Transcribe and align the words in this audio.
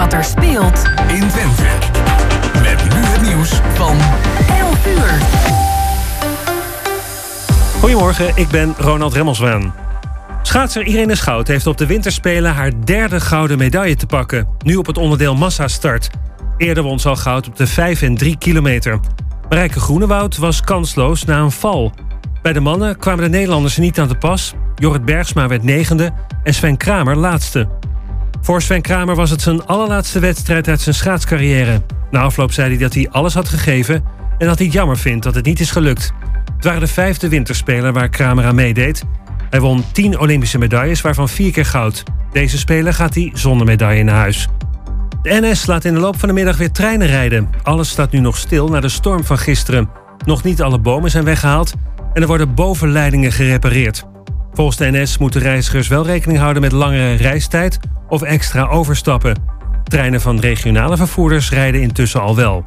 wat 0.00 0.12
er 0.12 0.24
speelt 0.24 0.82
in 1.06 1.28
Twente. 1.28 1.62
Met 2.62 2.94
nu 2.94 3.00
het 3.00 3.22
nieuws 3.22 3.60
van 3.74 3.96
11 4.58 4.86
uur. 4.86 5.18
Goedemorgen, 7.80 8.32
ik 8.34 8.48
ben 8.48 8.74
Ronald 8.78 9.14
Remmelswaan. 9.14 9.74
Schaatser 10.42 10.82
Irene 10.82 11.14
Schout 11.14 11.48
heeft 11.48 11.66
op 11.66 11.78
de 11.78 11.86
winterspelen 11.86 12.54
haar 12.54 12.72
derde 12.84 13.20
gouden 13.20 13.58
medaille 13.58 13.96
te 13.96 14.06
pakken. 14.06 14.48
Nu 14.64 14.76
op 14.76 14.86
het 14.86 14.98
onderdeel 14.98 15.34
massastart. 15.34 16.10
Eerder 16.56 16.82
won 16.82 17.00
ze 17.00 17.08
al 17.08 17.16
goud 17.16 17.48
op 17.48 17.56
de 17.56 17.66
5 17.66 18.02
en 18.02 18.16
3 18.16 18.36
kilometer. 18.38 19.00
Marijke 19.48 19.80
Groenewoud 19.80 20.36
was 20.36 20.60
kansloos 20.60 21.24
na 21.24 21.38
een 21.38 21.52
val. 21.52 21.92
Bij 22.42 22.52
de 22.52 22.60
mannen 22.60 22.98
kwamen 22.98 23.24
de 23.24 23.30
Nederlanders 23.30 23.76
niet 23.76 23.98
aan 23.98 24.08
de 24.08 24.18
pas. 24.18 24.54
Jorrit 24.74 25.04
Bergsma 25.04 25.48
werd 25.48 25.62
negende 25.62 26.10
en 26.42 26.54
Sven 26.54 26.76
Kramer 26.76 27.16
laatste. 27.16 27.68
Voor 28.40 28.62
Sven 28.62 28.82
Kramer 28.82 29.14
was 29.16 29.30
het 29.30 29.42
zijn 29.42 29.66
allerlaatste 29.66 30.18
wedstrijd 30.18 30.68
uit 30.68 30.80
zijn 30.80 30.94
schaatscarrière. 30.94 31.82
Na 32.10 32.20
afloop 32.20 32.52
zei 32.52 32.68
hij 32.68 32.78
dat 32.78 32.94
hij 32.94 33.08
alles 33.10 33.34
had 33.34 33.48
gegeven 33.48 34.04
en 34.38 34.46
dat 34.46 34.58
hij 34.58 34.66
jammer 34.66 34.98
vindt 34.98 35.24
dat 35.24 35.34
het 35.34 35.44
niet 35.44 35.60
is 35.60 35.70
gelukt. 35.70 36.12
Het 36.56 36.64
waren 36.64 36.80
de 36.80 36.86
vijfde 36.86 37.28
winterspelen 37.28 37.92
waar 37.92 38.08
Kramer 38.08 38.44
aan 38.44 38.54
meedeed. 38.54 39.04
Hij 39.50 39.60
won 39.60 39.84
tien 39.92 40.18
Olympische 40.18 40.58
medailles, 40.58 41.00
waarvan 41.00 41.28
vier 41.28 41.52
keer 41.52 41.64
goud. 41.64 42.02
Deze 42.32 42.58
spelen 42.58 42.94
gaat 42.94 43.14
hij 43.14 43.30
zonder 43.34 43.66
medaille 43.66 44.02
naar 44.02 44.14
huis. 44.14 44.48
De 45.22 45.40
NS 45.40 45.66
laat 45.66 45.84
in 45.84 45.94
de 45.94 46.00
loop 46.00 46.18
van 46.18 46.28
de 46.28 46.34
middag 46.34 46.56
weer 46.56 46.72
treinen 46.72 47.06
rijden. 47.06 47.48
Alles 47.62 47.88
staat 47.88 48.10
nu 48.10 48.18
nog 48.18 48.36
stil 48.36 48.68
na 48.68 48.80
de 48.80 48.88
storm 48.88 49.24
van 49.24 49.38
gisteren. 49.38 49.88
Nog 50.24 50.42
niet 50.42 50.62
alle 50.62 50.78
bomen 50.78 51.10
zijn 51.10 51.24
weggehaald 51.24 51.72
en 52.12 52.22
er 52.22 52.28
worden 52.28 52.54
bovenleidingen 52.54 53.32
gerepareerd. 53.32 54.09
Volgens 54.52 54.76
de 54.76 54.90
NS 54.90 55.18
moeten 55.18 55.40
reizigers 55.40 55.88
wel 55.88 56.06
rekening 56.06 56.38
houden 56.38 56.62
met 56.62 56.72
langere 56.72 57.14
reistijd 57.14 57.78
of 58.08 58.22
extra 58.22 58.66
overstappen. 58.66 59.42
Treinen 59.84 60.20
van 60.20 60.40
regionale 60.40 60.96
vervoerders 60.96 61.50
rijden 61.50 61.80
intussen 61.80 62.20
al 62.20 62.36
wel. 62.36 62.64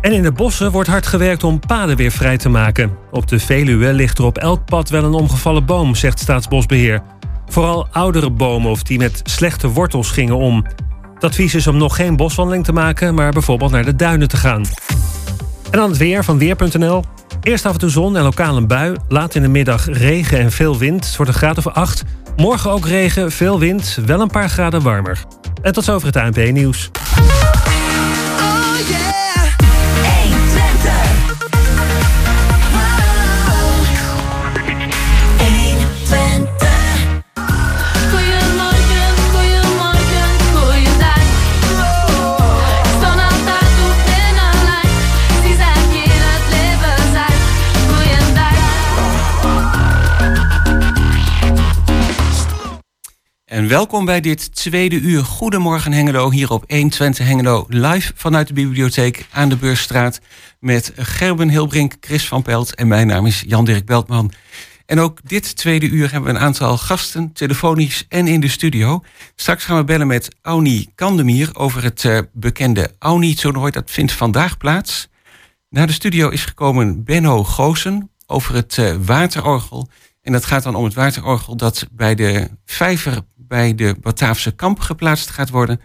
En 0.00 0.12
in 0.12 0.22
de 0.22 0.32
bossen 0.32 0.70
wordt 0.70 0.88
hard 0.88 1.06
gewerkt 1.06 1.44
om 1.44 1.60
paden 1.60 1.96
weer 1.96 2.10
vrij 2.10 2.36
te 2.36 2.48
maken. 2.48 2.96
Op 3.10 3.28
de 3.28 3.38
Veluwe 3.38 3.92
ligt 3.92 4.18
er 4.18 4.24
op 4.24 4.38
elk 4.38 4.64
pad 4.64 4.88
wel 4.88 5.04
een 5.04 5.12
omgevallen 5.12 5.64
boom, 5.64 5.94
zegt 5.94 6.18
Staatsbosbeheer. 6.18 7.02
Vooral 7.48 7.88
oudere 7.92 8.30
bomen 8.30 8.70
of 8.70 8.82
die 8.82 8.98
met 8.98 9.20
slechte 9.24 9.68
wortels 9.68 10.10
gingen 10.10 10.36
om. 10.36 10.64
Het 11.14 11.24
advies 11.24 11.54
is 11.54 11.66
om 11.66 11.76
nog 11.76 11.96
geen 11.96 12.16
boswandeling 12.16 12.64
te 12.64 12.72
maken, 12.72 13.14
maar 13.14 13.32
bijvoorbeeld 13.32 13.70
naar 13.70 13.84
de 13.84 13.96
duinen 13.96 14.28
te 14.28 14.36
gaan. 14.36 14.64
En 15.70 15.78
dan 15.78 15.88
het 15.88 15.98
weer 15.98 16.24
van 16.24 16.38
Weer.nl. 16.38 17.04
Eerst 17.42 17.66
af 17.66 17.72
en 17.72 17.78
toe 17.78 17.90
zon 17.90 18.16
en 18.16 18.22
lokaal 18.22 18.56
een 18.56 18.66
bui. 18.66 18.96
Laat 19.08 19.34
in 19.34 19.42
de 19.42 19.48
middag 19.48 19.86
regen 19.86 20.38
en 20.38 20.52
veel 20.52 20.78
wind. 20.78 21.06
Het 21.06 21.16
wordt 21.16 21.32
een 21.32 21.38
graad 21.38 21.58
of 21.58 21.66
8. 21.66 22.02
Morgen 22.36 22.70
ook 22.70 22.86
regen, 22.86 23.32
veel 23.32 23.58
wind, 23.58 23.98
wel 24.06 24.20
een 24.20 24.30
paar 24.30 24.48
graden 24.48 24.82
warmer. 24.82 25.24
En 25.62 25.72
tot 25.72 25.84
zover 25.84 26.06
het 26.06 26.16
ANP-nieuws. 26.16 26.90
En 53.58 53.68
welkom 53.68 54.04
bij 54.04 54.20
dit 54.20 54.54
tweede 54.54 55.00
uur 55.00 55.24
Goedemorgen 55.24 55.92
Hengelo 55.92 56.30
hier 56.30 56.50
op 56.50 56.64
120 56.68 57.26
Hengelo 57.26 57.64
live 57.68 58.12
vanuit 58.14 58.46
de 58.46 58.52
bibliotheek 58.52 59.26
aan 59.30 59.48
de 59.48 59.56
Beursstraat 59.56 60.20
met 60.60 60.92
Gerben 60.96 61.48
Hilbrink, 61.48 61.94
Chris 62.00 62.28
van 62.28 62.42
Pelt 62.42 62.74
en 62.74 62.88
mijn 62.88 63.06
naam 63.06 63.26
is 63.26 63.44
Jan-Dirk 63.46 63.86
Beltman. 63.86 64.32
En 64.86 65.00
ook 65.00 65.18
dit 65.24 65.56
tweede 65.56 65.88
uur 65.88 66.12
hebben 66.12 66.32
we 66.32 66.38
een 66.38 66.44
aantal 66.44 66.78
gasten, 66.78 67.32
telefonisch 67.32 68.04
en 68.08 68.26
in 68.26 68.40
de 68.40 68.48
studio. 68.48 69.04
Straks 69.34 69.64
gaan 69.64 69.76
we 69.76 69.84
bellen 69.84 70.06
met 70.06 70.36
Auni 70.42 70.86
Kandemier 70.94 71.50
over 71.52 71.82
het 71.82 72.04
uh, 72.04 72.18
bekende 72.32 72.90
Auni-toernooi. 72.98 73.70
Dat 73.70 73.90
vindt 73.90 74.12
vandaag 74.12 74.56
plaats. 74.56 75.08
Naar 75.68 75.86
de 75.86 75.92
studio 75.92 76.28
is 76.28 76.44
gekomen 76.44 77.04
Benno 77.04 77.44
Goosen 77.44 78.10
over 78.26 78.54
het 78.54 78.76
uh, 78.76 78.94
waterorgel. 79.04 79.88
En 80.22 80.32
dat 80.32 80.46
gaat 80.46 80.62
dan 80.62 80.74
om 80.74 80.84
het 80.84 80.94
waterorgel 80.94 81.56
dat 81.56 81.86
bij 81.92 82.14
de 82.14 82.50
vijver 82.64 83.22
bij 83.48 83.74
de 83.74 83.96
Bataafse 84.00 84.50
kamp 84.50 84.80
geplaatst 84.80 85.30
gaat 85.30 85.50
worden. 85.50 85.80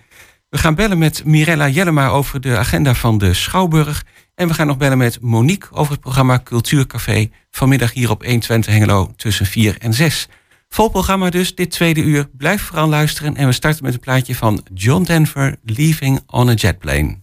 We 0.50 0.57
gaan 0.57 0.75
bellen 0.75 0.97
met 0.97 1.25
Mirella 1.25 1.69
Jellema 1.69 2.07
over 2.07 2.41
de 2.41 2.57
agenda 2.57 2.94
van 2.94 3.18
de 3.18 3.34
Schouwburg. 3.34 4.06
En 4.35 4.47
we 4.47 4.53
gaan 4.53 4.68
nog 4.68 4.78
bellen 4.78 4.97
met 4.97 5.22
Monique 5.22 5.72
over 5.72 5.91
het 5.91 6.02
programma 6.02 6.41
Cultuurcafé. 6.44 7.29
Vanmiddag 7.52 7.94
hier 7.94 8.09
op 8.09 8.23
120 8.23 8.72
Hengelo 8.73 9.13
tussen 9.16 9.46
4 9.46 9.75
en 9.79 9.94
6. 9.94 10.28
Vol 10.69 10.90
programma 10.90 11.29
dus, 11.29 11.56
dit 11.56 11.72
tweede 11.72 12.02
uur. 12.02 12.29
Blijf 12.38 12.62
vooral 12.62 12.88
luisteren 12.88 13.35
en 13.35 13.47
we 13.47 13.53
starten 13.53 13.84
met 13.84 13.94
een 13.94 14.00
plaatje 14.00 14.35
van 14.35 14.66
John 14.73 15.03
Denver, 15.03 15.56
Leaving 15.63 16.19
on 16.25 16.50
a 16.50 16.53
Jet 16.53 16.79
Plane. 16.79 17.22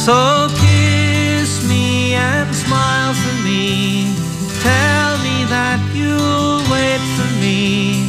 So 0.00 0.48
kiss 0.56 1.68
me 1.68 2.14
and 2.14 2.54
smile 2.54 3.12
for 3.12 3.36
me. 3.44 4.14
Tell 4.62 5.18
me 5.18 5.44
that 5.52 5.78
you'll 5.92 6.64
wait 6.72 7.02
for 7.16 7.30
me. 7.44 8.08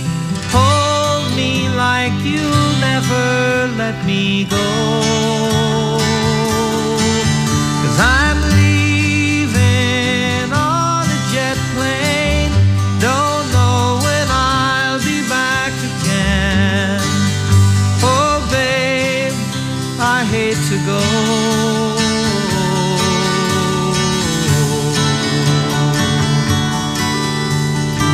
Hold 0.56 1.36
me 1.36 1.68
like 1.76 2.16
you'll 2.24 2.80
never 2.80 3.76
let 3.76 4.06
me 4.06 4.46
go. 4.46 5.81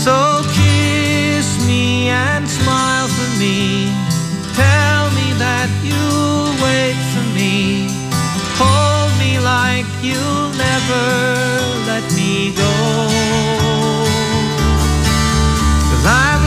So 0.00 0.40
kiss 0.54 1.60
me 1.66 2.08
and 2.08 2.48
smile 2.48 3.06
for 3.06 3.38
me. 3.38 3.92
Tell 4.56 5.10
me 5.12 5.36
that 5.36 5.68
you'll 5.84 6.56
wait 6.64 6.96
for 7.12 7.26
me. 7.36 7.84
Hold 8.56 9.12
me 9.20 9.38
like 9.44 9.84
you'll 10.00 10.52
never 10.56 11.04
let 11.84 12.04
me 12.16 12.56
go. 12.56 12.72
Cause 15.90 16.06
I'm 16.08 16.39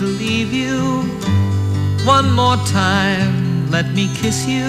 to 0.00 0.06
leave 0.06 0.50
you. 0.50 1.02
One 2.06 2.32
more 2.32 2.56
time, 2.64 3.70
let 3.70 3.86
me 3.92 4.08
kiss 4.14 4.46
you. 4.46 4.68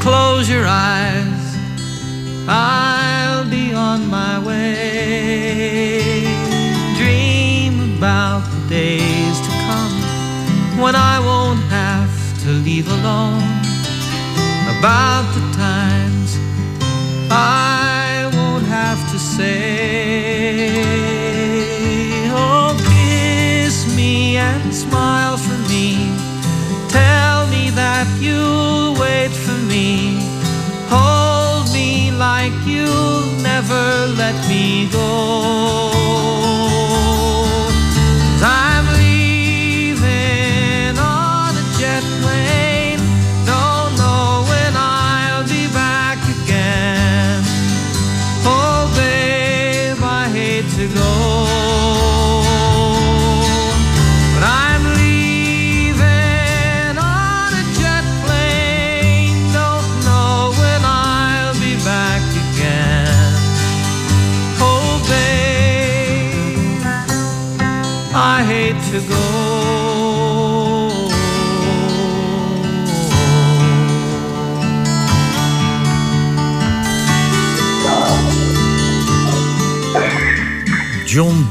Close 0.00 0.48
your 0.48 0.64
eyes, 0.64 1.44
I'll 2.46 3.50
be 3.50 3.74
on 3.74 4.08
my 4.08 4.38
way. 4.46 6.22
Dream 7.00 7.98
about 7.98 8.42
the 8.52 8.60
days 8.68 9.36
to 9.46 9.52
come 9.66 9.96
when 10.80 10.94
I 10.94 11.18
won't 11.18 11.64
have 11.80 12.14
to 12.44 12.50
leave 12.66 12.86
alone. 12.86 13.42
About 14.78 15.26
the 15.34 15.44
times 15.58 16.09
go. 34.90 35.59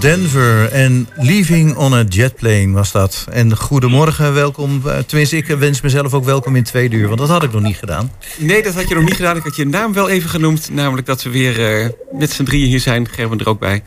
Denver 0.10 0.72
en 0.72 1.08
Leaving 1.16 1.76
on 1.76 1.94
a 1.94 2.04
Jet 2.04 2.36
Plane 2.36 2.72
was 2.72 2.92
dat. 2.92 3.28
En 3.32 3.58
goedemorgen, 3.58 4.34
welkom. 4.34 4.82
Eh, 4.86 4.98
Tenminste, 4.98 5.38
ik 5.38 5.46
wens 5.46 5.82
mezelf 5.82 6.14
ook 6.14 6.24
welkom 6.24 6.56
in 6.56 6.64
tweede 6.64 6.96
uur, 6.96 7.08
want 7.08 7.20
dat 7.20 7.30
had 7.30 7.44
ik 7.44 7.52
nog 7.52 7.62
niet 7.62 7.78
gedaan. 7.78 8.12
Nee, 8.38 8.64
dat 8.64 8.74
had 8.74 8.90
je 8.90 8.96
nog 8.96 9.04
niet 9.04 9.16
gedaan. 9.16 9.38
Ik 9.38 9.44
had 9.44 9.56
je 9.56 9.66
naam 9.66 9.94
wel 9.94 10.10
even 10.10 10.30
genoemd. 10.30 10.70
Namelijk 10.72 11.08
dat 11.08 11.24
we 11.24 11.30
weer 11.30 11.82
eh, 11.82 11.90
met 12.12 12.32
z'n 12.32 12.44
drieën 12.44 12.68
hier 12.68 12.80
zijn. 12.80 13.08
Gerben 13.08 13.40
er 13.40 13.50
ook 13.50 13.60
bij. 13.60 13.84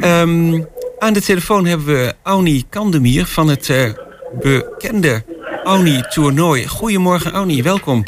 Ehm, 0.00 0.62
aan 0.98 1.12
de 1.12 1.22
telefoon 1.22 1.66
hebben 1.66 1.86
we 1.86 2.14
Auni 2.22 2.64
Kandemier 2.68 3.26
van 3.26 3.48
het 3.48 3.68
eh, 3.68 3.90
bekende 4.40 5.24
Auni-toernooi. 5.64 6.66
Goedemorgen 6.66 7.32
Auni, 7.32 7.62
welkom. 7.62 8.04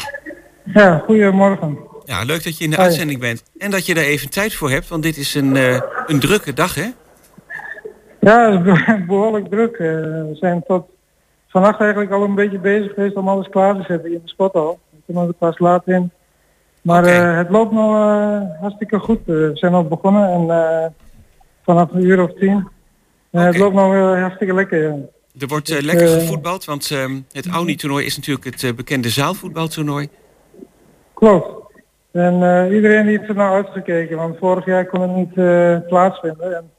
Ja, 0.73 1.03
goedemorgen. 1.05 1.77
Ja, 2.05 2.23
leuk 2.23 2.43
dat 2.43 2.57
je 2.57 2.63
in 2.63 2.69
de 2.69 2.75
Hoi. 2.75 2.87
uitzending 2.87 3.19
bent. 3.19 3.43
En 3.57 3.71
dat 3.71 3.85
je 3.85 3.93
daar 3.93 4.03
even 4.03 4.29
tijd 4.29 4.53
voor 4.53 4.69
hebt, 4.69 4.87
want 4.87 5.03
dit 5.03 5.17
is 5.17 5.35
een, 5.35 5.55
eh, 5.55 5.81
een 6.07 6.19
drukke 6.19 6.53
dag, 6.53 6.75
hè? 6.75 6.87
Ja, 8.23 8.51
het 8.51 8.65
is 8.65 8.85
be- 8.85 9.03
behoorlijk 9.07 9.49
druk. 9.49 9.75
Eh, 9.75 9.87
we 9.87 10.31
zijn 10.33 10.63
tot 10.67 10.85
vannacht 11.47 11.79
eigenlijk 11.79 12.11
al 12.11 12.23
een 12.23 12.35
beetje 12.35 12.59
bezig 12.59 12.93
geweest 12.93 13.15
om 13.15 13.27
alles 13.27 13.49
klaar 13.49 13.75
te 13.75 13.83
zetten 13.87 14.11
in 14.11 14.21
de 14.23 14.29
sporthal. 14.29 14.79
We 14.89 14.97
kunnen 15.05 15.27
er 15.27 15.33
pas 15.33 15.59
laat 15.59 15.87
in. 15.87 16.11
Maar 16.83 17.05
eh, 17.05 17.37
het 17.37 17.49
loopt 17.49 17.71
nou 17.71 17.95
eh, 17.95 18.59
hartstikke 18.61 18.99
goed. 18.99 19.19
We 19.25 19.51
zijn 19.53 19.73
al 19.73 19.87
begonnen 19.87 20.49
en 20.49 20.95
vanaf 21.63 21.91
een 21.91 22.05
uur 22.05 22.23
of 22.23 22.33
tien. 22.33 22.67
Het 23.31 23.57
loopt 23.57 23.75
eh, 23.75 24.21
hartstikke 24.21 24.53
lekker. 24.53 24.81
Ja. 24.81 24.95
Er 25.39 25.47
wordt 25.47 25.69
Ik, 25.69 25.81
lekker 25.81 26.07
gevoetbald, 26.07 26.65
want 26.65 26.91
ehm, 26.91 27.19
het 27.31 27.47
Auni-toernooi 27.47 28.05
is 28.05 28.15
natuurlijk 28.15 28.45
het 28.45 28.75
bekende 28.75 29.09
zaalvoetbaltoernooi. 29.09 30.09
Klopt. 31.13 31.61
En 32.11 32.33
iedereen 32.73 33.07
heeft 33.07 33.29
er 33.29 33.35
nou 33.35 33.53
uitgekeken, 33.53 34.17
want 34.17 34.37
vorig 34.37 34.65
jaar 34.65 34.85
kon 34.85 35.01
het 35.01 35.15
niet 35.15 35.33
plaatsvinden. 35.87 36.57
En 36.57 36.71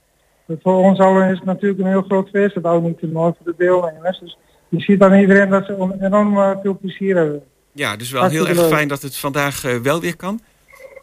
voor 0.48 0.76
ons 0.76 0.98
allen 0.98 1.30
is 1.30 1.36
het 1.36 1.44
natuurlijk 1.44 1.80
een 1.80 1.86
heel 1.88 2.02
groot 2.02 2.28
feest, 2.28 2.54
het 2.54 2.64
oude 2.64 2.86
niet 2.86 2.98
toernooi 2.98 3.32
voor 3.36 3.52
de 3.52 3.64
deelnemers. 3.64 4.18
Dus 4.18 4.36
je 4.68 4.80
ziet 4.80 5.02
aan 5.02 5.14
iedereen 5.14 5.48
dat 5.48 5.66
ze 5.66 5.96
enorm 6.00 6.38
eh, 6.38 6.50
veel 6.62 6.78
plezier 6.78 7.16
hebben. 7.16 7.42
Ja, 7.72 7.96
dus 7.96 8.10
wel 8.10 8.28
heel 8.28 8.48
erg 8.48 8.58
leuk. 8.58 8.72
fijn 8.72 8.88
dat 8.88 9.02
het 9.02 9.16
vandaag 9.16 9.64
eh, 9.64 9.76
wel 9.76 10.00
weer 10.00 10.16
kan. 10.16 10.40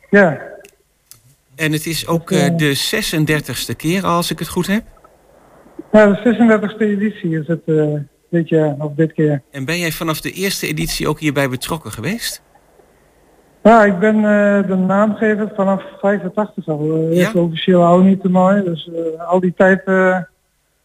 Ja, 0.10 0.42
En 1.56 1.72
het 1.72 1.86
is 1.86 2.08
ook 2.08 2.32
eh, 2.32 2.58
de 2.58 2.76
36e 3.72 3.76
keer, 3.76 4.06
als 4.06 4.32
ik 4.32 4.40
het 4.40 4.48
goed 4.48 4.68
heb. 4.68 4.84
ja 5.92 6.08
de 6.08 6.70
36e 6.74 6.78
editie 6.78 7.40
is 7.40 7.48
het 7.48 7.66
dit 8.30 8.50
jaar, 8.50 8.76
of 8.78 8.94
dit 8.96 9.14
keer. 9.14 9.42
En 9.52 9.66
ben 9.66 9.80
jij 9.80 9.92
vanaf 9.92 10.22
de 10.22 10.32
eerste 10.32 10.68
editie 10.68 11.08
ook 11.08 11.20
hierbij 11.20 11.50
betrokken 11.50 11.92
geweest? 11.92 12.42
Ja, 13.64 13.86
ik 13.86 14.00
ben 14.00 14.16
eh, 14.16 14.68
de 14.68 14.76
naamgever 14.76 15.52
vanaf 15.56 15.84
85 16.00 16.68
al. 16.68 16.86
Uh, 16.86 17.18
Ja? 17.18 17.26
Het 17.26 17.36
officieel 17.36 17.84
oude 17.84 18.18
toernooi. 18.18 18.64
Dus 18.64 18.90
eh, 18.90 19.30
al 19.30 19.40
die 19.40 19.54
tijd 19.58 19.86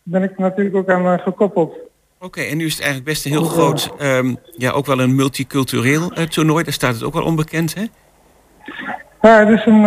ben 0.02 0.22
ik 0.22 0.38
natuurlijk 0.38 0.76
ook 0.76 0.90
aan 0.90 1.18
gekoppeld. 1.18 1.74
Oké, 2.20 2.40
en 2.40 2.56
nu 2.56 2.64
is 2.64 2.72
het 2.72 2.82
eigenlijk 2.82 3.10
best 3.10 3.24
een 3.24 3.32
heel 3.32 3.44
groot, 3.44 3.92
ehm, 3.98 4.34
ja, 4.56 4.70
ook 4.70 4.86
wel 4.86 5.00
een 5.00 5.14
multicultureel 5.14 6.08
toernooi. 6.08 6.64
Daar 6.64 6.72
staat 6.72 6.94
het 6.94 7.02
ook 7.02 7.12
wel 7.12 7.24
onbekend, 7.24 7.74
hè? 7.74 7.84
Ja, 9.20 9.46
het 9.46 9.58
is 9.58 9.66
een, 9.66 9.80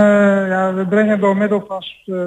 ja, 0.47 0.73
we 0.73 0.85
brengen 0.87 1.19
door 1.19 1.37
middel 1.37 1.63
van 1.67 1.83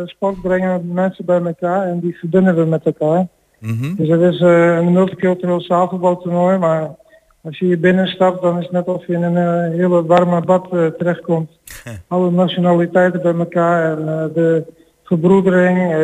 sport 0.06 0.40
brengen 0.42 0.92
mensen 0.92 1.24
bij 1.24 1.42
elkaar 1.42 1.86
en 1.86 2.00
die 2.00 2.18
verbinden 2.18 2.56
we 2.56 2.64
met 2.64 2.84
elkaar. 2.84 3.26
Mhm. 3.58 3.94
Dus 3.94 4.08
het 4.08 4.20
is 4.20 4.40
een 4.40 4.92
multicultureel 4.92 5.60
zaalvoetbaltoernooi, 5.60 6.58
maar 6.58 6.90
als 7.42 7.58
je 7.58 7.64
hier 7.64 7.80
binnen 7.80 8.06
stapt 8.06 8.42
dan 8.42 8.58
is 8.58 8.62
het 8.62 8.72
net 8.72 8.86
of 8.86 9.06
je 9.06 9.12
in 9.12 9.22
een 9.22 9.36
eh, 9.36 9.78
hele 9.78 10.06
warme 10.06 10.40
bad 10.40 10.72
eh, 10.72 10.86
terechtkomt. 10.86 11.50
Alle 12.08 12.30
nationaliteiten 12.30 13.22
bij 13.22 13.34
elkaar 13.34 13.98
en 13.98 14.08
eh, 14.08 14.34
de 14.34 14.64
verbroedering, 15.04 15.78
eh, 15.78 15.98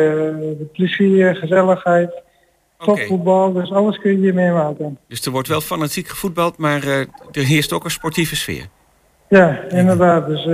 de 0.57 0.67
plezier, 0.73 1.35
gezelligheid, 1.35 2.21
topvoetbal, 2.77 3.53
dus 3.53 3.71
alles 3.71 3.99
kun 3.99 4.11
je 4.11 4.17
hier 4.17 4.33
meemaken. 4.33 4.97
dus 5.07 5.25
er 5.25 5.31
wordt 5.31 5.47
wel 5.47 5.61
fanatiek 5.61 6.07
gevoetbald, 6.07 6.57
maar 6.57 6.87
er 7.31 7.43
heerst 7.43 7.73
ook 7.73 7.83
een 7.83 7.91
sportieve 7.91 8.35
sfeer. 8.35 8.67
Ja, 9.27 9.61
inderdaad. 9.69 10.27
Dus 10.27 10.45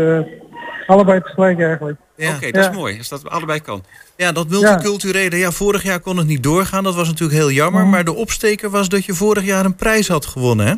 allebei 0.88 1.22
tegelijk 1.22 1.60
eigenlijk. 1.62 1.98
Ja. 2.16 2.36
Oké, 2.36 2.52
dat 2.52 2.64
Ja. 2.64 2.70
is 2.70 2.76
mooi, 2.76 2.98
als 2.98 3.10
dat 3.10 3.30
allebei 3.30 3.60
kan. 3.62 3.84
ja, 4.16 4.32
dat 4.32 4.48
multiculturele. 4.50 5.38
Ja, 5.38 5.52
vorig 5.52 5.84
jaar 5.84 6.00
kon 6.00 6.18
het 6.18 6.28
niet 6.28 6.44
doorgaan. 6.44 6.84
Dat 6.84 6.96
was 6.96 7.08
natuurlijk 7.08 7.40
heel 7.40 7.52
jammer. 7.52 7.82
Mhm. 7.82 7.90
Maar 7.90 8.04
de 8.04 8.14
opsteker 8.16 8.70
was 8.70 8.90
dat 8.90 9.06
je 9.06 9.14
vorig 9.14 9.46
jaar 9.46 9.66
een 9.66 9.76
prijs 9.76 10.08
had 10.08 10.26
gewonnen, 10.26 10.66
hè? 10.68 10.74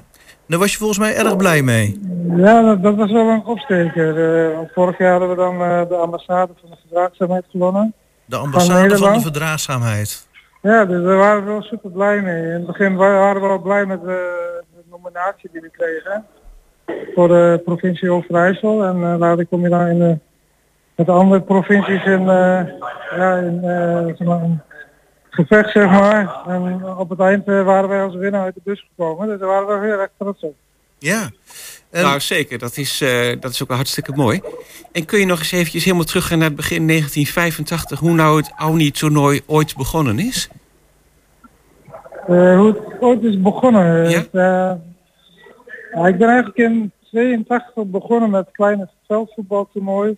Daar 0.48 0.60
was 0.60 0.72
je 0.72 0.78
volgens 0.78 1.00
mij 1.00 1.16
erg 1.16 1.36
blij 1.38 1.62
mee. 1.62 2.00
Ja, 2.36 2.62
dat, 2.62 2.84
dat 2.84 2.96
was 2.96 3.12
wel 3.12 3.30
een 3.30 3.46
opsteker. 3.46 4.48
eh, 4.50 4.56
want 4.56 4.70
vorig 4.74 4.98
jaar 4.98 5.12
hadden 5.12 5.30
we 5.30 5.36
dan 5.36 5.62
eh, 5.62 5.82
de 5.90 5.96
ambassade 5.96 6.52
van 6.62 6.70
de 6.70 6.76
verdraagzaamheid 6.82 7.44
gewonnen. 7.52 7.94
De 8.26 8.36
ambassade 8.36 8.98
van 8.98 9.14
de 9.14 9.22
verdraagzaamheid. 9.22 10.28
Ja, 10.62 10.86
dus 10.86 11.04
daar 11.04 11.18
waren 11.18 11.44
we 11.46 11.52
wel 11.52 11.62
super 11.62 11.90
blij 11.92 12.22
mee. 12.22 12.44
In 12.44 12.50
het 12.52 12.66
begin 12.66 12.96
wa- 12.96 13.14
waren 13.14 13.42
we 13.42 13.48
wel 13.48 13.60
blij 13.62 13.86
met 13.86 14.02
de, 14.02 14.30
de 14.76 14.82
nominatie 14.90 15.50
die 15.52 15.62
we 15.62 15.70
kregen. 15.70 16.26
Voor 17.16 17.28
de 17.28 17.62
provincie 17.66 18.12
Overijssel. 18.12 18.84
En 18.84 18.96
eh, 18.96 19.18
later 19.18 19.46
kom 19.46 19.62
je 19.62 19.70
dan 19.70 19.88
in 19.88 20.00
de, 20.00 20.18
met 20.96 21.06
de 21.06 21.12
andere 21.12 21.42
provincies 21.42 22.06
in, 22.06 22.20
eh, 22.20 22.62
ja, 23.18 23.38
in 23.38 23.64
eh, 23.64 24.06
zeg 24.06 24.28
maar 24.28 24.42
een 24.42 24.62
gevecht, 25.30 25.72
zeg 25.72 25.90
maar. 25.90 26.42
En 26.48 26.86
op 26.98 27.10
het 27.10 27.20
eind 27.20 27.48
eh, 27.48 27.64
waren 27.64 27.90
wij 27.90 28.04
als 28.04 28.16
winnaar 28.16 28.44
uit 28.44 28.56
de 28.56 28.62
bus 28.64 28.88
gekomen. 28.88 29.28
Dus 29.28 29.40
daar 29.40 29.48
waren 29.48 29.80
we 29.80 29.88
heel 29.88 30.00
erg 30.00 30.10
trots 30.18 30.42
op. 30.42 30.56
Ja. 31.00 31.30
Nou, 31.92 32.20
zeker. 32.20 32.58
Dat 32.60 32.78
is, 32.78 33.02
eh, 33.02 33.40
dat 33.40 33.52
is 33.52 33.62
ook 33.62 33.68
wel 33.68 33.78
hartstikke 33.78 34.12
mooi. 34.16 34.42
En 34.92 35.06
kun 35.06 35.20
je 35.20 35.26
nog 35.26 35.40
eens 35.40 35.52
eventjes 35.52 35.84
helemaal 35.84 36.06
teruggaan 36.06 36.38
naar 36.38 36.48
het 36.48 36.56
begin 36.56 36.88
1985... 36.88 38.00
hoe 38.00 38.14
nou 38.14 38.38
het 38.38 38.52
Auni-toernooi 38.56 39.42
ooit 39.46 39.76
begonnen 39.76 40.20
is? 40.20 40.50
Eh, 42.28 42.58
hoe 42.58 42.68
het 42.68 43.02
ooit 43.02 43.24
is 43.24 43.42
begonnen. 43.42 44.10
Ja? 44.10 44.18
Het, 44.18 44.30
eh, 44.32 44.72
ja, 45.94 46.08
ik 46.08 46.18
ben 46.18 46.28
eigenlijk 46.28 46.58
in 46.58 46.92
82 47.12 47.86
begonnen 47.86 48.30
met 48.30 48.52
kleine 48.52 48.90
veldvoetbaltoernooi. 49.08 50.18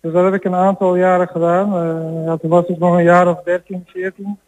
Dus 0.00 0.12
dat 0.12 0.24
heb 0.24 0.34
ik 0.34 0.44
een 0.44 0.54
aantal 0.54 0.96
jaren 0.96 1.28
gedaan. 1.28 1.72
Eh, 1.72 2.24
ja, 2.24 2.36
toen 2.36 2.50
was 2.50 2.66
ik 2.66 2.78
nog 2.78 2.96
een 2.96 3.02
jaar 3.02 3.28
of 3.28 3.42
13, 3.42 3.84
14. 3.86 4.38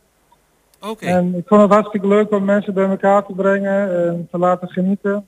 Oké, 0.86 1.06
En 1.06 1.34
ik 1.34 1.46
vond 1.46 1.60
het 1.60 1.72
hartstikke 1.72 2.06
leuk 2.06 2.30
om 2.30 2.44
mensen 2.44 2.74
bij 2.74 2.88
elkaar 2.88 3.26
te 3.26 3.32
brengen 3.32 4.06
en 4.06 4.28
te 4.30 4.38
laten 4.38 4.68
genieten. 4.68 5.26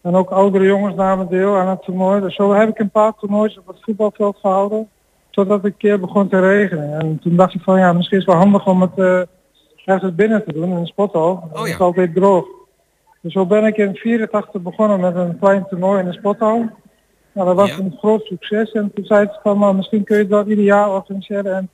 En 0.00 0.14
ook 0.14 0.30
oudere 0.30 0.64
jongens 0.64 0.94
namen 0.94 1.28
deel 1.28 1.56
aan 1.56 1.68
het 1.68 1.82
toernooi. 1.82 2.20
Dus 2.20 2.34
zo 2.34 2.52
heb 2.52 2.68
ik 2.68 2.78
een 2.78 2.90
paar 2.90 3.14
toernoois 3.14 3.58
op 3.58 3.66
het 3.66 3.76
voetbalveld 3.80 4.36
gehouden. 4.40 4.88
Totdat 5.30 5.56
het 5.56 5.72
een 5.72 5.78
keer 5.78 6.00
begon 6.00 6.28
te 6.28 6.40
regenen. 6.40 7.00
En 7.00 7.18
toen 7.18 7.36
dacht 7.36 7.54
ik 7.54 7.62
van 7.62 7.78
ja, 7.78 7.92
misschien 7.92 8.18
is 8.18 8.24
het 8.24 8.34
wel 8.34 8.42
handig 8.42 8.66
om 8.66 8.80
het 8.80 8.98
eh, 8.98 9.20
ergens 9.84 10.14
binnen 10.14 10.44
te 10.44 10.52
doen 10.52 10.70
in 10.70 10.76
een 10.76 10.86
sporthal. 10.86 11.48
Dat 11.52 11.66
ja. 11.66 11.72
is 11.72 11.78
altijd 11.78 12.14
droog. 12.14 12.46
Dus 13.20 13.32
zo 13.32 13.46
ben 13.46 13.64
ik 13.64 13.76
in 13.76 13.94
84 13.96 14.62
begonnen 14.62 15.00
met 15.00 15.14
een 15.16 15.38
klein 15.38 15.66
toernooi 15.68 15.98
in 16.00 16.04
de 16.06 16.12
sporthal. 16.12 16.58
Nou, 17.32 17.46
dat 17.46 17.56
was 17.56 17.68
Ja. 17.76 17.78
een 17.78 17.96
groot 17.98 18.24
succes. 18.24 18.72
En 18.72 18.90
toen 18.94 19.04
zei 19.04 19.26
ze 19.26 19.38
van, 19.42 19.58
nou, 19.58 19.74
misschien 19.76 20.04
kun 20.04 20.16
je 20.18 20.26
dat 20.26 20.46
ieder 20.46 20.64
jaar 20.64 20.90
organiseren 20.90 21.54
en 21.56 21.68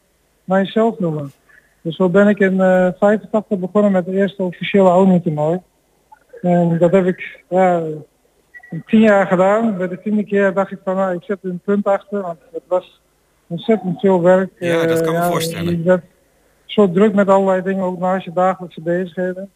naar 0.45 0.59
jezelf 0.63 0.99
noemen. 0.99 1.31
Dus 1.83 1.97
zo 1.97 2.09
ben 2.09 2.29
ik 2.29 2.39
in 2.39 2.61
eh 2.61 2.89
85 2.99 3.59
begonnen 3.59 3.93
met 3.93 4.07
het 4.07 4.15
eerste 4.15 4.43
officiële 4.43 4.91
Oni 4.91 5.23
toernooi. 5.23 5.61
En 6.43 6.79
dat 6.79 6.93
heb 6.93 7.07
ik 7.07 7.43
ja, 7.49 7.83
tien 8.87 9.01
jaar 9.01 9.27
gedaan. 9.27 9.77
Bij 9.77 9.89
de 9.89 10.01
tiende 10.01 10.25
keer 10.25 10.55
dacht 10.55 10.71
ik 10.71 10.79
van, 10.85 10.97
nou, 10.97 11.15
ik 11.15 11.23
zet 11.23 11.39
er 11.43 11.51
een 11.51 11.61
punt 11.65 11.87
achter. 11.87 12.21
Want 12.23 12.39
het 12.53 12.63
was 12.69 13.01
ontzettend 13.47 14.01
veel 14.01 14.23
werk. 14.23 14.51
Ja, 14.59 14.87
dat 14.87 14.99
Eh, 15.01 15.05
kan 15.05 15.15
me 15.15 15.23
voorstellen. 15.23 15.71
Je 15.71 15.77
bent 15.77 16.03
zo 16.65 16.91
druk 16.91 17.15
met 17.15 17.29
allerlei 17.29 17.63
dingen, 17.63 17.85
ook 17.85 17.99
naast 17.99 18.25
je 18.25 18.33
dagelijkse 18.33 18.81
bezigheden. 18.81 19.51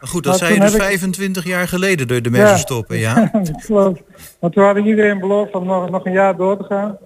Maar 0.00 0.10
goed, 0.10 0.22
dat 0.22 0.32
Maar 0.32 0.48
zei 0.48 0.54
je 0.54 0.60
dus 0.60 0.72
heb 0.72 0.80
ik- 0.80 0.86
25 0.86 1.44
jaar 1.44 1.68
geleden 1.68 2.08
door 2.08 2.22
de 2.22 2.30
mensen 2.30 2.50
Ja. 2.50 2.56
stoppen, 2.56 2.98
ja? 3.08 3.30
Klopt. 3.66 4.00
Want 4.40 4.52
toen 4.52 4.64
had 4.64 4.76
ik 4.76 4.84
iedereen 4.84 5.18
beloofd 5.18 5.52
om 5.54 5.66
nog, 5.66 5.90
nog 5.90 6.04
een 6.06 6.12
jaar 6.12 6.36
door 6.36 6.56
te 6.56 6.64
gaan. 6.64 6.96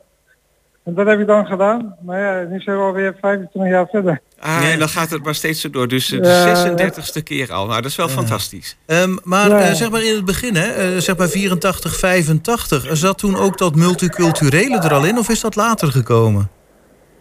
En 0.84 0.94
dat 0.94 1.06
heb 1.06 1.20
ik 1.20 1.26
dan 1.26 1.46
gedaan. 1.46 1.96
Maar 2.04 2.20
ja, 2.20 2.48
nu 2.50 2.60
zijn 2.60 2.76
we 2.76 2.82
alweer 2.82 3.16
25 3.20 3.72
jaar 3.72 3.86
verder. 3.90 4.20
Ah, 4.40 4.62
Ja. 4.62 4.70
en 4.70 4.78
dan 4.78 4.88
gaat 4.88 5.10
het 5.10 5.24
maar 5.24 5.34
steeds 5.34 5.60
zo 5.60 5.70
door. 5.70 5.88
Dus 5.88 6.06
de 6.08 6.16
Ja. 6.16 6.54
36e 6.54 7.22
keer 7.22 7.52
al. 7.52 7.66
Nou, 7.66 7.80
dat 7.82 7.90
is 7.90 7.96
wel 7.96 8.08
fantastisch. 8.08 8.76
Ehm, 8.86 9.16
maar 9.22 9.48
Ja. 9.48 9.60
eh, 9.60 9.72
zeg 9.74 9.90
maar 9.90 10.02
in 10.04 10.14
het 10.14 10.24
begin, 10.24 10.56
hè, 10.56 10.66
eh, 10.66 10.98
zeg 11.00 11.16
maar 11.16 11.28
84, 11.28 11.96
85, 11.96 12.86
zat 12.92 13.18
toen 13.18 13.36
ook 13.36 13.58
dat 13.58 13.74
multiculturele 13.74 14.78
er 14.78 14.92
al 14.92 15.04
in 15.04 15.18
of 15.18 15.28
is 15.28 15.40
dat 15.40 15.56
later 15.56 15.88
gekomen? 15.92 16.50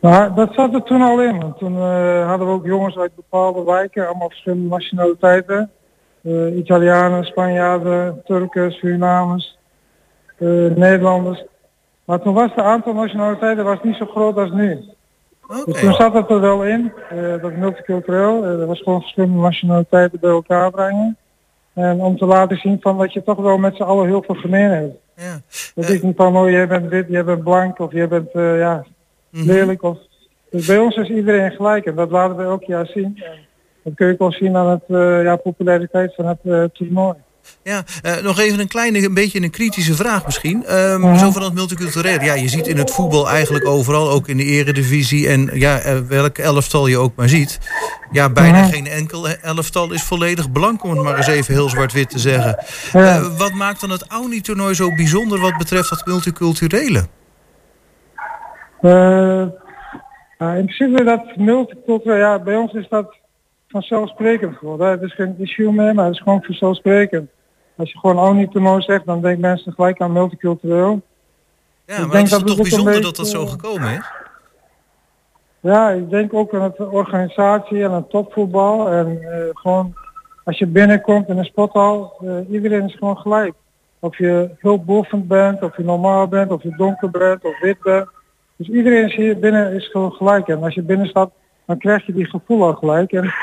Maar 0.04 0.34
dat 0.34 0.54
zat 0.54 0.74
er 0.74 0.84
toen 0.84 1.02
al 1.02 1.22
in. 1.22 1.40
Want 1.40 1.58
toen 1.58 1.78
eh, 1.78 2.28
hadden 2.28 2.48
we 2.48 2.54
ook 2.54 2.66
jongens 2.66 2.98
uit 2.98 3.16
bepaalde 3.16 3.64
wijken, 3.64 4.08
allemaal 4.08 4.30
verschillende 4.30 4.68
nationaliteiten. 4.68 5.72
Eh, 6.22 6.58
Italianen, 6.58 7.26
Spanjaarden, 7.26 8.22
Turken, 8.26 8.72
Surinamers, 8.72 9.58
eh, 10.38 10.48
Nederlanders. 10.76 11.44
Maar 12.06 12.22
toen 12.22 12.34
was 12.34 12.50
het 12.56 12.66
aantal 12.66 12.94
nationaliteiten 12.94 13.64
was 13.64 13.84
niet 13.84 13.96
zo 13.96 14.06
groot 14.06 14.38
als 14.38 14.52
nu. 14.52 14.80
Oké. 15.48 15.72
Dus 15.72 15.80
toen 15.80 15.94
zat 15.94 16.14
het 16.14 16.30
er 16.30 16.40
wel 16.40 16.64
in, 16.64 16.92
dat 17.42 17.56
multicultureel. 17.56 18.44
Er 18.44 18.66
was 18.66 18.82
gewoon 18.82 19.02
verschillende 19.02 19.42
nationaliteiten 19.42 20.20
bij 20.20 20.32
elkaar 20.32 20.72
brengen. 20.72 21.18
En 21.74 22.00
om 22.02 22.18
te 22.18 22.26
laten 22.26 22.58
zien 22.58 22.78
van 22.82 22.98
dat 22.98 23.14
je 23.14 23.24
toch 23.24 23.38
wel 23.38 23.58
met 23.58 23.76
z'n 23.76 23.84
allen 23.84 24.08
heel 24.08 24.24
veel 24.24 24.36
gemeen 24.36 24.70
hebt. 24.70 24.96
Ja. 25.16 25.42
Dat 25.76 25.90
is 25.90 26.02
niet 26.02 26.16
van, 26.16 26.38
oh 26.38 26.50
jij 26.50 26.68
bent 26.68 26.90
wit, 26.90 27.08
jij 27.10 27.24
bent 27.24 27.44
blank 27.44 27.80
of 27.80 27.92
jij 27.92 28.08
bent 28.08 28.30
ja, 28.34 28.84
mhm. 29.34 29.46
lelijk. 29.46 29.84
Of... 29.84 29.98
Dus 30.52 30.66
bij 30.66 30.78
ons 30.78 30.96
is 30.96 31.10
iedereen 31.10 31.52
gelijk 31.52 31.86
en 31.86 31.96
dat 31.96 32.12
laten 32.12 32.38
we 32.38 32.44
elk 32.44 32.64
jaar 32.64 32.86
zien. 32.86 33.22
En 33.24 33.40
dat 33.84 33.94
kun 33.96 34.08
je 34.08 34.14
ook 34.14 34.20
wel 34.20 34.32
zien 34.32 34.56
aan 34.56 34.70
het 34.70 34.84
eh, 34.88 35.24
ja, 35.24 35.36
populariteit 35.36 36.16
van 36.16 36.26
het 36.26 36.40
eh, 36.44 36.64
toernooi. 36.64 37.16
Ja, 37.64 37.84
eh, 38.02 38.18
nog 38.18 38.40
even 38.40 38.60
een 38.60 38.68
kleine, 38.68 39.06
een 39.06 39.14
beetje 39.14 39.42
een 39.42 39.50
kritische 39.50 39.94
vraag 39.94 40.26
misschien. 40.26 40.58
Mhm. 40.58 41.18
Zo 41.18 41.32
van 41.32 41.42
dat 41.42 41.54
multiculturele. 41.54 42.24
Ja, 42.24 42.34
je 42.34 42.48
ziet 42.48 42.68
in 42.68 42.78
het 42.78 42.92
voetbal 42.92 43.30
eigenlijk 43.30 43.68
overal, 43.68 44.10
ook 44.10 44.28
in 44.28 44.38
de 44.38 44.44
eredivisie 44.44 45.28
en 45.28 45.50
ja, 45.54 46.04
welk 46.08 46.38
elftal 46.38 46.88
je 46.88 46.98
ook 46.98 47.16
maar 47.16 47.30
ziet. 47.30 47.60
Ja, 48.12 48.30
bijna 48.30 48.62
Mhm. 48.62 48.70
geen 48.70 48.88
enkel 48.88 49.30
elftal 49.30 49.92
is 49.92 50.04
volledig 50.04 50.52
blank, 50.52 50.84
om 50.84 50.90
het 50.90 51.02
maar 51.02 51.18
eens 51.18 51.28
even 51.28 51.54
heel 51.54 51.70
zwart-wit 51.70 52.10
te 52.10 52.20
zeggen. 52.20 52.58
Wat 53.38 53.54
maakt 53.54 53.82
dan 53.82 53.90
het 53.90 54.06
Auni-toernooi 54.08 54.74
zo 54.74 54.96
bijzonder 54.96 55.40
wat 55.40 55.58
betreft 55.58 55.90
dat 55.90 56.06
multiculturele? 56.06 57.08
Eh, 58.84 59.46
ja, 60.38 60.54
in 60.54 60.66
principe 60.66 61.04
dat 61.04 61.36
multicultureel, 61.36 62.18
ja, 62.18 62.40
bij 62.40 62.56
ons 62.56 62.74
is 62.74 62.88
dat 62.90 63.16
vanzelfsprekend 63.68 64.56
geworden. 64.56 64.88
Het 64.90 65.02
is 65.02 65.14
geen 65.14 65.36
issue 65.38 65.72
meer, 65.72 65.94
maar 65.94 66.06
het 66.06 66.14
is 66.14 66.22
gewoon 66.22 66.44
vanzelfsprekend. 66.44 67.30
Als 67.76 67.92
je 67.92 68.00
gewoon 68.00 68.50
toernooi 68.50 68.82
zegt, 68.82 69.06
dan 69.06 69.22
denken 69.22 69.42
mensen 69.42 69.74
gelijk 69.74 70.02
aan 70.02 70.12
multicultureel. 70.12 71.02
Ja, 71.86 71.94
Ik 71.94 72.00
maar 72.00 72.10
denk 72.10 72.14
het 72.14 72.24
is 72.24 72.30
dat 72.30 72.48
toch 72.48 72.58
bijzonder 72.58 73.02
dat 73.02 73.16
dat 73.16 73.28
zo 73.28 73.44
eh, 73.44 73.50
gekomen 73.50 73.94
is? 73.94 74.12
Ja, 75.60 75.90
ik 75.90 76.10
denk 76.10 76.34
ook 76.34 76.54
aan 76.54 76.62
het 76.62 76.80
organisatie 76.80 77.84
en 77.84 77.92
het 77.92 78.10
topvoetbal. 78.10 78.90
En 78.90 79.22
eh, 79.22 79.40
gewoon 79.54 79.94
als 80.44 80.58
je 80.58 80.68
binnenkomt 80.68 81.30
in 81.30 81.38
een 81.38 81.46
sporthal, 81.46 82.14
eh, 82.20 82.52
iedereen 82.52 82.86
is 82.86 82.96
gewoon 82.96 83.18
gelijk. 83.18 83.54
Of 84.00 84.18
je 84.18 84.50
hulpbehoevend 84.60 85.28
bent, 85.28 85.62
of 85.62 85.78
je 85.78 85.84
normaal 85.84 86.28
bent, 86.28 86.52
of 86.52 86.64
je 86.64 86.76
donker 86.78 87.10
bent, 87.10 87.44
of 87.44 87.60
wit 87.60 87.82
bent. 87.82 88.08
Dus 88.64 88.76
iedereen 88.76 89.06
is 89.10 89.16
hier 89.16 89.40
binnen 89.40 89.74
is 89.74 89.90
gewoon 89.92 90.12
gelijk. 90.12 90.48
En 90.48 90.64
als 90.64 90.74
je 90.74 90.82
binnen 90.82 91.08
staat, 91.08 91.32
dan 91.66 91.78
krijg 91.78 92.06
je 92.06 92.14
die 92.14 92.26
gevoel 92.30 92.64
al 92.64 92.74
gelijk. 92.74 93.12
En, 93.12 93.34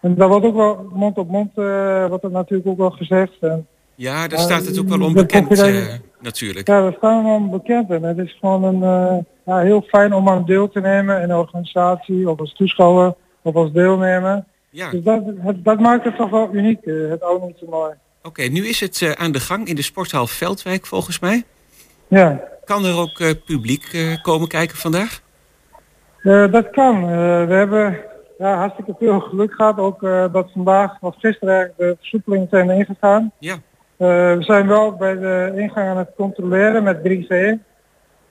en 0.00 0.14
dat 0.14 0.28
wordt 0.28 0.46
ook 0.46 0.54
wel 0.56 0.90
mond 0.92 1.18
op 1.18 1.28
mond, 1.30 1.50
eh 1.54 2.06
wordt 2.08 2.24
er 2.24 2.30
natuurlijk 2.30 2.68
ook 2.68 2.76
wel 2.76 2.90
gezegd. 2.90 3.32
En, 3.40 3.66
Ja, 3.94 4.28
daar 4.28 4.38
staat 4.38 4.66
het 4.66 4.78
ook 4.78 4.88
wel 4.88 4.98
de 4.98 5.04
onbekend 5.04 5.60
eh, 5.60 5.84
natuurlijk. 6.20 6.68
ja, 6.68 6.80
dat 6.80 6.94
staan 6.96 7.22
we 7.22 7.28
allemaal 7.28 7.58
bekend. 7.58 7.90
En 7.90 8.02
het 8.02 8.18
is 8.18 8.36
gewoon 8.40 8.64
een, 8.64 8.82
eh, 8.82 9.16
ja, 9.44 9.58
heel 9.58 9.82
fijn 9.82 10.12
om 10.14 10.28
aan 10.28 10.44
deel 10.44 10.68
te 10.68 10.80
nemen 10.80 11.22
in 11.22 11.30
een 11.30 11.36
organisatie, 11.36 12.30
of 12.30 12.38
als 12.38 12.52
toeschouwer, 12.54 13.14
of 13.42 13.54
als 13.54 13.72
deelnemer. 13.72 14.44
Ja, 14.70 14.90
Dus 14.90 15.02
dat, 15.02 15.22
het, 15.38 15.64
dat 15.64 15.80
maakt 15.80 16.04
het 16.04 16.16
toch 16.16 16.30
wel 16.30 16.48
uniek, 16.52 16.82
eh, 16.82 16.94
het 17.10 17.22
oude 17.22 17.54
toernooi. 17.58 17.92
oké. 18.22 18.42
Nu 18.42 18.66
is 18.66 18.80
het 18.80 19.02
eh, 19.02 19.10
aan 19.10 19.32
de 19.32 19.40
gang 19.40 19.66
in 19.68 19.74
de 19.76 19.82
sporthal 19.82 20.26
Veldwijk 20.26 20.86
volgens 20.86 21.18
mij. 21.18 21.44
Ja, 22.08 22.40
Kan 22.66 22.84
er 22.84 22.98
ook 22.98 23.20
eh, 23.20 23.30
publiek 23.44 23.84
eh, 23.92 24.22
komen 24.22 24.48
kijken 24.48 24.76
vandaag? 24.76 25.20
eh, 26.22 26.52
dat 26.52 26.70
kan. 26.70 27.06
We 27.46 27.54
hebben 27.54 27.98
ja, 28.38 28.56
hartstikke 28.56 28.94
veel 28.98 29.20
geluk 29.20 29.52
gehad. 29.52 29.78
Ook 29.78 30.00
dat 30.32 30.50
vandaag 30.52 30.96
of 31.00 31.14
gisteren 31.18 31.72
de 31.76 31.96
versoepelingen 31.98 32.46
zijn 32.50 32.70
ingegaan. 32.70 33.32
Ja. 33.38 33.56
We 33.96 34.36
zijn 34.40 34.66
wel 34.66 34.92
bij 34.92 35.14
de 35.14 35.52
ingang 35.56 35.88
aan 35.88 35.96
het 35.96 36.10
controleren 36.16 36.82
met 36.82 37.02
3G. 37.02 37.58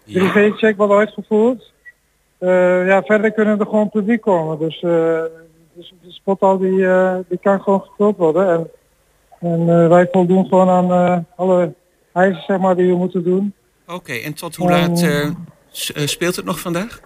Ja. 0.03 0.31
3G-check 0.31 0.77
wordt 0.77 0.93
uitgevoerd. 0.93 1.73
Ja, 2.85 3.01
verder 3.03 3.31
kunnen 3.31 3.59
er 3.59 3.65
gewoon 3.65 3.89
publiek 3.89 4.21
komen. 4.21 4.59
Dus, 4.59 4.81
eh, 4.81 5.23
dus 5.73 5.93
de 6.01 6.11
spothal 6.11 6.57
die, 6.57 6.87
eh, 6.87 7.15
die 7.27 7.37
kan 7.37 7.61
gewoon 7.61 7.81
gevuld 7.81 8.17
worden. 8.17 8.49
En, 8.49 8.69
en 9.39 9.89
wij 9.89 10.07
voldoen 10.11 10.45
gewoon 10.45 10.69
aan 10.69 11.25
alle 11.35 11.73
eisen 12.11 12.43
zeg 12.43 12.59
maar, 12.59 12.75
die 12.75 12.91
we 12.91 12.97
moeten 12.97 13.23
doen. 13.23 13.53
Oké, 13.87 14.13
en 14.13 14.33
tot 14.33 14.55
hoe 14.55 14.69
laat 14.69 15.01
eh, 15.01 15.29
s- 15.71 15.91
eh, 15.93 16.05
speelt 16.07 16.35
het 16.35 16.45
nog 16.45 16.59
vandaag? 16.59 16.99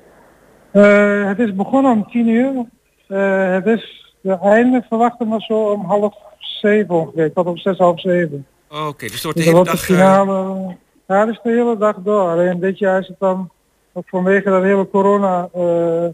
Eh, 0.72 1.28
het 1.28 1.40
is 1.40 1.56
begonnen 1.56 1.92
om 1.92 2.10
10 2.12 2.28
uur. 2.28 2.66
Eh, 3.08 3.52
het 3.52 3.66
is 3.66 4.14
de 4.22 4.38
einde 4.40 4.86
verwachten 4.88 5.28
maar 5.28 5.42
zo 5.42 5.54
om 5.72 5.86
half 5.86 6.16
zeven 6.40 6.96
ongeveer. 6.96 7.34
Tot 7.34 7.46
om 7.46 7.58
zes, 7.58 7.78
half 7.78 8.00
zeven. 8.02 8.48
Oké, 8.70 9.06
dus 9.06 9.14
het 9.14 9.24
wordt 9.24 9.38
Dus 9.38 9.46
de 9.48 9.52
hele 9.52 9.64
dag... 9.64 9.74
eh, 9.74 9.80
finale. 9.80 10.76
ja, 11.08 11.26
dus 11.26 11.40
de 11.44 11.50
hele 11.50 11.78
dag 11.78 11.96
door. 12.04 12.30
Alleen 12.30 12.60
dit 12.60 12.78
jaar 12.78 13.00
is 13.00 13.08
het 13.08 13.20
dan 13.20 13.50
ook 13.94 14.10
vanwege 14.10 14.50
dat 14.50 14.64
hele 14.64 14.90
corona 14.90 15.50
eh, 15.54 16.06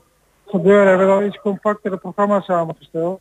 gebeuren 0.48 0.88
hebben 0.88 1.08
we 1.08 1.14
al 1.14 1.24
iets 1.24 1.40
compactere 1.42 1.98
programma 1.98 2.42
samengesteld. 2.42 3.20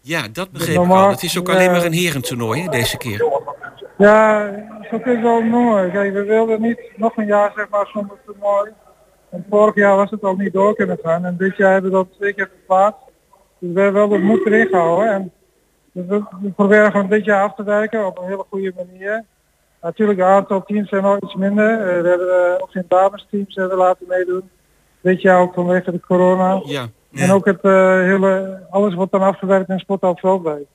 ja, 0.00 0.28
dat 0.32 0.50
begreep 0.50 0.70
ik 0.70 0.76
normaal- 0.76 1.04
al. 1.04 1.10
Het 1.10 1.22
is 1.22 1.38
ook 1.38 1.48
alleen 1.48 1.66
eh, 1.66 1.72
maar 1.72 1.84
een 1.84 1.92
herentoernooi 1.92 2.62
hè, 2.62 2.68
deze 2.68 2.96
keer. 2.96 3.24
Ja, 3.98 4.50
zo 4.90 4.98
kun 4.98 5.10
je 5.10 5.16
het 5.16 5.22
wel 5.22 5.42
noemen. 5.42 5.90
Kijk, 5.90 6.12
we 6.12 6.24
wilden 6.24 6.60
niet 6.60 6.80
nog 6.96 7.16
een 7.16 7.26
jaar 7.26 7.52
zeg 7.54 7.68
maar 7.68 7.86
zonder 7.86 8.16
toernooi. 8.26 8.70
En 9.30 9.46
vorig 9.50 9.74
jaar 9.74 9.96
was 9.96 10.10
het 10.10 10.22
al 10.22 10.36
niet 10.36 10.52
door 10.52 10.74
kunnen 10.74 10.98
gaan. 11.02 11.24
En 11.24 11.36
dit 11.36 11.56
jaar 11.56 11.72
hebben 11.72 11.90
we 11.90 11.96
dat 11.96 12.12
twee 12.12 12.32
keer 12.32 12.48
verplaatst. 12.48 13.00
Dus 13.58 13.72
we 13.72 13.80
hebben 13.80 14.08
wel 14.08 14.18
de 14.18 14.24
moed 14.24 14.46
erin 14.46 14.66
gehouden. 14.66 15.08
En 15.08 15.32
we, 15.92 16.22
we 16.42 16.50
proberen 16.50 16.90
gewoon 16.90 17.08
dit 17.08 17.24
jaar 17.24 17.42
af 17.42 17.54
te 17.54 17.62
werken 17.62 18.06
op 18.06 18.18
een 18.18 18.28
hele 18.28 18.44
goede 18.48 18.72
manier. 18.76 19.24
Natuurlijk, 19.82 20.18
het 20.18 20.28
aantal 20.28 20.62
teams 20.62 20.88
zijn 20.88 21.02
nog 21.02 21.20
iets 21.20 21.34
minder. 21.34 21.70
Eh, 21.72 22.02
we 22.02 22.08
hebben 22.08 22.28
eh, 22.28 22.62
ook 22.62 22.70
geen 22.70 22.84
damesteams 22.88 23.54
hebben 23.54 23.76
we 23.76 23.82
laten 23.82 24.06
meedoen. 24.08 24.50
Dit 25.00 25.22
jaar 25.22 25.40
ook 25.40 25.54
vanwege 25.54 25.90
de 25.90 26.00
corona. 26.00 26.60
Ja, 26.64 26.86
En 27.12 27.30
ook 27.30 27.44
het 27.44 27.60
eh, 27.60 28.00
hele, 28.00 28.60
alles 28.70 28.94
wordt 28.94 29.12
dan 29.12 29.22
afgewerkt 29.22 29.68
in 29.68 29.78
Sporthal 29.78 30.16
Veldwijk. 30.16 30.66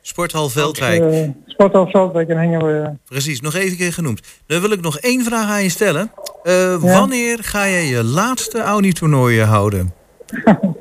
Sporthal 0.00 0.48
Veldwijk. 0.48 1.02
Eh 1.02 1.28
Sporthal 1.46 1.86
Veldwijk 1.86 2.28
in 2.28 2.36
Hengelo, 2.36 2.70
ja. 2.70 2.96
Precies, 3.08 3.40
nog 3.40 3.54
even 3.54 3.76
keer 3.76 3.92
genoemd. 3.92 4.42
Dan 4.46 4.60
wil 4.60 4.70
ik 4.70 4.80
nog 4.80 4.98
één 4.98 5.24
vraag 5.24 5.48
aan 5.50 5.62
je 5.62 5.68
stellen. 5.68 6.12
Eh, 6.42 6.76
Wanneer 6.76 7.38
ga 7.42 7.68
jij 7.68 7.84
je 7.86 8.04
laatste 8.04 8.60
Audi-toernooi 8.60 9.40
houden? 9.42 9.92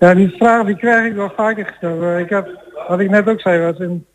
Ja, 0.00 0.14
die 0.14 0.30
vraag 0.36 0.66
die 0.66 0.76
krijg 0.76 1.06
ik 1.10 1.14
wel 1.16 1.32
vaker 1.36 1.66
gesteld. 1.66 2.02
Eh, 2.02 2.18
Ik 2.18 2.28
heb, 2.28 2.48
wat 2.88 3.00
ik 3.00 3.10
net 3.10 3.28
ook 3.28 3.40
zei, 3.40 3.62
was 3.72 3.78
in, 3.78 4.06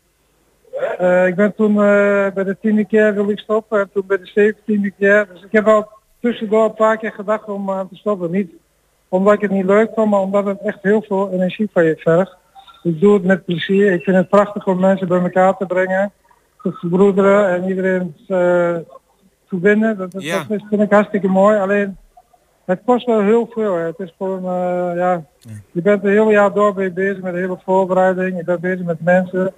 eh, 0.98 1.26
ik 1.26 1.34
ben 1.34 1.54
toen 1.54 1.70
eh, 1.70 2.26
bij 2.34 2.44
de 2.44 2.56
tiende 2.60 2.84
keer 2.84 3.14
wil 3.14 3.28
ik 3.30 3.38
stoppen 3.38 3.80
en 3.80 3.90
toen 3.92 4.06
bij 4.06 4.18
de 4.18 4.26
zeventiende 4.26 4.90
keer. 4.98 5.26
Dus 5.32 5.42
ik 5.42 5.52
heb 5.52 5.66
al 5.66 5.88
tussendoor 6.20 6.64
een 6.64 6.74
paar 6.74 6.98
keer 6.98 7.12
gedacht 7.12 7.44
om 7.48 7.70
aan 7.70 7.88
te 7.88 7.96
stoppen. 7.96 8.30
Niet 8.30 8.50
omdat 9.08 9.34
ik 9.34 9.40
het 9.40 9.50
niet 9.50 9.64
leuk 9.64 9.90
vond, 9.94 10.10
maar 10.10 10.20
omdat 10.20 10.44
het 10.44 10.58
echt 10.64 10.78
heel 10.82 11.02
veel 11.08 11.30
energie 11.32 11.68
van 11.72 11.84
je 11.84 11.96
vergt. 11.96 12.36
Ik 12.84 13.00
doe 13.00 13.14
het 13.14 13.24
met 13.24 13.44
plezier. 13.44 13.92
Ik 13.92 14.02
vind 14.02 14.16
het 14.16 14.28
prachtig 14.28 14.66
om 14.66 14.80
mensen 14.80 15.08
bij 15.08 15.20
elkaar 15.20 15.56
te 15.56 15.66
brengen, 15.66 16.12
te 16.62 16.72
verbroederen 16.72 17.48
en 17.48 17.68
iedereen 17.68 18.14
eh, 18.18 18.26
te 18.26 18.84
verbinden. 19.48 19.96
Dat, 19.96 20.12
dat, 20.12 20.22
Ja. 20.22 20.44
dat 20.48 20.58
is, 20.60 20.64
vind 20.68 20.82
ik 20.82 20.92
hartstikke 20.92 21.28
mooi. 21.28 21.58
Alleen 21.58 21.96
het 22.64 22.80
kost 22.84 23.06
wel 23.06 23.20
heel 23.20 23.48
veel. 23.50 23.74
Hè. 23.74 23.82
Het 23.86 23.98
is 23.98 24.14
gewoon, 24.18 24.38
eh, 24.38 24.96
ja, 24.96 25.24
Je 25.72 25.82
bent 25.82 26.02
het 26.02 26.10
hele 26.12 26.30
jaar 26.30 26.52
door 26.52 26.74
ben 26.74 26.84
je 26.84 26.92
bezig 26.92 27.22
met 27.22 27.32
de 27.32 27.38
hele 27.38 27.58
voorbereiding. 27.64 28.36
Je 28.36 28.44
bent 28.44 28.60
bezig 28.60 28.84
met 28.86 29.00
mensen. 29.00 29.52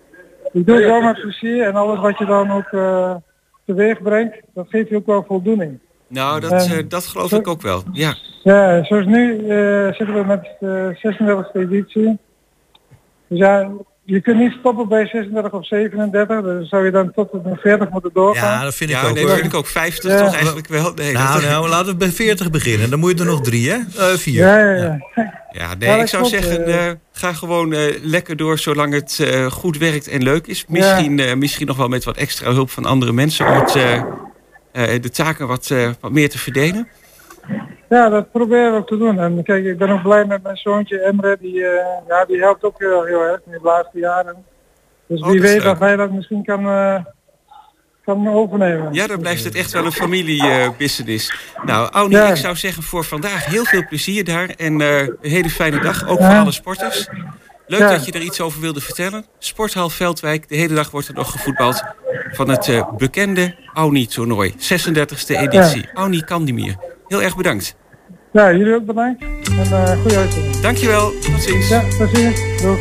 Je 0.53 0.65
doet 0.65 0.77
het 0.77 0.85
wel 0.87 1.01
met 1.01 1.21
plezier 1.21 1.67
en 1.67 1.75
alles 1.75 2.01
wat 2.01 2.19
je 2.19 2.25
dan 2.25 2.51
ook 2.51 2.69
eh, 2.73 3.15
teweeg 3.67 4.03
brengt, 4.03 4.37
dat 4.55 4.67
geeft 4.69 4.89
je 4.89 4.97
ook 4.97 5.07
wel 5.07 5.25
voldoening. 5.27 5.79
Nou, 6.09 6.41
dat, 6.41 6.53
En- 6.69 6.89
dat 6.89 7.07
geloof 7.07 7.33
ik 7.33 7.49
ook 7.49 7.63
wel. 7.63 7.83
Ja. 7.93 8.15
Ja, 8.43 8.85
zoals 8.85 9.07
nu 9.07 9.35
zitten 9.95 10.15
we 10.15 10.23
met 10.27 10.49
de 10.61 10.91
36e 10.95 11.59
editie. 11.61 12.19
Dus 13.29 13.39
ja, 13.39 13.71
je 14.05 14.21
kunt 14.21 14.39
niet 14.39 14.53
stoppen 14.59 14.89
bij 14.89 15.07
36 15.07 15.53
of 15.53 15.67
37, 15.67 16.43
dus 16.43 16.69
zou 16.69 16.85
je 16.85 16.91
dan 16.91 17.13
tot 17.13 17.33
de 17.33 17.57
40 17.57 17.91
moeten 17.91 18.11
doorgaan. 18.15 18.59
Ja, 18.59 18.65
dat 18.65 18.75
vind 18.75 18.91
ik 18.91 18.97
Ja, 18.97 19.09
ook. 19.09 19.15
nee, 19.15 19.25
hoor. 19.25 19.35
vind 19.35 19.47
ik 19.47 19.55
ook 19.55 19.67
50 19.67 20.11
Ja. 20.13 20.25
toch 20.25 20.35
eigenlijk 20.35 20.69
wel. 20.69 20.93
Nee, 20.95 21.13
Nou, 21.13 21.41
dat- 21.41 21.51
nou, 21.51 21.69
laten 21.69 21.87
we 21.93 21.97
bij 21.97 22.09
40 22.11 22.51
beginnen. 22.51 22.91
Dan 22.91 22.99
moet 22.99 23.11
je 23.13 23.19
er 23.25 23.31
nog 23.31 23.41
drie, 23.41 23.71
hè? 23.71 23.77
Eh, 23.99 24.05
vier. 24.17 24.35
Ja, 24.47 24.59
ja, 24.59 24.75
ja. 24.75 24.99
Ja, 25.53 25.75
nee, 25.79 25.89
Ja, 25.89 25.95
ik 25.95 26.01
dat 26.01 26.09
zou 26.09 26.29
klopt, 26.29 26.45
zeggen, 26.45 26.67
eh. 26.67 26.87
eh, 26.89 26.95
ga 27.13 27.33
gewoon 27.33 27.73
eh, 27.73 27.95
lekker 28.03 28.37
door 28.37 28.59
zolang 28.59 28.93
het 28.93 29.19
eh, 29.21 29.47
goed 29.47 29.79
werkt 29.79 30.09
en 30.09 30.23
leuk 30.23 30.47
is. 30.47 30.65
Misschien, 30.69 31.19
eh, 31.21 31.35
misschien 31.35 31.67
nog 31.67 31.77
wel 31.77 31.89
met 31.89 32.05
wat 32.05 32.17
extra 32.17 32.53
hulp 32.53 32.71
van 32.71 32.85
andere 32.85 33.13
mensen 33.13 33.47
om 33.47 33.53
het, 33.53 33.75
eh, 33.75 33.95
eh, 34.73 35.03
de 35.03 35.11
taken 35.11 35.47
wat, 35.47 35.71
eh, 35.71 35.91
wat 36.01 36.13
meer 36.13 36.29
te 36.31 36.39
verdelen. 36.39 36.89
Ja, 37.89 38.09
dat 38.09 38.31
proberen 38.33 38.73
we 38.73 38.79
ook 38.79 38.87
te 38.87 38.99
doen. 38.99 39.19
En 39.21 39.43
kijk, 39.43 39.65
ik 39.65 39.79
ben 39.79 39.91
ook 39.91 40.03
blij 40.03 40.25
met 40.25 40.43
mijn 40.43 40.57
zoontje 40.57 41.01
Emre, 41.01 41.37
die, 41.41 41.65
eh, 41.65 41.87
ja, 42.09 42.25
die 42.25 42.39
helpt 42.39 42.65
ook 42.65 42.79
heel, 42.79 43.05
heel 43.05 43.21
erg 43.21 43.41
in 43.47 43.53
de 43.53 43.61
laatste 43.63 43.99
jaren. 43.99 44.45
Dus 45.07 45.21
Oh, 45.21 45.29
wie 45.31 45.41
weet 45.41 45.53
leuk. 45.55 45.63
dat 45.63 45.79
hij 45.79 45.97
dat 45.97 46.11
misschien 46.11 46.45
kan, 46.45 46.67
eh, 46.67 47.05
kan 48.05 48.29
overnemen. 48.29 48.93
Ja, 48.95 49.07
dan 49.07 49.21
blijft 49.21 49.45
het 49.45 49.55
echt 49.55 49.73
wel 49.73 49.85
een 49.85 49.93
familie-business. 49.93 51.33
nou, 51.65 51.89
Auni, 51.93 52.15
Ja. 52.17 52.29
ik 52.29 52.37
zou 52.37 52.57
zeggen 52.57 52.83
voor 52.83 53.05
vandaag 53.05 53.45
heel 53.45 53.65
veel 53.65 53.87
plezier 53.89 54.25
daar. 54.25 54.49
En 54.57 54.81
eh, 54.81 55.01
een 55.01 55.17
hele 55.21 55.51
fijne 55.51 55.81
dag, 55.81 56.09
ook 56.09 56.19
voor 56.19 56.35
alle 56.35 56.53
sporters. 56.53 57.09
Leuk 57.67 57.81
Ja. 57.81 57.91
dat 57.91 58.05
je 58.07 58.13
er 58.13 58.21
iets 58.21 58.41
over 58.41 58.61
wilde 58.61 58.81
vertellen. 58.81 59.25
Sporthal 59.39 59.89
Veldwijk, 59.91 60.49
de 60.49 60.57
hele 60.57 60.75
dag 60.75 60.91
wordt 60.91 61.09
er 61.09 61.15
nog 61.15 61.31
gevoetbald. 61.31 61.83
Van 62.33 62.49
het 62.49 62.69
eh, 62.69 62.89
bekende 62.97 63.55
Auni-toernooi, 63.75 64.55
36e 64.59 65.37
editie. 65.37 65.89
Auni 65.95 66.21
Kandimir. 66.25 66.77
Heel 67.09 67.23
erg 67.23 67.37
bedankt. 67.37 67.77
Ja, 68.33 68.53
jullie 68.53 68.75
ook 68.75 68.85
bedankt. 68.87 69.23
En 69.23 69.59
eh 69.73 70.01
goede 70.01 70.17
uitzending. 70.17 70.57
Dankjewel, 70.57 71.11
tot 71.11 71.43
ziens. 71.43 71.69
Ja, 71.69 71.83
plezier. 71.97 72.33
Doeg. 72.63 72.79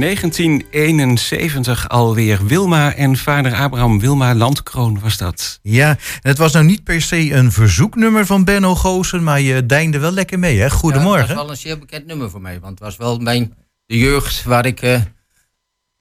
1971 0.00 1.88
alweer. 1.88 2.46
Wilma 2.46 2.94
en 2.94 3.16
vader 3.16 3.54
Abraham 3.54 4.00
Wilma 4.00 4.34
Landkroon 4.34 5.00
was 5.00 5.16
dat. 5.16 5.58
Ja, 5.62 5.96
het 6.20 6.38
was 6.38 6.52
nou 6.52 6.64
niet 6.64 6.84
per 6.84 7.02
se 7.02 7.32
een 7.32 7.52
verzoeknummer 7.52 8.26
van 8.26 8.44
Benno 8.44 8.74
Goosen, 8.74 9.22
maar 9.22 9.40
je 9.40 9.66
deinde 9.66 9.98
wel 9.98 10.12
lekker 10.12 10.38
mee, 10.38 10.56
hè? 10.56 10.62
Ja, 10.64 10.68
Goedemorgen. 10.68 11.26
dat 11.26 11.36
was 11.36 11.44
wel 11.44 11.50
een 11.50 11.56
zeer 11.60 11.78
bekend 11.78 12.06
nummer 12.06 12.30
voor 12.30 12.40
mij. 12.40 12.60
Want 12.60 12.78
het 12.78 12.80
was 12.88 12.96
wel 12.96 13.18
mijn 13.18 13.54
de 13.86 13.98
jeugd 13.98 14.42
waar 14.44 14.66
ik 14.66 14.82
eh, 14.82 15.00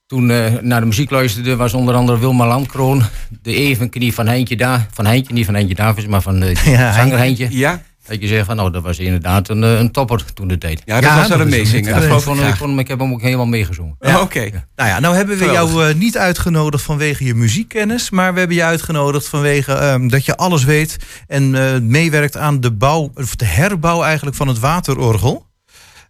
toen 0.08 0.32
eh, 0.32 0.54
naar 0.62 0.80
de 0.80 0.86
muziek 0.86 1.10
luisterde. 1.10 1.56
Was 1.56 1.74
onder 1.74 1.96
andere 1.96 2.20
Wilma 2.20 2.48
Landkroon. 2.48 3.04
De 3.42 3.54
evenknie 3.56 4.14
van 4.14 4.28
Heintje 4.28 4.58
daar. 4.58 4.88
Van 4.92 5.06
Heintje, 5.06 5.34
niet 5.34 5.46
van 5.46 5.54
Heintje 5.54 5.76
Davids, 5.76 6.08
maar 6.08 6.22
van 6.22 6.40
de 6.40 6.56
Ja, 6.66 6.94
zanger 6.94 7.18
Heintje. 7.18 7.48
Ja, 7.50 7.82
Dat 8.08 8.22
je 8.22 8.28
zegt 8.28 8.46
van, 8.46 8.56
nou, 8.56 8.72
dat 8.72 8.84
was 8.84 9.00
inderdaad 9.00 9.50
een, 9.50 9.64
eh, 9.64 9.80
een 9.80 9.92
topper 9.92 10.34
toen 10.34 10.48
de 10.48 10.58
tijd. 10.58 10.82
ja 10.86 10.94
dat 10.94 11.04
Ja, 11.04 11.18
was 11.18 11.28
wel 11.28 11.38
dat 11.38 11.48
een 11.48 11.52
meezinger. 11.54 11.94
Dat 11.94 12.04
ik, 12.04 12.10
ik 12.10 12.16
ik, 12.16 12.22
graag. 12.22 12.58
vond 12.58 12.70
hem, 12.70 12.80
ik 12.80 12.88
heb 12.88 13.00
hem 13.00 13.14
ook 13.14 13.22
helemaal 13.22 13.46
meegezongen. 13.46 13.96
Ja, 14.00 14.22
Oké. 14.22 14.50
Nou 14.76 14.90
ja, 14.90 15.00
nou 15.00 15.16
hebben 15.16 15.38
we 15.38 15.46
jou 15.46 15.88
eh, 15.90 15.96
niet 15.96 16.18
uitgenodigd 16.18 16.84
vanwege 16.84 17.26
je 17.26 17.36
muziekkennis, 17.36 18.10
maar 18.10 18.34
we 18.34 18.40
hebben 18.40 18.58
je 18.58 18.64
uitgenodigd 18.64 19.28
vanwege 19.28 19.74
ehm, 19.74 20.08
dat 20.08 20.26
je 20.26 20.36
alles 20.38 20.64
weet 20.64 20.98
en 21.28 21.56
eh, 21.56 21.80
meewerkt 21.80 22.38
aan 22.38 22.60
de 22.60 22.72
bouw, 22.72 23.12
of 23.16 23.36
de 23.36 23.46
herbouw 23.46 24.04
eigenlijk 24.04 24.36
van 24.36 24.48
het 24.48 24.60
waterorgel. 24.60 25.50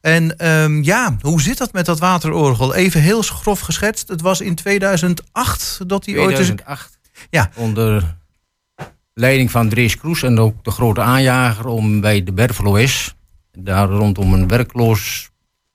En 0.01 0.37
ehm, 0.37 0.83
ja, 0.83 1.15
hoe 1.21 1.41
zit 1.41 1.57
dat 1.57 1.73
met 1.73 1.85
dat 1.85 1.99
waterorgel? 1.99 2.75
Even 2.75 3.01
heel 3.01 3.21
grof 3.21 3.59
geschetst. 3.59 4.07
Het 4.07 4.21
was 4.21 4.41
in 4.41 4.55
2008 4.55 5.79
dat 5.87 6.05
hij 6.05 6.17
ooit 6.17 6.39
is. 6.39 6.45
2008. 6.45 6.97
Ja. 7.29 7.49
Onder 7.55 8.19
leiding 9.13 9.51
van 9.51 9.69
Drees 9.69 9.97
Kroes 9.97 10.23
en 10.23 10.39
ook 10.39 10.63
de 10.63 10.71
grote 10.71 11.01
aanjager 11.01 11.65
om 11.65 12.01
bij 12.01 12.23
de 12.23 12.33
Berveloes, 12.33 13.15
daar 13.51 13.87
rondom 13.87 14.33
een 14.33 14.47
werkloos, 14.47 15.29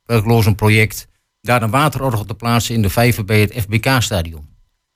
werklozenproject, 0.04 1.08
daar 1.40 1.62
een 1.62 1.70
waterorgel 1.70 2.24
te 2.24 2.34
plaatsen 2.34 2.74
in 2.74 2.82
de 2.82 2.90
vijver 2.90 3.24
bij 3.24 3.40
het 3.40 3.54
FBK-stadion. 3.54 4.46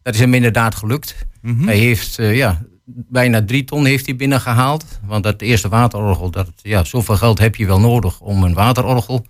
Dat 0.03 0.14
is 0.14 0.20
hem 0.20 0.35
inderdaad 0.35 0.74
gelukt. 0.74 1.26
Mhm. 1.40 1.66
Hij 1.66 1.79
heeft 1.79 2.18
eh, 2.18 2.37
ja, 2.37 2.62
bijna 2.85 3.44
drie 3.44 3.64
ton 3.64 3.85
heeft 3.85 4.07
hij 4.07 4.16
binnengehaald. 4.16 4.85
Want 5.07 5.24
dat 5.24 5.40
eerste 5.40 5.68
waterorgel, 5.68 6.31
dat, 6.31 6.50
ja, 6.57 6.85
zoveel 6.85 7.16
geld 7.16 7.38
heb 7.38 7.57
je 7.57 7.66
wel 7.66 7.81
nodig 7.81 8.20
om 8.20 8.42
een 8.42 8.55
waterorgel. 8.55 9.26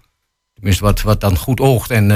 Tenminste, 0.54 0.84
wat, 0.84 1.02
wat 1.02 1.20
dan 1.20 1.36
goed 1.36 1.60
oogt 1.60 1.90
en 1.90 2.10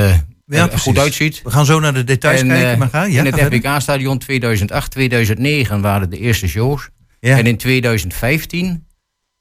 eh, 0.46 0.58
er 0.60 0.68
precies. 0.68 0.82
goed 0.86 0.98
uitziet. 0.98 1.40
We 1.42 1.50
gaan 1.50 1.64
zo 1.66 1.80
naar 1.80 1.94
de 1.94 2.04
details 2.04 2.40
En, 2.40 2.48
kijken, 2.48 2.70
eh, 2.72 2.78
maar 2.78 2.88
ga. 2.88 3.02
Ja, 3.04 3.24
in 3.24 3.32
het. 3.32 3.40
FBK-stadion 3.40 4.18
2008, 4.18 4.90
2009 4.90 5.80
waren 5.80 6.10
de 6.10 6.18
eerste 6.18 6.48
shows. 6.48 6.88
Ja. 7.20 7.38
En 7.38 7.46
in 7.46 7.56
2015 7.56 8.86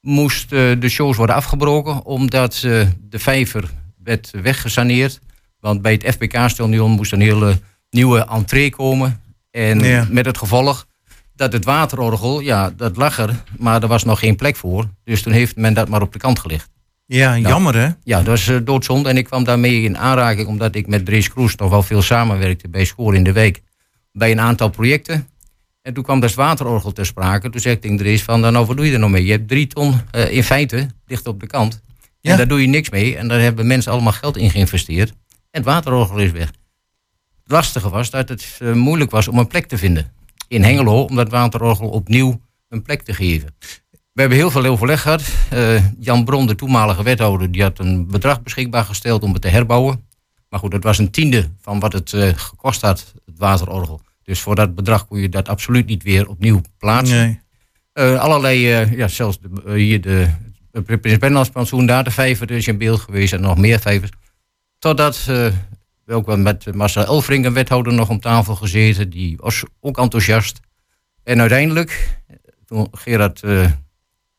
moesten 0.00 0.80
de 0.80 0.88
shows 0.88 1.16
worden 1.16 1.36
afgebroken 1.36 2.04
omdat 2.04 2.54
eh, 2.54 2.60
de 3.00 3.18
vijver 3.18 3.70
werd 4.02 4.30
weggesaneerd. 4.42 5.20
Want 5.60 5.82
bij 5.82 5.92
het 5.92 6.14
FBK-stadion 6.14 6.90
moest 6.90 7.12
een 7.12 7.20
hele 7.20 7.60
nieuwe 7.90 8.26
entree 8.26 8.70
komen. 8.70 9.20
En 9.50 9.80
Ja. 9.80 10.06
met 10.10 10.26
het 10.26 10.38
gevolg 10.38 10.86
dat 11.36 11.52
het 11.52 11.64
waterorgel, 11.64 12.40
ja, 12.40 12.70
dat 12.76 12.96
lag 12.96 13.18
er, 13.18 13.42
maar 13.58 13.82
er 13.82 13.88
was 13.88 14.04
nog 14.04 14.18
geen 14.18 14.36
plek 14.36 14.56
voor. 14.56 14.88
Dus 15.04 15.22
toen 15.22 15.32
heeft 15.32 15.56
men 15.56 15.74
dat 15.74 15.88
maar 15.88 16.02
op 16.02 16.12
de 16.12 16.18
kant 16.18 16.38
gelegd. 16.38 16.68
Ja, 17.06 17.38
jammer 17.38 17.74
hè? 17.74 17.88
Ja, 18.02 18.16
dat 18.16 18.26
was 18.26 18.48
eh, 18.48 18.56
doodzonde. 18.64 19.08
En 19.08 19.16
ik 19.16 19.24
kwam 19.24 19.44
daarmee 19.44 19.82
in 19.82 19.98
aanraking 19.98 20.48
omdat 20.48 20.74
ik 20.74 20.86
met 20.86 21.04
Dries 21.04 21.28
Kroes 21.28 21.56
nog 21.56 21.70
wel 21.70 21.82
veel 21.82 22.02
samenwerkte 22.02 22.68
bij 22.68 22.84
Schoor 22.84 23.14
in 23.14 23.24
de 23.24 23.32
Week. 23.32 23.62
Bij 24.12 24.30
een 24.30 24.40
aantal 24.40 24.70
projecten. 24.70 25.28
En 25.82 25.94
toen 25.94 26.02
kwam 26.02 26.20
dat 26.20 26.34
waterorgel 26.34 26.92
ter 26.92 27.06
sprake. 27.06 27.50
Toen 27.50 27.60
zei 27.60 27.74
ik 27.74 27.80
tegen 27.80 27.96
Dries 27.96 28.22
van, 28.22 28.40
nou 28.40 28.66
wat 28.66 28.76
doe 28.76 28.86
je 28.86 28.92
er 28.92 28.98
nou 28.98 29.10
mee? 29.10 29.24
Je 29.24 29.30
hebt 29.30 29.48
drie 29.48 29.66
ton 29.66 30.00
eh, 30.10 30.32
in 30.32 30.44
feite, 30.44 30.88
ligt 31.06 31.26
op 31.26 31.40
de 31.40 31.46
kant. 31.46 31.82
Ja. 32.20 32.30
En 32.30 32.36
daar 32.36 32.48
doe 32.48 32.60
je 32.60 32.66
niks 32.66 32.90
mee. 32.90 33.16
En 33.16 33.28
daar 33.28 33.40
hebben 33.40 33.66
mensen 33.66 33.92
allemaal 33.92 34.12
geld 34.12 34.36
in 34.36 34.50
geïnvesteerd. 34.50 35.10
En 35.10 35.16
het 35.50 35.64
waterorgel 35.64 36.18
is 36.18 36.30
weg. 36.30 36.46
Het 37.42 37.52
lastige 37.52 37.90
was 37.90 38.10
dat 38.10 38.28
het 38.28 38.58
eh, 38.58 38.72
moeilijk 38.72 39.10
was 39.10 39.28
om 39.28 39.38
een 39.38 39.46
plek 39.46 39.66
te 39.66 39.78
vinden. 39.78 40.12
In 40.48 40.62
Hengelo, 40.62 41.02
om 41.02 41.16
dat 41.16 41.30
waterorgel 41.30 41.88
opnieuw 41.88 42.40
een 42.68 42.82
plek 42.82 43.02
te 43.02 43.14
geven. 43.14 43.54
We 44.14 44.20
hebben 44.20 44.38
heel 44.38 44.50
veel 44.50 44.64
overleg 44.64 45.02
gehad. 45.02 45.22
Eh, 45.50 45.82
Jan 45.98 46.24
Bron, 46.24 46.46
de 46.46 46.54
toenmalige 46.54 47.02
wethouder, 47.02 47.50
die 47.50 47.62
had 47.62 47.78
een 47.78 48.06
bedrag 48.06 48.42
beschikbaar 48.42 48.84
gesteld 48.84 49.22
om 49.22 49.32
het 49.32 49.42
te 49.42 49.48
herbouwen. 49.48 50.08
Maar 50.48 50.60
goed, 50.60 50.70
dat 50.70 50.82
was 50.82 50.98
een 50.98 51.10
tiende 51.10 51.50
van 51.60 51.80
wat 51.80 51.92
het 51.92 52.12
eh, 52.12 52.28
gekost 52.34 52.80
had, 52.80 53.14
het 53.24 53.38
waterorgel. 53.38 54.00
Dus 54.22 54.40
voor 54.40 54.54
dat 54.54 54.74
bedrag 54.74 55.06
kon 55.06 55.18
je 55.18 55.28
dat 55.28 55.48
absoluut 55.48 55.86
niet 55.86 56.02
weer 56.02 56.28
opnieuw 56.28 56.60
plaatsen. 56.78 57.16
Nee. 57.16 57.40
Eh, 57.92 58.20
allerlei, 58.20 58.58
ja, 58.96 59.08
zelfs 59.08 59.38
de, 59.40 59.72
hier 59.78 60.00
de, 60.00 60.28
de 60.70 60.98
Prins 60.98 61.48
plantsoen, 61.48 61.86
daar 61.86 62.04
de 62.04 62.10
vijver 62.10 62.50
is 62.50 62.66
in 62.66 62.78
beeld 62.78 63.00
geweest 63.00 63.32
en 63.32 63.40
nog 63.40 63.58
meer 63.58 63.80
vijvers. 63.80 64.10
Totdat 64.78 65.24
we 65.24 66.14
ook 66.14 66.26
wel 66.26 66.38
met 66.38 66.74
Marcel 66.74 67.04
Elfring, 67.04 67.46
een 67.46 67.52
wethouder, 67.52 67.92
nog 67.92 68.08
om 68.08 68.20
tafel 68.20 68.54
gezeten. 68.54 69.10
Die 69.10 69.36
was 69.36 69.62
ook 69.80 69.98
enthousiast. 69.98 70.60
En 71.22 71.40
uiteindelijk, 71.40 72.18
toen 72.66 72.88
Gerard, 72.92 73.42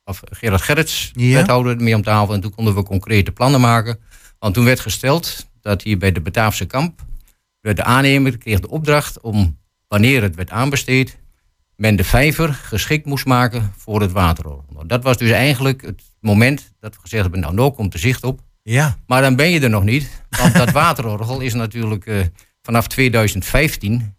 of 0.05 0.21
Gerard 0.29 0.61
Gerrits, 0.61 1.11
Ja. 1.15 1.33
wethouder, 1.33 1.77
mee 1.77 1.95
om 1.95 2.01
tafel. 2.01 2.33
En 2.33 2.41
toen 2.41 2.53
konden 2.55 2.75
we 2.75 2.83
concrete 2.83 3.31
plannen 3.31 3.61
maken. 3.61 3.99
Want 4.39 4.53
toen 4.53 4.65
werd 4.65 4.79
gesteld 4.79 5.47
dat 5.61 5.81
hier 5.81 5.97
bij 5.97 6.11
de 6.11 6.21
Bataafse 6.21 6.65
kamp, 6.65 7.01
de 7.61 7.83
aannemer 7.83 8.37
kreeg 8.37 8.59
de 8.59 8.69
opdracht 8.69 9.21
om, 9.21 9.57
wanneer 9.87 10.21
het 10.21 10.35
werd 10.35 10.49
aanbesteed, 10.49 11.17
men 11.75 11.95
de 11.95 12.03
vijver 12.03 12.53
geschikt 12.53 13.05
moest 13.05 13.25
maken 13.25 13.73
voor 13.77 14.01
het 14.01 14.11
waterorgel. 14.11 14.65
Nou, 14.73 14.87
dat 14.87 15.03
was 15.03 15.17
dus 15.17 15.29
eigenlijk 15.29 15.81
het 15.81 16.01
moment 16.19 16.73
dat 16.79 16.95
we 16.95 17.01
gezegd 17.01 17.21
hebben, 17.21 17.39
nou, 17.41 17.53
nou 17.53 17.71
komt 17.73 17.91
de 17.91 17.97
zicht 17.97 18.23
op. 18.23 18.41
Ja, 18.63 18.97
Maar 19.07 19.21
dan 19.21 19.35
ben 19.35 19.49
je 19.49 19.59
er 19.59 19.69
nog 19.69 19.83
niet. 19.83 20.23
Want 20.29 20.53
dat 20.53 20.71
waterorgel 20.83 21.39
is 21.39 21.53
natuurlijk 21.53 22.05
eh, 22.05 22.19
vanaf 22.61 22.87
2015 22.87 24.15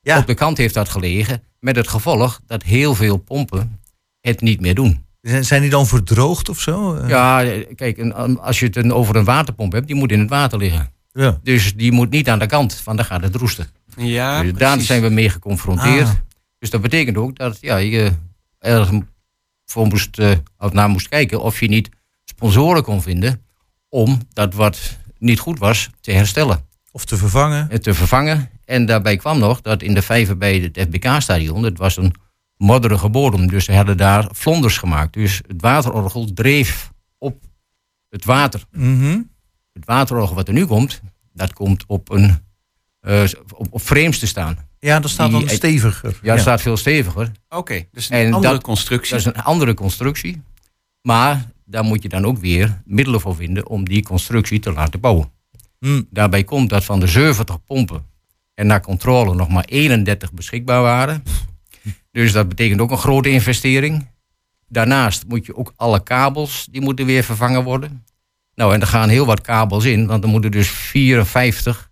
Ja. 0.00 0.18
op 0.18 0.26
de 0.26 0.34
kant 0.34 0.58
heeft 0.58 0.74
dat 0.74 0.88
gelegen. 0.88 1.42
Met 1.60 1.76
het 1.76 1.88
gevolg 1.88 2.40
dat 2.46 2.62
heel 2.62 2.94
veel 2.94 3.16
pompen 3.16 3.80
het 4.20 4.40
niet 4.40 4.60
meer 4.60 4.74
doen. 4.74 5.04
Zijn 5.40 5.60
die 5.60 5.70
dan 5.70 5.86
verdroogd 5.86 6.48
of 6.48 6.60
zo? 6.60 6.94
Eh, 6.94 7.08
Ja, 7.08 7.42
eh, 7.44 7.74
kijk, 7.74 8.12
als 8.40 8.58
je 8.58 8.66
het 8.66 8.76
een- 8.76 8.92
over 8.92 9.16
een 9.16 9.24
waterpomp 9.24 9.72
hebt, 9.72 9.86
die 9.86 9.96
moet 9.96 10.12
in 10.12 10.20
het 10.20 10.28
water 10.30 10.58
liggen. 10.58 10.90
ja. 11.12 11.38
Dus 11.42 11.74
die 11.76 11.92
moet 11.92 12.10
niet 12.10 12.28
aan 12.28 12.38
de 12.38 12.46
kant, 12.46 12.82
want 12.84 12.96
dan 12.96 13.06
gaat 13.06 13.22
het 13.22 13.34
roesten. 13.34 13.66
Ja, 13.96 14.42
Dus 14.42 14.52
daar 14.52 14.68
precies. 14.70 14.86
zijn 14.86 15.02
we 15.02 15.08
mee 15.08 15.28
geconfronteerd. 15.30 16.06
Ah. 16.06 16.14
Dus 16.58 16.70
dat 16.70 16.80
betekent 16.80 17.16
ook 17.16 17.36
dat 17.38 17.58
ja, 17.60 17.76
je 17.76 18.12
ergens 18.58 19.04
voor 19.64 19.86
moest, 19.86 20.18
eh, 20.18 20.30
of 20.58 20.72
naar 20.72 20.88
moest 20.88 21.08
kijken 21.08 21.40
of 21.42 21.60
je 21.60 21.68
niet 21.68 21.88
sponsoren 22.24 22.82
kon 22.82 23.02
vinden 23.02 23.42
om 23.88 24.20
dat 24.32 24.54
wat 24.54 24.96
niet 25.18 25.38
goed 25.38 25.58
was 25.58 25.90
te 26.00 26.12
herstellen 26.12 26.64
Of 26.92 27.04
te 27.04 27.16
vervangen. 27.16 27.70
en 27.70 27.80
te 27.82 27.94
vervangen. 27.94 28.50
En 28.64 28.86
daarbij 28.86 29.16
kwam 29.16 29.38
nog 29.38 29.60
dat 29.60 29.82
in 29.82 29.94
de 29.94 30.02
vijver 30.02 30.36
bij 30.38 30.58
het 30.58 30.78
FBK-stadion, 30.88 31.62
het 31.62 31.78
was 31.78 31.96
een 31.96 32.14
modderige 32.56 33.08
bodem, 33.08 33.46
dus 33.48 33.64
ze 33.64 33.72
hadden 33.74 33.96
daar 33.96 34.28
vlonders 34.32 34.78
gemaakt. 34.78 35.12
Dus 35.12 35.40
het 35.46 35.60
waterorgel 35.60 36.32
dreef 36.32 36.92
op 37.18 37.42
het 38.08 38.24
water. 38.24 38.62
Mhm. 38.72 39.20
Het 39.72 39.84
waterorgel 39.84 40.34
wat 40.34 40.48
er 40.48 40.54
nu 40.54 40.66
komt, 40.66 41.00
dat 41.32 41.52
komt 41.52 41.84
op, 41.86 42.10
een, 42.10 42.38
eh, 43.00 43.22
op, 43.54 43.66
op 43.70 43.80
frames 43.80 44.18
te 44.18 44.26
staan. 44.26 44.56
Ja, 44.78 45.00
dat 45.00 45.10
staat 45.10 45.30
Die- 45.30 45.38
dan 45.38 45.48
steviger. 45.48 46.18
Ja, 46.22 46.32
het 46.32 46.40
staat 46.40 46.60
veel 46.60 46.76
steviger. 46.76 47.32
Oké, 47.48 47.84
dus 47.92 48.10
een 48.10 48.16
En 48.16 48.32
andere 48.32 48.52
dat- 48.52 48.62
constructie. 48.62 49.10
Dat 49.10 49.20
is 49.20 49.26
een 49.26 49.42
andere 49.42 49.74
constructie. 49.74 50.42
Maar 51.02 51.44
daar 51.64 51.84
moet 51.84 52.02
je 52.02 52.08
dan 52.08 52.24
ook 52.24 52.38
weer 52.38 52.82
middelen 52.84 53.20
voor 53.20 53.34
vinden 53.36 53.66
om 53.68 53.84
die 53.84 54.02
constructie 54.02 54.58
te 54.60 54.72
laten 54.72 55.00
bouwen. 55.00 55.30
Hm. 55.78 56.02
Daarbij 56.10 56.44
komt 56.44 56.70
dat 56.70 56.84
van 56.84 57.00
de 57.00 57.06
70 57.06 57.64
pompen 57.64 58.06
en 58.54 58.66
naar 58.66 58.80
controle 58.80 59.34
nog 59.34 59.48
maar 59.48 59.64
31 59.64 60.32
beschikbaar 60.32 60.82
waren. 60.82 61.22
Dus 62.12 62.32
dat 62.32 62.48
betekent 62.48 62.80
ook 62.80 62.90
een 62.90 62.98
grote 62.98 63.28
investering. 63.28 64.08
Daarnaast 64.68 65.24
moet 65.28 65.46
je 65.46 65.56
ook 65.56 65.72
alle 65.76 66.02
kabels, 66.02 66.68
die 66.70 66.80
moeten 66.80 67.06
weer 67.06 67.22
vervangen 67.24 67.64
worden. 67.64 68.04
Nou, 68.54 68.74
en 68.74 68.80
er 68.80 68.86
gaan 68.86 69.08
heel 69.08 69.26
wat 69.26 69.40
kabels 69.40 69.84
in, 69.84 70.06
want 70.06 70.22
er 70.22 70.28
moeten 70.28 70.50
dus 70.50 70.68
54 70.68 71.90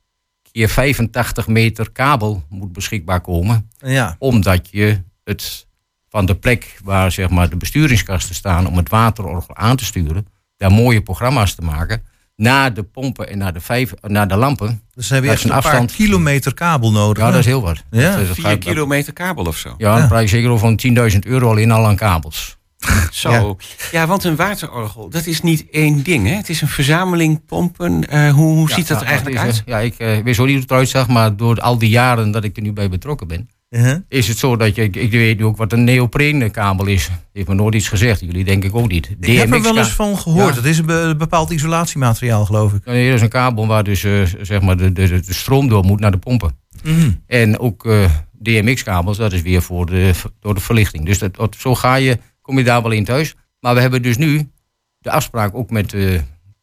keer 0.53 0.69
85 0.69 1.47
meter 1.47 1.91
kabel 1.91 2.43
moet 2.49 2.73
beschikbaar 2.73 3.21
komen 3.21 3.71
Ja. 3.79 4.17
omdat 4.19 4.69
je 4.71 5.03
het 5.25 5.67
van 6.09 6.27
de 6.27 6.35
plek 6.35 6.79
waar 6.85 7.13
zeg 7.13 7.31
maar, 7.31 7.51
de 7.51 7.57
besturingskasten 7.57 8.35
staan 8.35 8.67
om 8.67 8.77
het 8.77 8.89
waterorgel 8.89 9.57
aan 9.57 9.77
te 9.77 9.85
sturen, 9.85 10.27
daar 10.57 10.73
mooie 10.73 11.03
programma's 11.03 11.55
te 11.55 11.63
maken, 11.63 12.03
naar 12.37 12.75
de 12.75 12.83
pompen 12.83 13.29
en 13.31 13.39
naar 13.39 13.53
de, 13.53 13.61
vijf, 13.61 13.93
naar 14.01 14.29
de 14.29 14.37
lampen. 14.37 14.83
Dus 14.95 15.09
hebben 15.09 15.31
echt 15.31 15.45
is 15.45 15.51
een 15.51 15.61
paar 15.61 15.87
kilometer 15.87 16.55
kabel 16.55 16.93
nodig. 16.93 17.19
Ja, 17.19 17.25
hè? 17.25 17.31
dat 17.31 17.41
is 17.41 17.47
heel 17.47 17.63
wat. 17.63 17.83
Ja. 17.91 18.19
Vier 18.19 18.45
gaat- 18.45 18.59
kilometer 18.59 19.13
kabel 19.13 19.45
of 19.45 19.57
zo. 19.57 19.75
Ja, 19.79 19.99
dan 19.99 20.09
praat 20.09 20.23
je 20.23 20.29
zeker 20.29 20.51
over 20.51 20.69
een 20.69 21.13
10.000 21.13 21.19
euro 21.27 21.51
alleen 21.51 21.71
al 21.71 21.87
aan 21.87 21.97
kabels. 21.97 22.57
Zo. 23.11 23.57
Ja. 23.91 24.07
want 24.07 24.25
een 24.25 24.37
waterorgel, 24.37 25.09
dat 25.09 25.27
is 25.27 25.41
niet 25.43 25.67
één 25.71 26.03
ding. 26.03 26.27
Hè? 26.27 26.35
Het 26.35 26.49
is 26.49 26.61
een 26.61 26.69
verzameling 26.69 27.45
pompen. 27.47 28.09
Eh, 28.09 28.33
hoe 28.33 28.55
hoe 28.55 28.71
ziet 28.71 28.89
dat 28.89 29.01
Ja, 29.01 29.07
eigenlijk 29.07 29.37
is, 29.37 29.43
uit? 29.43 29.63
Ja, 29.67 29.79
ik 29.79 29.95
eh, 29.99 30.19
weet 30.23 30.35
zo 30.35 30.43
niet 30.45 30.53
hoe 30.53 30.61
het 30.63 30.71
eruit 30.71 30.89
zag, 30.89 31.09
maar 31.09 31.37
door 31.37 31.61
al 31.61 31.79
die 31.79 31.89
jaren 31.89 32.31
dat 32.31 32.45
ik 32.45 32.57
er 32.57 32.63
nu 32.63 32.73
bij 32.73 32.89
betrokken 32.89 33.29
ben, 33.29 33.49
Uh-huh. 33.71 33.97
is 34.09 34.29
het 34.29 34.39
zo 34.39 34.57
dat 34.57 34.75
je, 34.75 34.83
ik, 34.83 34.97
ik 34.97 35.11
weet 35.11 35.43
ook 35.43 35.57
wat 35.57 35.73
een 35.73 35.85
neopreenkabel 35.85 36.87
is. 36.87 37.09
Heeft 37.33 37.49
me 37.49 37.55
nooit 37.55 37.75
iets 37.75 37.89
gezegd, 37.89 38.21
jullie 38.21 38.45
denk 38.45 38.65
ik 38.65 38.75
ook 38.75 38.89
niet. 38.89 39.11
Ik 39.21 39.37
heb 39.37 39.53
er 39.53 39.63
wel 39.63 39.79
eens 39.79 39.89
van 39.93 40.19
gehoord. 40.19 40.49
Ja. 40.55 40.61
Het 40.61 40.65
is 40.65 40.79
een 40.79 40.87
be- 40.87 41.15
bepaald 41.19 41.51
isolatiemateriaal, 41.51 42.45
geloof 42.45 42.73
ik. 42.73 42.85
Nee, 42.85 43.07
dat 43.07 43.15
is 43.17 43.23
een 43.23 43.29
kabel 43.29 43.67
waar 43.67 43.85
dus 43.85 44.05
eh, 44.05 44.23
zeg 44.43 44.61
maar 44.61 44.77
de, 44.77 44.93
de, 44.93 45.21
de 45.21 45.35
stroom 45.35 45.69
door 45.69 45.85
moet 45.85 46.01
naar 46.01 46.11
de 46.11 46.19
pompen. 46.19 46.59
Mhm. 46.85 47.11
En 47.27 47.59
ook 47.59 47.87
eh, 47.87 48.11
DMX-kabels, 48.43 49.17
dat 49.17 49.33
is 49.33 49.43
weer 49.43 49.63
voor 49.63 49.87
de, 49.87 50.13
door 50.41 50.55
de 50.55 50.61
verlichting. 50.61 51.07
Dus 51.07 51.19
dat, 51.19 51.35
dat- 51.37 51.57
zo 51.59 51.75
ga 51.75 51.95
je, 51.95 52.19
kom 52.41 52.59
je 52.59 52.65
daar 52.65 52.83
wel 52.83 52.91
in 52.93 53.05
thuis. 53.05 53.35
Maar 53.61 53.75
we 53.75 53.81
hebben 53.81 54.03
dus 54.03 54.17
nu 54.17 54.51
de 54.99 55.11
afspraak 55.11 55.55
ook 55.55 55.71
met 55.71 55.91
de 55.91 56.21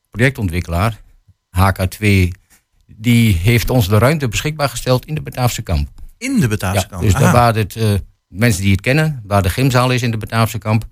projectontwikkelaar, 0.09 1.01
HK2, 1.57 2.27
die 2.87 3.33
heeft 3.33 3.69
ons 3.69 3.87
de 3.87 3.97
ruimte 3.97 4.27
beschikbaar 4.27 4.69
gesteld 4.69 5.05
in 5.05 5.15
de 5.15 5.21
Bataafse 5.21 5.61
kamp. 5.61 5.89
In 6.21 6.39
de 6.39 6.47
Bataafse 6.47 6.81
Ja, 6.81 6.87
kant. 6.87 7.01
dus 7.01 7.13
daar 7.13 7.33
waar 7.33 7.55
het, 7.55 7.75
eh, 7.75 7.93
mensen 8.27 8.61
die 8.61 8.71
het 8.71 8.81
kennen, 8.81 9.21
waar 9.25 9.41
de 9.41 9.49
gymzaal 9.49 9.91
is 9.91 10.01
in 10.01 10.11
de 10.11 10.17
Bataafse 10.17 10.57
kamp, 10.57 10.85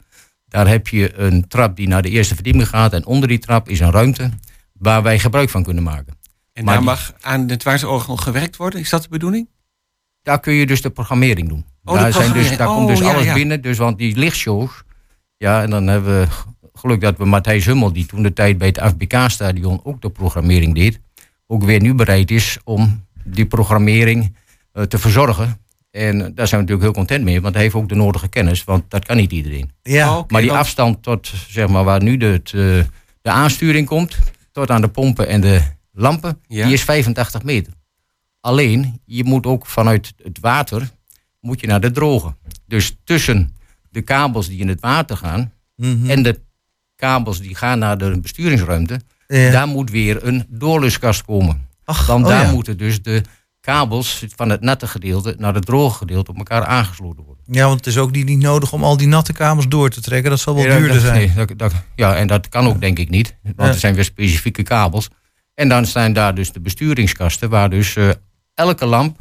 daar 0.48 0.68
heb 0.68 0.88
je 0.88 1.18
een 1.20 1.48
trap 1.48 1.76
die 1.76 1.88
naar 1.88 2.02
de 2.02 2.10
eerste 2.10 2.34
verdieping 2.36 2.68
gaat. 2.68 2.94
En 2.94 3.06
onder 3.06 3.28
die 3.28 3.39
trap 3.39 3.70
is 3.70 3.80
een 3.80 3.92
ruimte 3.92 4.30
waar 4.74 5.04
wij 5.04 5.20
gebruik 5.20 5.50
van 5.50 5.63
kunnen 5.63 5.84
maken. 5.84 6.18
En 6.54 6.63
Maar 6.63 6.74
daar 6.74 6.84
die- 6.84 6.92
mag 6.92 7.13
aan 7.22 7.48
het 7.50 7.63
waterorgel 7.63 8.18
gewerkt 8.18 8.56
worden. 8.58 8.80
Is 8.80 8.89
dat 8.89 9.04
de 9.04 9.10
bedoeling? 9.10 9.48
Daar 10.22 10.39
kun 10.39 10.54
je 10.54 10.65
dus 10.65 10.82
de 10.82 10.89
programmering 10.89 11.50
doen. 11.50 11.65
Oh, 11.84 11.94
daar, 11.96 12.13
zijn 12.13 12.34
dus, 12.34 12.58
daar 12.58 12.68
komt 12.68 12.80
Oh, 12.82 12.88
dus 12.88 13.00
ja, 13.00 13.12
alles 13.13 13.24
ja. 13.26 13.34
binnen. 13.34 13.62
Dus 13.62 13.78
want 13.78 13.98
die 13.98 14.15
lichtshows. 14.18 14.84
Ja, 15.38 15.62
en 15.62 15.70
dan 15.70 15.88
hebben 15.88 16.20
we 16.20 16.28
geluk 16.74 17.02
dat 17.02 17.18
we 17.18 17.26
Matthijs 17.26 17.65
Hummel, 17.65 17.94
die 17.94 18.06
toen 18.06 18.24
de 18.24 18.34
tijd 18.34 18.58
bij 18.58 18.68
het 18.68 18.82
FBK-stadion 18.82 19.80
ook 19.84 20.02
de 20.02 20.10
programmering 20.10 20.76
deed, 20.76 21.00
ook 21.48 21.63
weer 21.63 21.82
nu 21.82 21.94
bereid 21.94 22.32
is 22.32 22.58
om 22.63 23.06
die 23.24 23.46
programmering 23.46 24.36
te 24.88 24.97
verzorgen. 24.97 25.58
En 25.91 26.17
daar 26.17 26.47
zijn 26.47 26.62
we 26.62 26.67
natuurlijk 26.67 26.82
heel 26.82 26.91
content 26.91 27.23
mee, 27.23 27.41
want 27.41 27.53
hij 27.53 27.63
heeft 27.63 27.75
ook 27.75 27.89
de 27.89 27.95
nodige 27.95 28.27
kennis, 28.27 28.63
want 28.63 28.84
dat 28.91 29.05
kan 29.05 29.17
niet 29.17 29.32
iedereen. 29.32 29.71
Ja, 29.82 30.12
Oh, 30.12 30.17
oké, 30.17 30.34
maar 30.34 30.41
die 30.41 30.51
afstand 30.51 31.03
tot, 31.03 31.32
zeg 31.49 31.67
maar, 31.67 31.84
waar 31.84 32.03
nu 32.03 32.17
de, 32.17 32.34
eh, 32.43 32.51
de 33.21 33.29
aansturing 33.29 33.88
komt, 33.88 34.17
tot 34.51 34.69
aan 34.71 34.82
de 34.82 34.88
pompen 34.88 35.27
en 35.27 35.41
de 35.41 35.62
lampen, 35.91 36.39
Ja. 36.47 36.63
die 36.65 36.73
is 36.73 36.84
85 36.84 37.43
meter. 37.43 37.73
Alleen, 38.41 39.01
je 39.05 39.23
moet 39.23 39.45
ook 39.45 39.65
vanuit 39.65 40.13
het 40.23 40.39
water, 40.39 40.89
moet 41.39 41.60
je 41.62 41.67
naar 41.67 41.82
de 41.82 41.91
droge. 41.91 42.36
Dus 42.65 42.97
tussen 43.03 43.55
de 43.89 44.01
kabels 44.01 44.47
die 44.47 44.60
in 44.60 44.67
het 44.67 44.79
water 44.82 45.17
gaan 45.17 45.51
Mhm. 45.75 46.10
en 46.10 46.23
de 46.23 46.39
kabels 46.95 47.41
die 47.41 47.55
gaan 47.55 47.79
naar 47.79 47.97
de 47.97 48.19
besturingsruimte, 48.19 48.99
Ja. 49.27 49.51
daar 49.51 49.67
moet 49.67 49.89
weer 49.91 50.27
een 50.27 50.45
doorluskast 50.49 51.25
komen. 51.25 51.67
Ach, 51.84 52.05
Want 52.05 52.23
oh 52.25 52.29
daar 52.29 52.45
ja. 52.45 52.51
moeten 52.51 52.77
dus 52.77 53.01
de 53.01 53.21
kabels 53.62 54.24
van 54.36 54.50
het 54.50 54.62
natte 54.62 54.88
gedeelte 54.88 55.36
naar 55.38 55.54
het 55.54 55.65
droge 55.65 55.98
gedeelte 55.98 56.32
op 56.32 56.38
elkaar 56.38 56.65
aangesloten 56.65 57.24
worden. 57.24 57.43
Ja, 57.48 57.65
want 57.65 57.78
het 57.78 57.88
is 57.88 57.98
ook 57.98 58.12
niet, 58.12 58.26
niet 58.26 58.39
nodig 58.39 58.74
om 58.74 58.84
al 58.84 58.98
die 58.98 59.08
natte 59.08 59.34
kamers 59.34 59.67
door 59.67 59.89
te 59.89 60.02
trekken. 60.02 60.30
Dat 60.30 60.39
zal 60.39 60.56
wel 60.56 60.63
Ja, 60.65 60.69
duurder 60.78 60.93
dat- 60.93 61.02
zijn. 61.02 61.15
nee, 61.17 61.34
dat- 61.45 61.58
dat- 61.58 61.74
ja, 61.95 62.15
en 62.15 62.28
dat 62.28 62.50
kan 62.50 62.67
ook 62.67 62.80
denk 62.82 63.00
ik 63.00 63.10
niet. 63.10 63.36
Want 63.43 63.56
Ja. 63.58 63.67
er 63.67 63.74
zijn 63.80 63.95
weer 63.95 64.04
specifieke 64.04 64.63
kabels. 64.63 65.08
En 65.54 65.69
dan 65.69 65.86
zijn 65.86 66.13
daar 66.13 66.36
dus 66.36 66.52
de 66.52 66.60
besturingskasten 66.62 67.50
waar 67.50 67.69
dus 67.69 67.95
eh, 67.95 68.10
elke 68.54 68.86
lamp 68.86 69.17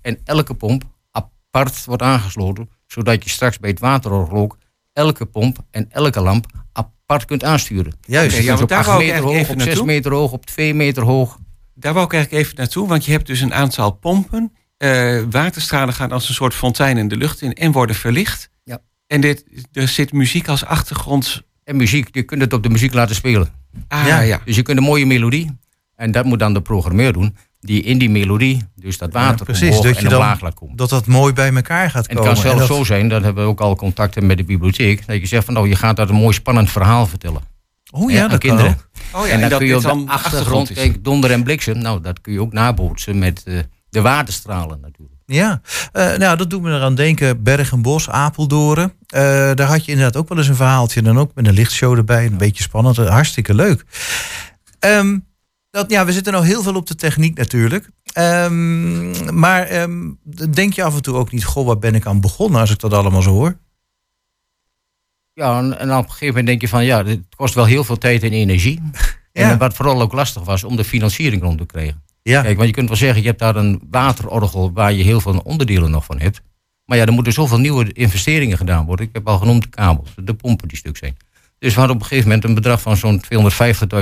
en 0.00 0.18
elke 0.24 0.54
pomp 0.54 0.84
apart 1.10 1.84
wordt 1.84 2.02
aangesloten. 2.02 2.68
Zodat 2.86 3.24
je 3.24 3.30
straks 3.30 3.58
bij 3.58 3.70
het 3.70 3.78
waterorgel 3.80 4.36
ook 4.36 4.58
elke 4.92 5.26
pomp 5.26 5.58
en 5.70 5.86
elke 5.90 6.20
lamp 6.20 6.46
apart 6.72 7.24
kunt 7.24 7.44
aansturen. 7.44 7.92
Juist. 8.06 8.30
Ja, 8.32 8.38
dus 8.40 8.48
want 8.48 8.60
op 8.62 8.68
daar 8.68 8.78
8 8.78 8.86
wou 8.88 9.00
ik 9.02 9.06
meter 9.08 9.22
hoog, 9.24 9.34
even 9.34 9.52
op 9.54 9.56
6 9.58 9.66
naartoe. 9.66 9.86
meter 9.86 10.12
hoog, 10.12 10.32
op 10.32 10.46
2 10.46 10.74
meter 10.74 11.02
hoog. 11.02 11.38
Daar 11.74 11.92
wou 11.92 12.04
ik 12.06 12.12
eigenlijk 12.12 12.44
even 12.44 12.56
naartoe, 12.58 12.88
want 12.88 13.04
je 13.04 13.12
hebt 13.12 13.26
dus 13.26 13.40
een 13.40 13.54
aantal 13.54 13.90
pompen. 13.90 14.52
Eh, 14.76 15.20
waterstralen 15.30 15.94
gaan 15.94 16.12
als 16.12 16.28
een 16.28 16.34
soort 16.34 16.54
fontein 16.54 16.96
in 16.98 17.08
de 17.08 17.16
lucht 17.16 17.40
in 17.42 17.52
en 17.52 17.72
worden 17.72 17.96
verlicht. 17.96 18.50
Ja. 18.64 18.78
En 19.06 19.20
dit, 19.20 19.44
er 19.72 19.88
zit 19.88 20.12
muziek 20.12 20.48
als 20.48 20.64
achtergrond. 20.64 21.42
En 21.64 21.76
muziek, 21.76 22.08
je 22.14 22.22
kunt 22.22 22.40
het 22.40 22.52
op 22.52 22.62
de 22.62 22.68
muziek 22.68 22.92
laten 22.94 23.14
spelen. 23.14 23.48
Ah 23.88 24.06
Ja. 24.06 24.20
ja. 24.20 24.40
Dus 24.44 24.56
je 24.56 24.62
kunt 24.62 24.78
een 24.78 24.84
mooie 24.84 25.06
melodie. 25.06 25.58
En 25.96 26.12
dat 26.12 26.24
moet 26.24 26.38
dan 26.38 26.54
de 26.54 26.62
programmeur 26.62 27.12
doen. 27.12 27.36
Die 27.60 27.82
in 27.82 27.98
die 27.98 28.10
melodie, 28.10 28.62
dus 28.76 28.98
dat 28.98 29.12
water 29.12 29.44
precies, 29.46 29.68
omhoog 29.68 29.84
dat 29.84 29.96
je 29.98 30.02
en 30.04 30.10
dan- 30.10 30.18
laat 30.18 30.54
komen. 30.54 30.76
Dat 30.76 30.88
dat 30.90 31.06
mooi 31.06 31.32
bij 31.32 31.54
elkaar 31.54 31.90
gaat 31.90 32.06
En 32.06 32.16
het 32.16 32.24
komen. 32.26 32.32
kan 32.42 32.42
zelfs 32.42 32.68
dat- 32.68 32.76
zo 32.76 32.84
zijn, 32.84 33.08
dat 33.08 33.22
hebben 33.22 33.44
we 33.44 33.50
ook 33.50 33.60
al 33.60 33.76
contacten 33.76 34.26
met 34.26 34.36
de 34.36 34.44
bibliotheek. 34.44 35.06
Dat 35.06 35.16
je 35.20 35.26
zegt 35.26 35.44
van 35.44 35.54
nou, 35.54 35.68
je 35.68 35.76
gaat 35.76 35.96
daar 35.96 36.08
een 36.08 36.14
mooi 36.14 36.34
spannend 36.34 36.70
verhaal 36.70 37.06
vertellen. 37.06 37.42
Oh 37.94 38.10
ja, 38.10 38.28
dat 38.28 38.38
kinderen. 38.38 38.78
Oh 39.12 39.26
ja, 39.26 39.32
en 39.32 39.40
dan 39.40 39.48
dat 39.48 39.58
kun 39.58 39.68
je 39.68 39.76
op 39.76 39.82
de 39.82 39.88
dan 39.88 40.08
achtergrond, 40.08 40.72
kijk, 40.72 41.04
donder 41.04 41.30
en 41.30 41.42
bliksem. 41.42 41.78
Nou, 41.78 42.00
dat 42.00 42.20
kun 42.20 42.32
je 42.32 42.40
ook 42.40 42.52
nabootsen 42.52 43.18
met 43.18 43.42
eh, 43.44 43.58
de 43.90 44.00
waterstralen 44.00 44.80
natuurlijk. 44.80 45.20
Ja, 45.26 45.60
Eh, 45.92 46.16
nou 46.16 46.36
dat 46.36 46.50
doet 46.50 46.62
me 46.62 46.70
eraan 46.74 46.94
denken. 46.94 47.42
Bergenbos, 47.42 48.10
Apeldoorn. 48.10 48.92
Eh, 49.06 49.20
daar 49.54 49.66
had 49.66 49.84
je 49.84 49.92
inderdaad 49.92 50.16
ook 50.16 50.28
wel 50.28 50.38
eens 50.38 50.48
een 50.48 50.54
verhaaltje. 50.54 51.02
Dan 51.02 51.18
ook 51.18 51.30
met 51.34 51.46
een 51.46 51.54
lichtshow 51.54 51.96
erbij. 51.96 52.26
Een 52.26 52.36
beetje 52.36 52.62
spannend. 52.62 52.96
Hartstikke 52.96 53.54
leuk. 53.54 53.84
Ehm, 54.78 55.18
dat, 55.70 55.90
ja, 55.90 56.04
we 56.04 56.12
zitten 56.12 56.32
nou 56.32 56.44
heel 56.44 56.62
veel 56.62 56.74
op 56.74 56.86
de 56.86 56.94
techniek 56.94 57.36
natuurlijk. 57.38 57.88
Ehm, 58.12 59.38
maar 59.38 59.62
ehm, 59.66 60.10
denk 60.50 60.72
je 60.72 60.82
af 60.82 60.94
en 60.94 61.02
toe 61.02 61.14
ook 61.14 61.32
niet... 61.32 61.44
Goh, 61.44 61.66
waar 61.66 61.78
ben 61.78 61.94
ik 61.94 62.06
aan 62.06 62.20
begonnen 62.20 62.60
als 62.60 62.70
ik 62.70 62.78
dat 62.78 62.92
allemaal 62.92 63.22
zo 63.22 63.30
hoor? 63.30 63.56
Ja, 65.34 65.58
en, 65.58 65.78
en 65.78 65.90
op 65.90 66.04
een 66.04 66.10
gegeven 66.10 66.26
moment 66.26 66.46
denk 66.46 66.60
je 66.60 66.68
van 66.68 66.84
ja, 66.84 67.04
het 67.04 67.20
kost 67.36 67.54
wel 67.54 67.64
heel 67.64 67.84
veel 67.84 67.98
tijd 67.98 68.22
en 68.22 68.32
energie. 68.32 68.80
Ja. 69.34 69.50
En 69.50 69.58
wat 69.58 69.74
vooral 69.74 70.00
ook 70.02 70.12
lastig 70.12 70.44
was 70.44 70.64
om 70.64 70.76
de 70.76 70.84
financiering 70.84 71.42
rond 71.42 71.58
te 71.58 71.66
krijgen. 71.66 72.02
Ja, 72.22 72.42
Kijk, 72.42 72.56
want 72.56 72.68
je 72.68 72.74
kunt 72.74 72.88
wel 72.88 72.96
zeggen, 72.96 73.20
je 73.22 73.26
hebt 73.28 73.38
daar 73.38 73.56
een 73.56 73.80
waterorgel 73.90 74.72
waar 74.72 74.92
je 74.92 75.02
heel 75.02 75.20
veel 75.20 75.40
onderdelen 75.44 75.90
nog 75.90 76.04
van 76.04 76.20
hebt. 76.20 76.40
Maar 76.84 76.98
ja, 76.98 77.06
er 77.06 77.12
moeten 77.12 77.32
zoveel 77.32 77.58
nieuwe 77.58 77.92
investeringen 77.92 78.56
gedaan 78.56 78.84
worden. 78.86 79.06
Ik 79.06 79.12
heb 79.12 79.28
al 79.28 79.38
genoemd 79.38 79.62
de 79.62 79.68
kabels, 79.68 80.08
de 80.16 80.34
pompen 80.34 80.68
die 80.68 80.76
stuk 80.76 80.96
zijn. 80.96 81.16
Dus 81.58 81.72
we 81.72 81.78
hadden 81.78 81.96
op 81.96 82.02
een 82.02 82.08
gegeven 82.08 82.28
moment 82.28 82.48
een 82.48 82.54
bedrag 82.54 82.80
van 82.80 82.96
zo'n 82.96 83.22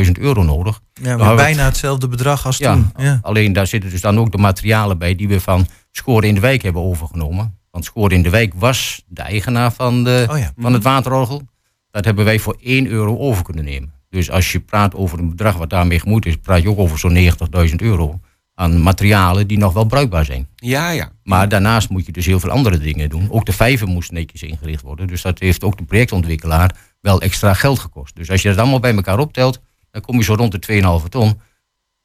250.000 0.05 0.11
euro 0.13 0.43
nodig. 0.43 0.81
ja 1.03 1.17
maar 1.17 1.37
bijna 1.37 1.65
hetzelfde 1.65 2.09
bedrag 2.09 2.47
als 2.47 2.57
Ja, 2.57 2.73
toen. 2.73 2.93
Ja. 2.97 3.19
alleen 3.23 3.53
daar 3.53 3.67
zitten 3.67 3.91
dus 3.91 4.01
dan 4.01 4.19
ook 4.19 4.33
de 4.33 4.39
materialen 4.39 4.99
bij 4.99 5.15
die 5.15 5.29
we 5.29 5.41
van 5.41 5.67
Scoren 5.91 6.29
in 6.29 6.35
de 6.35 6.41
Wijk 6.41 6.63
hebben 6.63 6.83
overgenomen. 6.83 7.59
Want 7.71 7.85
Scoren 7.85 8.17
in 8.17 8.23
de 8.23 8.31
Wijk 8.31 8.53
was 8.55 9.05
de 9.09 9.23
eigenaar 9.23 9.73
van, 9.73 10.05
de, 10.05 10.27
Oh 10.31 10.39
ja. 10.39 10.53
van 10.57 10.73
het 10.73 10.83
waterorgel. 10.83 11.43
Dat 11.91 12.05
hebben 12.05 12.25
wij 12.25 12.39
voor 12.39 12.57
1 12.61 12.87
euro 12.87 13.19
over 13.19 13.45
kunnen 13.45 13.65
nemen. 13.65 13.93
Dus 14.09 14.31
als 14.31 14.53
je 14.53 14.61
praat 14.61 14.95
over 14.95 15.19
een 15.19 15.29
bedrag 15.29 15.57
wat 15.57 15.71
daarmee 15.71 16.01
gemoeid 16.01 16.27
is, 16.27 16.37
praat 16.37 16.63
je 16.63 16.69
ook 16.69 16.79
over 16.79 16.99
zo'n 16.99 17.33
90.000 17.69 17.75
euro 17.77 18.21
aan 18.55 18.83
materialen 18.83 19.47
die 19.47 19.59
nog 19.59 19.73
wel 19.73 19.85
bruikbaar 19.85 20.25
zijn. 20.25 20.49
Ja, 20.57 20.91
ja. 20.91 21.13
Maar 21.23 21.49
daarnaast 21.49 21.89
moet 21.89 22.07
je 22.07 22.13
dus 22.13 22.27
heel 22.27 22.41
veel 22.41 22.51
andere 22.51 22.79
dingen 22.79 23.09
doen. 23.09 23.31
Ook 23.31 23.45
de 23.47 23.53
vijver 23.53 23.87
moest 23.89 24.13
netjes 24.13 24.43
ingericht 24.43 24.83
worden. 24.83 25.07
Dus 25.07 25.23
dat 25.23 25.39
heeft 25.39 25.65
ook 25.65 25.79
de 25.79 25.85
projectontwikkelaar 25.85 26.77
wel 27.01 27.21
extra 27.21 27.55
geld 27.55 27.79
gekost. 27.79 28.17
Dus 28.17 28.31
als 28.31 28.43
je 28.43 28.49
dat 28.49 28.59
allemaal 28.59 28.81
bij 28.81 28.95
elkaar 28.95 29.19
optelt, 29.19 29.61
dan 29.91 30.03
kom 30.03 30.17
je 30.17 30.25
zo 30.25 30.35
rond 30.35 30.67
de 30.67 30.83
2,5 31.03 31.09
ton. 31.09 31.41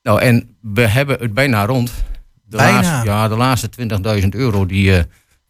Nou, 0.01 0.21
en 0.21 0.57
we 0.61 0.81
hebben 0.81 1.19
het 1.19 1.33
bijna 1.33 1.65
rond. 1.65 1.91
De 2.43 2.57
Bijna. 2.57 2.81
Laatste, 2.81 3.05
ja, 3.09 3.27
de 3.27 3.35
laatste 3.35 3.69
20.000 4.21 4.27
euro, 4.29 4.65
die, 4.65 4.97
eh, 4.97 5.03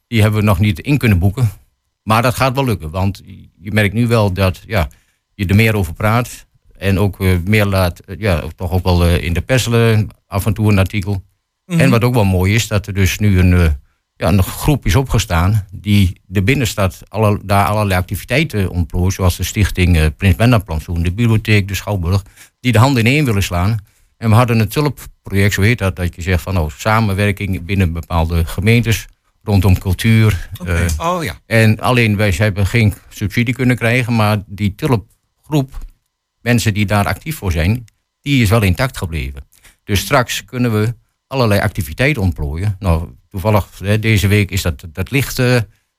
die 0.08 0.22
hebben 0.22 0.40
we 0.40 0.46
nog 0.46 0.60
niet 0.60 0.80
in 0.80 0.98
kunnen 0.98 1.20
boeken. 1.20 1.50
Maar 2.04 2.22
dat 2.22 2.36
gaat 2.36 2.56
wel 2.56 2.66
lukken, 2.66 2.90
want 2.90 3.22
je 3.60 3.72
merkt 3.72 3.94
nu 3.94 4.08
wel 4.08 4.34
dat 4.34 4.62
ja, 4.68 4.90
je 5.34 5.46
er 5.46 5.56
meer 5.56 5.76
over 5.76 5.94
praat. 5.94 6.46
En 6.78 7.00
ook 7.00 7.20
eh, 7.20 7.38
meer 7.46 7.66
laat, 7.66 8.00
eh, 8.00 8.16
ja, 8.20 8.44
toch 8.56 8.72
ook 8.72 8.84
wel 8.84 9.06
eh, 9.06 9.24
in 9.24 9.34
de 9.34 9.42
pers 9.42 9.68
eh, 9.68 10.00
af 10.28 10.46
en 10.46 10.54
toe 10.54 10.72
een 10.72 10.80
artikel. 10.80 11.24
Mhm. 11.66 11.80
En 11.80 11.90
wat 11.90 12.04
ook 12.04 12.14
wel 12.14 12.26
mooi 12.26 12.54
is, 12.54 12.68
dat 12.68 12.88
er 12.88 12.94
dus 12.94 13.18
nu 13.18 13.40
een, 13.40 13.78
ja, 14.18 14.28
een 14.28 14.44
groep 14.44 14.86
is 14.86 14.96
opgestaan 14.96 15.66
die 15.72 16.22
de 16.26 16.44
binnenstad 16.44 17.02
alle, 17.08 17.40
daar 17.44 17.66
allerlei 17.66 18.00
activiteiten 18.00 18.70
ontplooit, 18.70 19.14
zoals 19.14 19.38
de 19.38 19.44
stichting 19.44 19.98
eh, 19.98 20.06
Prins 20.18 20.36
Bernhard 20.36 20.66
Plantsoen, 20.66 21.04
de 21.04 21.12
bibliotheek, 21.12 21.68
de 21.68 21.76
Schouwburg, 21.76 22.24
die 22.60 22.72
de 22.72 22.80
handen 22.80 23.06
in 23.06 23.12
één 23.14 23.26
willen 23.26 23.44
slaan. 23.44 23.78
En 24.18 24.30
we 24.30 24.36
hadden 24.36 24.60
een 24.60 24.68
tulpproject, 24.68 25.54
zo 25.54 25.62
heet 25.62 25.78
dat, 25.78 25.96
dat 25.96 26.16
je 26.16 26.22
zegt 26.22 26.42
van 26.42 26.54
nou, 26.54 26.70
samenwerking 26.78 27.66
binnen 27.66 27.94
bepaalde 27.94 28.46
gemeentes 28.46 29.06
rondom 29.46 29.78
cultuur. 29.80 30.50
eh, 30.66 30.86
Oh 30.98 31.24
ja. 31.24 31.40
en 31.46 31.80
alleen 31.80 32.16
wij 32.16 32.34
hebben 32.38 32.66
geen 32.68 32.94
subsidie 33.10 33.54
kunnen 33.54 33.76
krijgen, 33.76 34.16
maar 34.16 34.44
die 34.46 34.76
tulpgroep, 34.76 35.78
mensen 36.42 36.74
die 36.74 36.86
daar 36.86 37.06
actief 37.06 37.38
voor 37.38 37.52
zijn, 37.52 37.86
die 38.22 38.42
is 38.42 38.50
wel 38.50 38.62
intact 38.62 38.98
gebleven. 38.98 39.48
Dus 39.84 40.00
straks 40.00 40.46
kunnen 40.46 40.74
we 40.82 40.96
allerlei 41.28 41.60
activiteiten 41.62 42.22
ontplooien. 42.22 42.76
Nou, 42.80 43.10
toevallig 43.30 43.80
hè, 43.84 44.00
deze 44.00 44.28
week 44.28 44.52
is 44.52 44.62
dat, 44.62 44.86
dat 44.92 45.12
licht, 45.12 45.42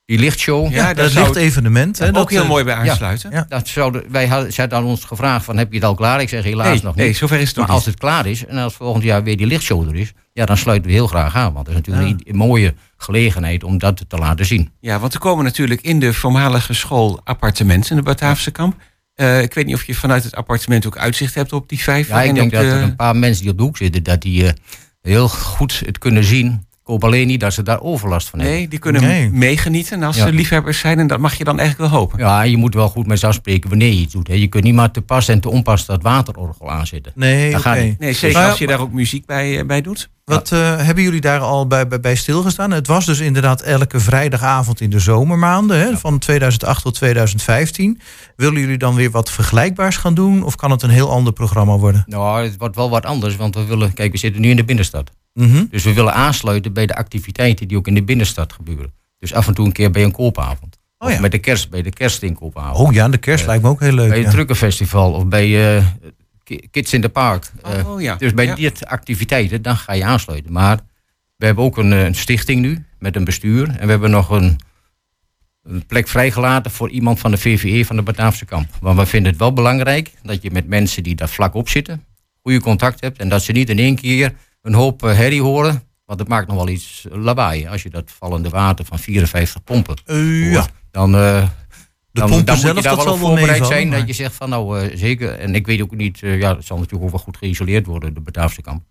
die 0.06 0.18
lichtshow. 0.18 0.70
Ja, 0.72 0.94
dat 0.94 1.10
zou 1.10 1.24
ligt 1.24 1.36
evenement. 1.36 1.98
Hè, 1.98 2.08
ook 2.08 2.14
dat, 2.14 2.28
heel 2.30 2.42
eh, 2.42 2.48
mooi 2.48 2.64
bij 2.64 2.74
aansluiten. 2.74 3.30
ja. 3.30 3.46
Dat 3.48 3.68
zouden, 3.68 4.04
wij 4.10 4.26
hadden, 4.26 4.52
ze 4.52 4.60
hadden 4.60 4.78
aan 4.78 4.84
ons 4.84 5.04
gevraagd 5.04 5.44
van 5.44 5.56
heb 5.56 5.68
je 5.72 5.76
het 5.78 5.86
al 5.86 5.94
klaar? 5.94 6.20
Ik 6.20 6.28
zeg 6.28 6.44
helaas 6.44 6.66
nee, 6.66 6.82
nog 6.82 6.94
niet. 6.94 7.04
nee, 7.04 7.12
zover 7.14 7.38
is 7.40 7.48
het 7.48 7.56
nog 7.56 7.66
maar 7.66 7.74
als 7.74 7.84
niet. 7.86 7.94
het 7.94 8.02
klaar 8.04 8.26
is 8.26 8.46
en 8.46 8.56
als 8.58 8.74
volgend 8.74 9.04
jaar 9.04 9.22
weer 9.22 9.36
die 9.36 9.46
lichtshow 9.46 9.88
er 9.88 9.96
is, 9.96 10.12
ja, 10.32 10.44
dan 10.44 10.56
sluiten 10.56 10.86
we 10.90 10.92
heel 10.96 11.06
graag 11.06 11.34
aan. 11.34 11.52
Want 11.52 11.66
dat 11.66 11.74
is 11.74 11.80
natuurlijk 11.80 12.06
Ja. 12.06 12.12
een, 12.12 12.20
een 12.32 12.36
mooie 12.36 12.74
gelegenheid 12.96 13.64
om 13.64 13.78
dat 13.78 14.04
te 14.08 14.16
laten 14.16 14.46
zien. 14.46 14.70
Ja, 14.80 14.98
want 14.98 15.14
er 15.14 15.20
komen 15.20 15.44
natuurlijk 15.44 15.80
in 15.80 16.00
de 16.00 16.12
voormalige 16.12 16.72
school 16.74 17.20
appartementen 17.24 17.90
in 17.90 17.96
de 17.96 18.02
Bataafse 18.02 18.50
kamp. 18.50 18.74
Eh, 19.14 19.42
ik 19.42 19.54
weet 19.54 19.66
niet 19.66 19.74
of 19.74 19.84
je 19.84 19.94
vanuit 19.94 20.24
het 20.24 20.34
appartement 20.34 20.86
ook 20.86 20.96
uitzicht 20.98 21.34
hebt 21.34 21.52
op 21.52 21.68
die 21.68 21.78
vijver. 21.80 22.14
Ja, 22.14 22.22
ik 22.22 22.28
en 22.28 22.34
denk 22.34 22.50
dat 22.52 22.60
de- 22.62 22.68
er 22.68 22.82
een 22.82 22.96
paar 22.96 23.16
mensen 23.16 23.42
die 23.42 23.50
op 23.52 23.56
de 23.58 23.62
hoek 23.64 23.76
zitten, 23.76 24.02
dat 24.02 24.20
die 24.22 24.46
eh, 24.46 24.52
heel 25.02 25.28
goed 25.28 25.82
het 25.86 25.98
kunnen 25.98 26.24
zien 26.24 26.65
hoop 26.86 27.04
alleen 27.04 27.26
niet 27.26 27.40
dat 27.40 27.52
ze 27.52 27.62
daar 27.62 27.80
overlast 27.80 28.28
van 28.28 28.38
hebben. 28.38 28.56
Nee, 28.58 28.68
die 28.68 28.78
kunnen 28.78 29.02
Nee. 29.02 29.30
meegenieten 29.30 30.02
als 30.02 30.16
Ja. 30.16 30.26
ze 30.26 30.32
liefhebbers 30.32 30.78
zijn. 30.78 30.98
En 30.98 31.06
dat 31.06 31.18
mag 31.18 31.34
je 31.34 31.44
dan 31.44 31.58
eigenlijk 31.58 31.90
wel 31.90 32.00
hopen. 32.00 32.18
Ja, 32.18 32.42
je 32.42 32.56
moet 32.56 32.74
wel 32.74 32.88
goed 32.88 33.06
met 33.06 33.18
ze 33.18 33.26
afspreken 33.26 33.68
wanneer 33.68 33.88
je 33.92 34.00
iets 34.00 34.12
doet. 34.12 34.28
Hè. 34.28 34.34
Je 34.34 34.46
kunt 34.46 34.64
niet 34.64 34.74
maar 34.74 34.90
te 34.90 35.02
pas 35.02 35.28
en 35.28 35.40
te 35.40 35.50
onpas 35.50 35.86
dat 35.86 36.02
waterorgel 36.02 36.70
aanzetten. 36.70 37.12
Nee. 37.14 37.56
Nee, 37.98 38.12
zeker 38.12 38.36
Maar- 38.38 38.48
als 38.50 38.58
je 38.58 38.66
daar 38.66 38.80
ook 38.80 38.92
muziek 38.92 39.26
bij, 39.26 39.58
eh, 39.58 39.66
bij 39.66 39.80
doet. 39.80 40.08
Wat 40.24 40.52
eh, 40.52 40.76
hebben 40.76 41.04
jullie 41.04 41.20
daar 41.20 41.40
al 41.40 41.66
bij, 41.66 41.86
bij, 41.88 42.00
bij 42.00 42.14
stilgestaan? 42.16 42.70
Het 42.70 42.86
was 42.86 43.06
dus 43.06 43.18
inderdaad 43.20 43.60
elke 43.60 44.00
vrijdagavond 44.00 44.80
in 44.80 44.90
de 44.90 44.98
zomermaanden, 44.98 45.78
hè, 45.78 45.96
van 45.96 46.18
2008 46.18 46.82
tot 46.82 46.94
2015. 46.94 48.00
Willen 48.36 48.60
jullie 48.60 48.78
dan 48.78 48.94
weer 48.94 49.10
wat 49.10 49.30
vergelijkbaars 49.30 49.96
gaan 49.96 50.14
doen? 50.14 50.42
Of 50.44 50.56
kan 50.56 50.70
het 50.70 50.82
een 50.82 50.90
heel 50.90 51.10
ander 51.10 51.32
programma 51.32 51.76
worden? 51.76 52.04
Nou, 52.06 52.42
het 52.44 52.54
wordt 52.58 52.76
wel 52.76 52.90
wat 52.90 53.04
anders, 53.06 53.36
want 53.36 53.54
we 53.54 53.64
willen... 53.64 53.92
Kijk, 53.92 54.12
we 54.12 54.18
zitten 54.18 54.40
nu 54.40 54.50
in 54.50 54.56
de 54.56 54.64
binnenstad. 54.64 55.10
Mhm. 55.36 55.64
Dus 55.70 55.84
we 55.84 55.92
willen 55.92 56.14
aansluiten 56.14 56.72
bij 56.72 56.86
de 56.86 56.94
activiteiten 56.96 57.68
die 57.68 57.76
ook 57.76 57.86
in 57.86 57.94
de 57.94 58.02
binnenstad 58.02 58.52
gebeuren. 58.52 58.92
Dus 59.18 59.32
af 59.34 59.46
en 59.48 59.54
toe 59.54 59.66
een 59.66 59.72
keer 59.72 59.90
bij 59.90 60.02
een 60.04 60.12
koopavond. 60.12 60.78
Oh 60.98 61.08
of 61.08 61.14
ja. 61.14 61.20
met 61.20 61.30
de 61.30 61.38
kerst, 61.38 61.70
bij 61.70 61.82
de 61.82 61.90
kerstinkoopavond. 61.90 62.88
Oh 62.88 62.92
ja, 62.94 63.08
de 63.08 63.18
kerst 63.18 63.46
lijkt 63.46 63.62
me 63.62 63.68
ook 63.68 63.80
heel 63.80 63.92
leuk. 63.92 64.08
bij 64.08 64.16
het 64.16 64.26
ja. 64.26 64.32
Trukkenfestival 64.32 65.12
of 65.12 65.26
bij 65.26 65.76
eh, 65.76 65.84
Ki- 66.44 66.68
Kids 66.70 66.92
in 66.92 67.00
the 67.00 67.08
Park. 67.08 67.52
Eh, 67.62 67.90
oh 67.90 68.00
ja. 68.00 68.14
Dus 68.16 68.34
bij 68.34 68.54
dit 68.54 68.86
activiteiten, 68.86 69.62
dan 69.62 69.76
ga 69.76 69.92
je 69.92 70.04
aansluiten. 70.04 70.52
Maar 70.52 70.78
we 71.36 71.46
hebben 71.46 71.64
ook 71.64 71.76
een, 71.78 71.92
eh, 71.92 72.04
een 72.04 72.14
stichting 72.14 72.60
nu, 72.60 72.84
met 72.98 73.16
een 73.16 73.24
bestuur. 73.24 73.68
En 73.68 73.84
we 73.84 73.90
hebben 73.90 74.10
nog 74.10 74.30
een, 74.30 74.58
een 75.62 75.86
plek 75.86 76.08
vrijgelaten 76.08 76.70
voor 76.70 76.90
iemand 76.90 77.18
van 77.18 77.30
de 77.30 77.38
VVE 77.38 77.84
van 77.84 77.96
de 77.96 78.02
Bataafse 78.02 78.44
kamp. 78.44 78.68
Want 78.80 78.98
we 78.98 79.06
vinden 79.06 79.30
het 79.30 79.40
wel 79.40 79.52
belangrijk 79.52 80.12
dat 80.22 80.42
je 80.42 80.50
met 80.50 80.66
mensen 80.68 81.02
die 81.02 81.14
daar 81.14 81.28
vlak 81.28 81.54
op 81.54 81.68
zitten, 81.68 82.04
goede 82.42 82.60
contact 82.60 83.00
hebt. 83.00 83.18
En 83.18 83.28
dat 83.28 83.42
ze 83.42 83.52
niet 83.52 83.68
in 83.70 83.78
één 83.78 83.96
keer 83.96 84.32
een 84.66 84.74
hoop 84.74 85.02
eh, 85.04 85.14
herrie 85.16 85.42
horen. 85.42 85.82
Want 86.04 86.18
het 86.18 86.28
maakt 86.28 86.46
nog 86.48 86.56
wel 86.56 86.68
iets 86.68 87.06
lawaai. 87.10 87.66
Als 87.66 87.82
je 87.82 87.90
dat 87.90 88.10
vallende 88.18 88.48
water 88.48 88.84
van 88.84 88.98
54 88.98 89.64
pompen 89.64 89.96
Eh, 90.04 90.50
ja. 90.50 90.58
hoort, 90.58 90.70
dan... 90.90 91.14
eh, 91.14 91.20
De 92.12 92.22
dan, 92.22 92.28
pompen 92.30 92.46
dan 92.46 92.54
moet 92.54 92.64
zelf, 92.64 92.76
je 92.76 92.82
daar 92.82 92.94
dat 92.96 93.04
wel 93.04 93.12
op 93.14 93.18
zal 93.18 93.28
wel 93.28 93.36
voorbereid 93.36 93.66
zijn 93.66 93.88
maar- 93.88 93.98
dat 93.98 94.06
je 94.06 94.12
zegt 94.14 94.34
van 94.34 94.48
nou 94.48 94.80
eh, 94.80 94.96
zeker. 94.98 95.38
En 95.38 95.54
ik 95.54 95.66
weet 95.66 95.82
ook 95.82 95.96
niet, 95.96 96.22
eh, 96.22 96.38
ja, 96.38 96.56
het 96.56 96.64
zal 96.66 96.76
natuurlijk 96.76 97.04
ook 97.04 97.10
wel 97.10 97.20
goed 97.20 97.36
geïsoleerd 97.36 97.86
worden, 97.86 98.14
de 98.14 98.20
Bataafse 98.20 98.62
kamp. 98.62 98.82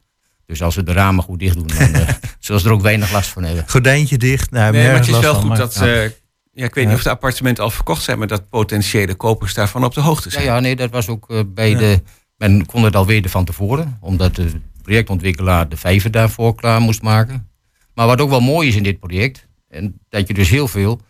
Dus 0.46 0.62
als 0.62 0.76
we 0.76 0.84
de 0.84 0.92
ramen 0.94 1.24
goed 1.24 1.40
dicht 1.40 1.56
doen, 1.56 1.68
dan 1.68 1.78
eh, 1.94 2.10
zullen 2.40 2.62
ze 2.62 2.68
er 2.68 2.74
ook 2.74 2.82
weinig 2.82 3.12
last 3.12 3.30
van 3.30 3.44
hebben. 3.44 3.64
Gordijntje 3.68 4.18
dicht. 4.18 4.52
Nou, 4.52 4.72
Nee, 4.74 4.86
maar 4.88 4.96
het 4.96 5.08
is 5.08 5.20
wel 5.20 5.34
goed 5.36 5.56
dat... 5.58 5.76
eh, 5.76 6.04
ja, 6.52 6.66
ik 6.66 6.74
weet 6.76 6.86
niet 6.88 6.96
of 6.96 7.04
de 7.04 7.10
appartementen 7.10 7.64
al 7.64 7.70
verkocht 7.70 8.04
zijn... 8.04 8.18
maar 8.18 8.28
dat 8.28 8.50
potentiële 8.50 9.16
kopers 9.16 9.54
daarvan 9.54 9.84
op 9.84 9.94
de 9.94 10.02
hoogte 10.02 10.28
Ja, 10.30 10.34
zijn. 10.34 10.46
ja, 10.46 10.60
nee, 10.60 10.76
dat 10.76 10.90
was 10.92 11.08
ook 11.08 11.44
bij 11.54 11.70
Ja. 11.70 11.78
de. 11.78 12.02
Men 12.38 12.66
kon 12.66 12.84
het 12.84 12.96
al 12.96 13.06
weten 13.06 13.30
van 13.32 13.46
tevoren, 13.46 13.98
omdat 14.02 14.36
de 14.36 14.50
projectontwikkelaar 14.86 15.70
de 15.70 15.78
vijver 15.78 16.12
daarvoor 16.12 16.56
klaar 16.56 16.82
moest 16.82 17.02
maken. 17.02 17.50
Maar 17.94 18.08
wat 18.08 18.22
ook 18.22 18.30
wel 18.30 18.40
mooi 18.42 18.68
is 18.68 18.76
in 18.76 18.84
dit 18.84 19.00
project, 19.00 19.48
en 19.68 20.00
dat 20.10 20.28
je 20.28 20.34
dus 20.34 20.50
heel 20.50 20.68
veel 20.68 21.02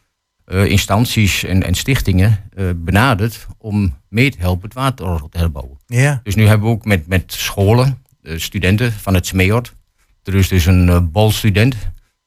eh, 0.45 0.65
instanties 0.65 1.43
en, 1.43 1.63
en 1.63 1.75
stichtingen 1.75 2.49
eh, 2.53 2.69
benadert 2.75 3.47
om 3.57 3.97
mee 4.09 4.31
te 4.31 4.37
helpen 4.39 4.63
het 4.63 4.73
waterorgel 4.73 5.29
te 5.29 5.37
herbouwen. 5.37 5.77
Ja. 5.85 6.19
Dus 6.23 6.35
nu 6.35 6.47
hebben 6.47 6.67
we 6.67 6.73
ook 6.73 6.85
met, 6.85 7.07
met 7.07 7.33
scholen, 7.33 8.03
studenten 8.21 8.91
van 8.91 9.13
het 9.13 9.25
SMEORT. 9.27 9.75
Er 10.23 10.35
is 10.35 10.47
dus 10.47 10.65
een 10.65 10.89
eh, 10.89 10.99
BOL-student, 11.01 11.75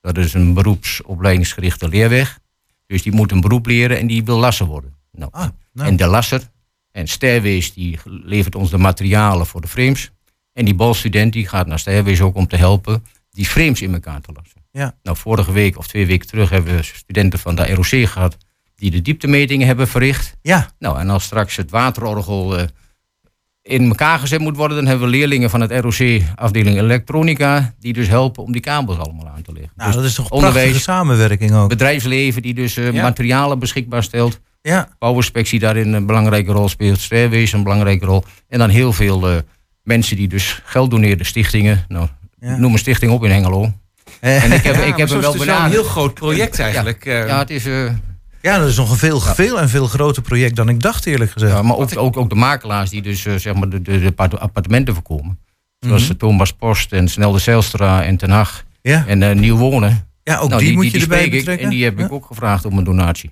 dat 0.00 0.18
is 0.18 0.34
een 0.34 0.54
beroepsopleidingsgerichte 0.54 1.88
leerweg. 1.88 2.38
Dus 2.86 3.02
die 3.02 3.12
moet 3.12 3.32
een 3.32 3.40
beroep 3.40 3.66
leren 3.66 3.98
en 3.98 4.06
die 4.06 4.24
wil 4.24 4.38
lasser 4.38 4.66
worden. 4.66 4.94
Nou, 5.12 5.30
Ah, 5.34 5.48
nou. 5.72 5.88
En 5.88 5.96
de 5.96 6.06
lasser 6.06 6.42
en 6.90 7.08
Stairways 7.08 7.72
die 7.72 7.98
levert 8.04 8.54
ons 8.54 8.70
de 8.70 8.78
materialen 8.78 9.46
voor 9.46 9.60
de 9.60 9.68
frames. 9.68 10.10
En 10.58 10.64
die 10.64 10.74
BOL-student 10.74 11.32
die 11.32 11.48
gaat 11.48 11.66
naar 11.66 11.78
Stairways 11.78 12.20
ook 12.20 12.36
om 12.36 12.46
te 12.46 12.56
helpen 12.56 13.04
die 13.30 13.46
frames 13.46 13.82
in 13.82 13.92
elkaar 13.94 14.20
te 14.20 14.32
lassen. 14.34 14.60
Ja. 14.72 14.94
Nou, 15.02 15.16
vorige 15.16 15.52
week 15.52 15.78
of 15.78 15.86
twee 15.86 16.06
weken 16.06 16.26
terug 16.28 16.50
hebben 16.50 16.76
we 16.76 16.82
studenten 16.82 17.38
van 17.38 17.54
de 17.54 17.74
ROC 17.74 17.86
gehad 18.08 18.36
die 18.76 18.90
de 18.90 19.02
dieptemetingen 19.02 19.66
hebben 19.66 19.88
verricht. 19.88 20.36
Ja. 20.42 20.70
Nou, 20.78 20.98
en 20.98 21.10
als 21.10 21.24
straks 21.24 21.56
het 21.56 21.70
waterorgel 21.70 22.58
eh, 22.58 22.64
in 23.62 23.88
elkaar 23.88 24.18
gezet 24.18 24.40
moet 24.40 24.56
worden, 24.56 24.76
dan 24.76 24.86
hebben 24.86 25.04
we 25.10 25.16
leerlingen 25.16 25.50
van 25.50 25.60
het 25.60 25.70
ROC, 25.72 26.20
afdeling 26.34 26.78
elektronica, 26.78 27.74
die 27.78 27.92
dus 27.92 28.08
helpen 28.08 28.42
om 28.42 28.52
die 28.52 28.60
kabels 28.60 28.98
allemaal 28.98 29.28
aan 29.28 29.42
te 29.42 29.52
leggen. 29.52 29.72
Nou, 29.76 29.88
Dus 29.88 29.96
dat 30.00 30.08
is 30.08 30.14
toch 30.14 30.24
een 30.24 30.30
onderwijs, 30.32 30.62
prachtige 30.70 30.90
samenwerking 30.90 31.52
ook. 31.52 31.68
bedrijfsleven 31.68 32.42
die 32.42 32.54
dus 32.54 32.76
eh, 32.76 32.92
Ja. 32.92 33.02
materialen 33.02 33.58
beschikbaar 33.58 34.02
stelt. 34.02 34.40
Ja. 34.62 34.88
Bouwinspectie 34.98 35.58
daarin 35.58 35.92
een 35.92 36.06
belangrijke 36.06 36.52
rol 36.52 36.68
speelt, 36.68 37.00
Stairways 37.00 37.52
een 37.52 37.62
belangrijke 37.62 38.04
rol. 38.06 38.24
En 38.48 38.58
dan 38.58 38.68
heel 38.68 38.92
veel 38.92 39.28
eh, 39.30 39.36
mensen 39.88 40.16
die 40.16 40.28
dus 40.28 40.60
geld 40.64 40.90
doneren, 40.90 41.26
stichtingen. 41.26 41.84
Nou, 41.88 42.08
Ja. 42.40 42.56
noem 42.56 42.72
een 42.72 42.78
stichting 42.78 43.12
op 43.12 43.24
in 43.24 43.30
Hengelo. 43.30 43.72
Eh, 44.20 44.44
En 44.44 44.52
ik 44.52 44.62
heb, 44.62 44.74
Ja, 44.74 44.80
ik 44.80 44.96
heb 44.96 45.08
hem 45.08 45.18
is 45.18 45.22
wel 45.22 45.22
het 45.22 45.22
dus 45.22 45.22
wel 45.22 45.40
een 45.40 45.46
benaderd. 45.46 45.72
heel 45.72 45.82
groot 45.84 46.14
project 46.14 46.58
eigenlijk. 46.58 47.04
eh. 47.04 47.26
Ja, 47.26 47.38
het 47.38 47.50
is... 47.50 47.66
eh, 47.66 47.92
Ja, 48.42 48.58
dat 48.58 48.68
is 48.68 48.76
nog 48.76 48.90
een 48.90 48.96
veel, 48.96 49.20
veel 49.20 49.60
en 49.60 49.68
veel 49.68 49.86
groter 49.86 50.22
project 50.22 50.56
dan 50.56 50.68
ik 50.68 50.80
dacht, 50.80 51.06
eerlijk 51.06 51.30
gezegd. 51.30 51.52
Ja, 51.52 51.62
maar 51.62 51.76
ook, 51.76 51.96
ook, 51.96 52.16
ook 52.16 52.28
de 52.28 52.34
makelaars 52.34 52.90
die 52.90 53.02
dus 53.02 53.22
zeg 53.22 53.54
maar 53.54 53.68
de, 53.68 53.82
de, 53.82 54.00
de 54.00 54.06
appart- 54.06 54.38
appartementen 54.38 54.94
verkopen. 54.94 55.38
Zoals 55.80 56.02
Mhm. 56.02 56.10
eh, 56.12 56.16
Thomas 56.18 56.52
Post 56.52 56.92
en 56.92 57.08
Snel 57.08 57.32
de 57.32 57.38
Zijlstra 57.38 58.04
en 58.04 58.16
Ten 58.16 58.30
Hag 58.30 58.64
Ja, 58.82 59.04
en 59.06 59.40
Nieuw 59.40 59.56
Wonen. 59.56 60.08
ja 60.22 60.38
ook 60.38 60.48
Nou, 60.50 60.62
die, 60.62 60.72
moet 60.72 60.90
je 60.90 61.00
erbij 61.00 61.30
betrekken. 61.30 61.64
En 61.64 61.70
die 61.70 61.84
heb 61.84 61.98
Ja. 61.98 62.04
ik 62.04 62.12
ook 62.12 62.26
gevraagd 62.26 62.64
om 62.64 62.78
een 62.78 62.84
donatie. 62.84 63.30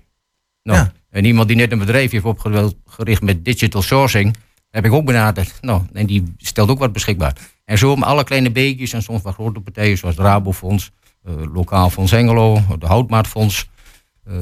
Nou, 0.63 0.79
Ja. 0.79 0.93
En 1.11 1.25
iemand 1.25 1.49
die 1.49 1.57
net 1.57 1.73
een 1.73 1.79
bedrijf 1.79 2.11
heeft 2.11 2.25
opgericht 2.25 3.23
met 3.23 3.45
digital 3.45 3.83
sourcing, 3.83 4.37
heb 4.77 4.85
ik 4.85 4.93
ook 4.93 5.05
benaderd. 5.05 5.53
Nou, 5.61 5.83
en 5.93 6.07
die 6.07 6.35
stelt 6.39 6.69
ook 6.71 6.79
wat 6.79 6.93
beschikbaar. 6.93 7.37
En 7.65 7.79
zo 7.79 7.93
om 7.93 8.03
alle 8.03 8.25
kleine 8.25 8.51
beetjes 8.51 8.93
en 8.93 9.03
soms 9.03 9.23
wat 9.23 9.35
grote 9.35 9.61
partijen 9.61 9.99
zoals 9.99 10.17
het 10.17 10.25
Rabofonds, 10.25 10.91
eh, 11.25 11.33
Lokaal 11.55 11.91
Fonds 11.91 12.13
Engelo, 12.13 12.61
de 12.79 12.87
Houtmaatfonds. 12.87 13.69
eh, 14.27 14.35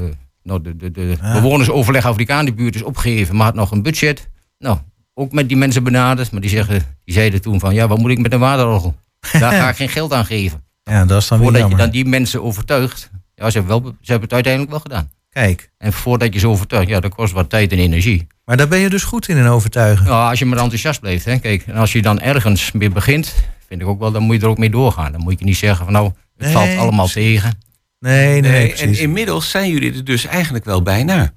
nou, 0.43 0.63
de, 0.63 0.77
de, 0.77 0.91
de 0.91 1.17
Ja. 1.23 1.33
bewonersoverleg 1.33 2.05
Afrikaanse-buurt 2.07 2.75
is 2.75 2.83
opgegeven, 2.83 3.37
maar 3.37 3.47
had 3.47 3.55
nog 3.55 3.71
een 3.71 3.83
budget. 3.83 4.29
Nou, 4.59 4.79
ook 5.15 5.33
met 5.33 5.49
die 5.49 5.57
mensen 5.57 5.83
benaderd, 5.85 6.31
maar 6.33 6.41
die, 6.41 6.51
zeggen, 6.51 6.83
die 7.05 7.15
zeiden 7.15 7.41
toen 7.41 7.61
van, 7.61 7.75
ja, 7.75 7.89
wat 7.89 7.99
moet 7.99 8.11
ik 8.11 8.19
met 8.19 8.33
een 8.33 8.39
waterorgel? 8.41 8.95
Daar 9.33 9.53
ga 9.53 9.69
ik 9.69 9.77
geen 9.77 9.89
geld 9.89 10.13
aan 10.13 10.25
geven. 10.25 10.63
Ja, 10.91 11.05
dat 11.05 11.23
is 11.23 11.29
dan 11.29 11.39
weer 11.39 11.51
Voordat 11.51 11.71
je 11.71 11.77
dan 11.77 11.91
die 11.91 12.05
mensen 12.05 12.43
overtuigt, 12.43 13.11
ja, 13.35 13.51
ze 13.51 13.59
hebben, 13.59 13.83
wel, 13.83 13.91
ze 14.01 14.11
hebben 14.11 14.23
het 14.23 14.33
uiteindelijk 14.33 14.73
wel 14.73 14.81
gedaan. 14.81 15.11
Kijk, 15.31 15.71
En 15.79 15.93
voordat 15.93 16.33
je 16.33 16.39
ze 16.39 16.49
overtuigt, 16.49 16.89
ja, 16.89 17.01
dat 17.01 17.15
kost 17.15 17.33
wat 17.33 17.51
tijd 17.51 17.73
en 17.73 17.79
energie. 17.79 18.27
Maar 18.45 18.57
daar 18.57 18.69
ben 18.69 18.79
je 18.79 18.89
dus 18.91 19.05
goed 19.05 19.29
in, 19.29 19.37
in 19.37 19.47
overtuigen. 19.47 20.07
Nou, 20.07 20.31
als 20.31 20.39
je 20.39 20.45
maar 20.45 20.59
enthousiast 20.59 21.01
blijft, 21.01 21.25
hè, 21.25 21.39
kijk, 21.39 21.67
en 21.67 21.75
als 21.75 21.93
je 21.93 22.03
dan 22.03 22.21
ergens 22.21 22.73
mee 22.73 22.91
begint, 22.91 23.35
vind 23.69 23.81
ik 23.81 23.87
ook 23.87 23.99
wel, 23.99 24.13
dan 24.13 24.23
moet 24.23 24.37
je 24.37 24.43
er 24.43 24.49
ook 24.49 24.59
mee 24.59 24.71
doorgaan. 24.71 25.13
Dan 25.13 25.21
moet 25.21 25.39
je 25.39 25.45
niet 25.45 25.57
zeggen 25.57 25.85
van, 25.85 25.95
nou, 25.95 26.07
het 26.07 26.15
Nee, 26.37 26.53
valt 26.53 26.77
allemaal 26.77 27.09
precies. 27.09 27.41
tegen. 27.41 27.59
Nee, 27.99 28.41
nee, 28.41 28.41
nee, 28.41 28.51
Nee, 28.51 28.75
en 28.75 28.99
inmiddels 28.99 29.51
zijn 29.51 29.71
jullie 29.71 29.95
er 29.95 30.05
dus 30.05 30.27
eigenlijk 30.27 30.65
wel 30.65 30.83
bijna. 30.83 31.33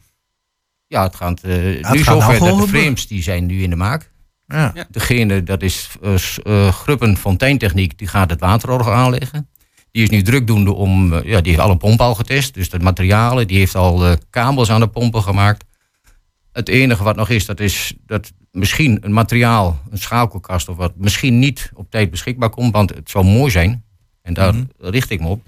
Ja, 0.87 1.03
het 1.03 1.15
gaat 1.15 1.41
eh, 1.41 1.55
nu 1.55 1.81
gaat 1.81 2.19
nou 2.19 2.21
zover 2.21 2.39
dat 2.39 2.57
de 2.57 2.67
frames, 2.67 3.07
die 3.07 3.23
zijn 3.23 3.45
nu 3.45 3.63
in 3.63 3.69
de 3.69 3.75
maak. 3.75 4.11
Ja. 4.47 4.71
Ja. 4.75 4.85
Degene, 4.89 5.43
dat 5.43 5.61
is 5.61 5.89
eh 6.01 6.13
eh, 6.43 6.73
Gruppen 6.73 7.17
Fonteintechniek, 7.17 7.97
die 7.97 8.07
gaat 8.07 8.29
het 8.29 8.39
waterorgel 8.39 8.93
aanleggen. 8.93 9.49
Die 9.91 10.03
is 10.03 10.09
nu 10.09 10.21
drukdoende 10.21 10.73
om, 10.73 11.13
ja, 11.13 11.41
die 11.41 11.51
heeft 11.51 11.59
alle 11.59 11.77
pompen 11.77 12.05
al 12.05 12.15
getest. 12.15 12.53
Dus 12.53 12.69
de 12.69 12.79
materialen, 12.79 13.47
die 13.47 13.57
heeft 13.57 13.75
al 13.75 14.17
kabels 14.29 14.69
aan 14.69 14.79
de 14.79 14.87
pompen 14.87 15.21
gemaakt. 15.21 15.65
Het 16.57 16.69
enige 16.69 17.03
wat 17.03 17.15
nog 17.15 17.29
is, 17.29 17.45
dat 17.45 17.59
is 17.59 17.93
dat 18.05 18.31
misschien 18.51 18.97
een 19.01 19.13
materiaal, 19.13 19.79
een 19.89 19.97
schakelkast 19.97 20.69
of 20.69 20.77
wat, 20.77 20.93
misschien 20.95 21.39
niet 21.39 21.71
op 21.73 21.89
tijd 21.91 22.09
beschikbaar 22.11 22.49
komt. 22.49 22.71
Want 22.73 22.89
het 22.95 23.09
zou 23.09 23.25
mooi 23.25 23.51
zijn, 23.51 23.83
en 24.21 24.33
daar 24.33 24.53
Mhm. 24.53 24.63
richt 24.79 25.09
ik 25.09 25.19
me 25.19 25.27
op, 25.27 25.41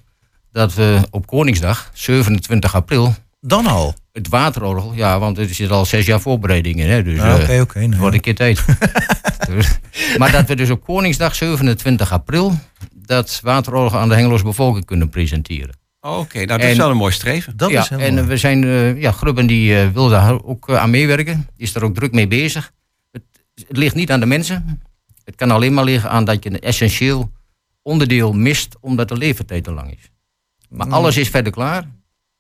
dat 0.51 0.73
we 0.73 1.01
op 1.11 1.27
Koningsdag, 1.27 1.89
27 1.93 2.75
april, 2.75 3.13
Dan 3.41 3.65
al. 3.67 3.93
het 4.11 4.27
waterorgel, 4.27 4.93
ja, 4.93 5.19
want 5.19 5.37
er 5.37 5.53
zit 5.53 5.71
al 5.71 5.85
zes 5.85 6.05
jaar 6.05 6.21
voorbereidingen. 6.21 6.89
Hè, 6.89 7.03
dus, 7.03 7.17
Ja, 7.17 7.37
eh, 7.37 7.43
Oké, 7.43 7.59
oké. 7.61 7.79
het 7.79 7.87
nou 7.87 7.99
wordt 8.01 8.15
een 8.15 8.21
keer 8.21 8.35
tijd. 8.35 8.65
Dus- 9.49 9.79
maar 10.17 10.31
dat 10.31 10.47
we 10.47 10.55
dus 10.55 10.69
op 10.69 10.83
Koningsdag 10.83 11.35
27 11.35 12.11
april 12.11 12.53
dat 12.93 13.39
waterorgel 13.43 13.99
aan 13.99 14.09
de 14.09 14.15
Hengeloze 14.15 14.43
bevolking 14.43 14.85
kunnen 14.85 15.09
presenteren. 15.09 15.77
Oké, 16.01 16.35
nou 16.45 16.47
dat 16.59 16.69
is 16.69 16.77
wel 16.77 16.89
een 16.89 16.97
mooi 16.97 17.13
streven. 17.13 17.57
Dat 17.57 17.69
ja, 17.69 17.81
is 17.81 17.89
heel 17.89 17.99
en 17.99 18.13
mooi. 18.13 18.25
we 18.27 18.37
zijn, 18.37 18.63
eh, 18.63 19.01
ja, 19.01 19.11
Grubben 19.11 19.47
die 19.47 19.79
eh, 19.79 19.87
wil 19.87 20.09
daar 20.09 20.43
ook 20.43 20.69
eh, 20.69 20.75
aan 20.77 20.89
meewerken. 20.89 21.47
Die 21.55 21.67
is 21.67 21.75
er 21.75 21.83
ook 21.83 21.95
druk 21.95 22.11
mee 22.11 22.27
bezig. 22.27 22.71
Het, 23.11 23.21
het 23.67 23.77
ligt 23.77 23.95
niet 23.95 24.11
aan 24.11 24.19
de 24.19 24.25
mensen. 24.25 24.81
Het 25.23 25.35
kan 25.35 25.51
alleen 25.51 25.73
maar 25.73 25.83
liggen 25.83 26.09
aan 26.09 26.25
dat 26.25 26.43
je 26.43 26.49
een 26.49 26.59
essentieel 26.59 27.31
onderdeel 27.81 28.33
mist 28.33 28.75
omdat 28.81 29.07
de 29.09 29.17
leeftijd 29.17 29.63
te 29.63 29.71
lang 29.71 29.91
is. 29.91 30.11
Maar 30.69 30.87
Mm. 30.87 30.93
alles 30.93 31.17
is 31.17 31.29
verder 31.29 31.51
klaar. 31.51 31.83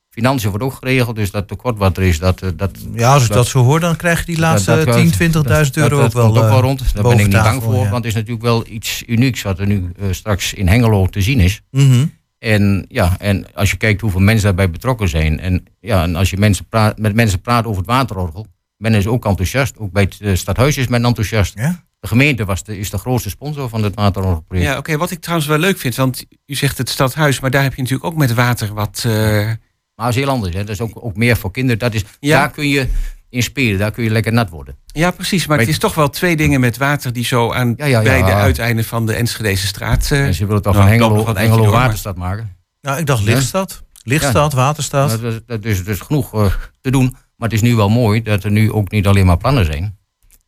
Financiën 0.09 0.49
wordt 0.49 0.65
ook 0.65 0.73
geregeld, 0.73 1.15
dus 1.15 1.31
dat 1.31 1.47
tekort 1.47 1.77
wat 1.77 1.97
er 1.97 2.03
is, 2.03 2.19
dat, 2.19 2.41
eh, 2.41 2.49
dat, 2.55 2.71
Ja, 2.93 3.13
als 3.13 3.23
ik 3.25 3.31
dat 3.31 3.47
zo 3.47 3.63
hoor, 3.63 3.79
dan 3.79 3.95
krijg 3.95 4.19
je 4.19 4.25
die 4.25 4.39
laatste 4.39 4.75
dat- 4.75 4.85
dat- 4.85 4.95
10, 4.95 5.11
20.000 5.11 5.75
dat- 5.75 5.83
euro 5.83 5.97
dat 5.97 6.05
ook 6.05 6.13
wel, 6.13 6.25
komt 6.25 6.37
ook 6.37 6.43
eh, 6.43 6.49
wel 6.49 6.61
rond. 6.61 6.93
Daar 6.93 7.03
ben 7.03 7.11
ik 7.19 7.27
niet 7.27 7.31
bang 7.43 7.63
voor. 7.63 7.73
ja. 7.73 7.79
Want 7.89 7.95
het 7.95 8.05
is 8.05 8.13
natuurlijk 8.13 8.41
wel 8.41 8.67
iets 8.67 9.03
unieks 9.07 9.41
wat 9.41 9.59
er 9.59 9.65
nu 9.67 9.91
eh, 9.99 10.07
straks 10.11 10.53
in 10.53 10.67
Hengelo 10.67 11.07
te 11.07 11.21
zien 11.21 11.39
is. 11.39 11.61
mhm. 11.71 12.05
En, 12.39 12.85
ja, 12.87 13.15
en 13.19 13.53
als 13.53 13.71
je 13.71 13.77
kijkt 13.77 14.01
hoeveel 14.01 14.19
mensen 14.19 14.43
daarbij 14.45 14.69
betrokken 14.69 15.09
zijn. 15.09 15.39
En, 15.39 15.65
ja, 15.79 16.03
en 16.03 16.15
als 16.15 16.29
je 16.29 16.37
mensen 16.37 16.65
praat, 16.65 16.97
met 16.97 17.15
mensen 17.15 17.41
praat 17.41 17.65
over 17.65 17.77
het 17.77 17.85
waterorgel. 17.85 18.47
Men 18.77 18.93
is 18.93 19.07
ook 19.07 19.25
enthousiast. 19.25 19.77
Ook 19.77 19.91
bij 19.91 20.03
het 20.03 20.17
eh, 20.21 20.35
stadhuis 20.35 20.77
is 20.77 20.87
men 20.87 21.05
enthousiast. 21.05 21.57
Ja? 21.57 21.87
de 21.99 22.07
gemeente 22.07 22.45
was 22.45 22.63
de, 22.63 22.77
is 22.79 22.89
de 22.89 22.97
grootste 22.97 23.29
sponsor 23.29 23.69
van 23.69 23.83
het 23.83 23.95
waterorgelproject. 23.95 24.69
Ja, 24.69 24.77
oké. 24.77 24.97
Wat 24.97 25.11
ik 25.11 25.19
trouwens 25.19 25.49
wel 25.49 25.57
leuk 25.57 25.77
vind, 25.77 25.95
want 25.95 26.25
u 26.45 26.55
zegt 26.55 26.77
het 26.77 26.89
stadhuis, 26.89 27.39
maar 27.39 27.51
daar 27.51 27.63
heb 27.63 27.73
je 27.75 27.81
natuurlijk 27.81 28.09
ook 28.11 28.17
met 28.17 28.33
water 28.33 28.73
wat. 28.73 29.03
eh, 29.05 29.11
Maar 29.13 29.57
dat 29.95 30.09
is 30.09 30.15
heel 30.15 30.29
anders. 30.29 30.53
Hè. 30.55 30.59
Dat 30.59 30.69
is 30.69 30.81
ook, 30.81 30.91
ook 31.05 31.15
meer 31.15 31.37
voor 31.37 31.51
kinderen. 31.51 31.79
Dat 31.79 31.93
is, 31.93 32.03
Ja. 32.19 32.39
Daar 32.39 32.51
kun 32.51 32.67
je 32.67 32.87
in 33.29 33.43
spelen. 33.43 33.79
Daar 33.79 33.91
kun 33.91 34.03
je 34.03 34.09
lekker 34.09 34.33
nat 34.33 34.49
worden. 34.49 34.75
Ja, 34.85 35.11
precies. 35.11 35.47
Maar 35.47 35.57
Weet- 35.57 35.65
het 35.65 35.75
is 35.75 35.81
toch 35.81 35.95
wel 35.95 36.09
twee 36.09 36.35
dingen 36.35 36.59
met 36.59 36.77
water 36.77 37.13
die 37.13 37.25
zo 37.25 37.51
aan 37.53 37.73
Ja, 37.77 37.85
ja, 37.85 37.97
ja. 37.99 38.01
beide 38.03 38.33
uiteinden 38.33 38.85
van 38.85 39.05
de 39.05 39.13
Enschedeze 39.13 39.67
straat. 39.67 40.11
eh, 40.11 40.25
En 40.25 40.33
ze 40.33 40.45
willen 40.45 40.61
toch 40.61 40.73
nou, 40.73 40.85
van 40.85 40.93
Hengelo, 40.97 41.23
wat 41.23 41.37
Hengelo 41.37 41.57
door, 41.63 41.71
maar- 41.71 41.81
Waterstad 41.81 42.15
maken. 42.15 42.55
Nou, 42.81 42.99
ik 42.99 43.05
dacht 43.05 43.23
Lichtstad. 43.23 43.83
Lichtstad, 44.03 44.53
Waterstad. 44.53 45.09
Dat, 45.21 45.33
is- 45.33 45.39
dat 45.45 45.65
is 45.65 45.83
dus 45.83 45.99
genoeg 45.99 46.33
eh, 46.33 46.45
te 46.81 46.91
doen. 46.91 47.15
Maar 47.35 47.49
het 47.49 47.53
is 47.57 47.61
nu 47.61 47.75
wel 47.75 47.89
mooi 47.89 48.21
dat 48.21 48.43
er 48.43 48.51
nu 48.51 48.71
ook 48.71 48.91
niet 48.91 49.07
alleen 49.07 49.25
maar 49.25 49.37
plannen 49.37 49.65
zijn. 49.65 49.97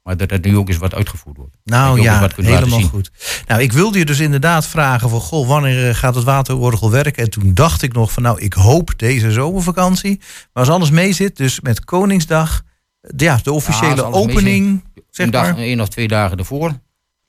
Maar 0.04 0.18
dat 0.18 0.32
er 0.32 0.40
nu 0.42 0.58
ook 0.58 0.68
eens 0.68 0.78
wat 0.78 0.94
uitgevoerd 0.96 1.38
wordt. 1.38 1.56
Nou 1.64 2.02
ja, 2.02 2.28
helemaal 2.36 2.82
goed. 2.82 3.12
Nou, 3.48 3.62
ik 3.62 3.72
wilde 3.72 3.98
je 3.98 4.06
dus 4.06 4.20
inderdaad 4.20 4.68
vragen 4.68 5.10
van, 5.10 5.20
goh, 5.20 5.48
wanneer 5.48 5.90
eh, 5.90 5.96
gaat 5.96 6.16
het 6.16 6.24
waterorgel 6.24 6.92
werken? 6.92 7.24
En 7.24 7.30
toen 7.30 7.54
dacht 7.54 7.82
ik 7.82 7.94
nog 7.94 8.12
van, 8.12 8.24
nou, 8.24 8.40
ik 8.42 8.54
hoop 8.54 8.94
deze 8.98 9.32
zomervakantie. 9.32 10.18
Maar 10.20 10.64
als 10.64 10.70
alles 10.70 10.90
mee 10.92 11.14
zit, 11.14 11.38
dus 11.38 11.60
met 11.60 11.86
Koningsdag, 11.86 12.58
de- 12.58 12.64
ja, 13.18 13.40
de 13.44 13.52
officiële 13.52 14.04
opening, 14.04 14.84
zeg 15.10 15.26
een, 15.26 15.32
dag, 15.32 15.46
maar. 15.46 15.58
één 15.58 15.82
of 15.82 15.90
twee 15.90 16.08
dagen 16.08 16.38
ervoor. 16.38 16.74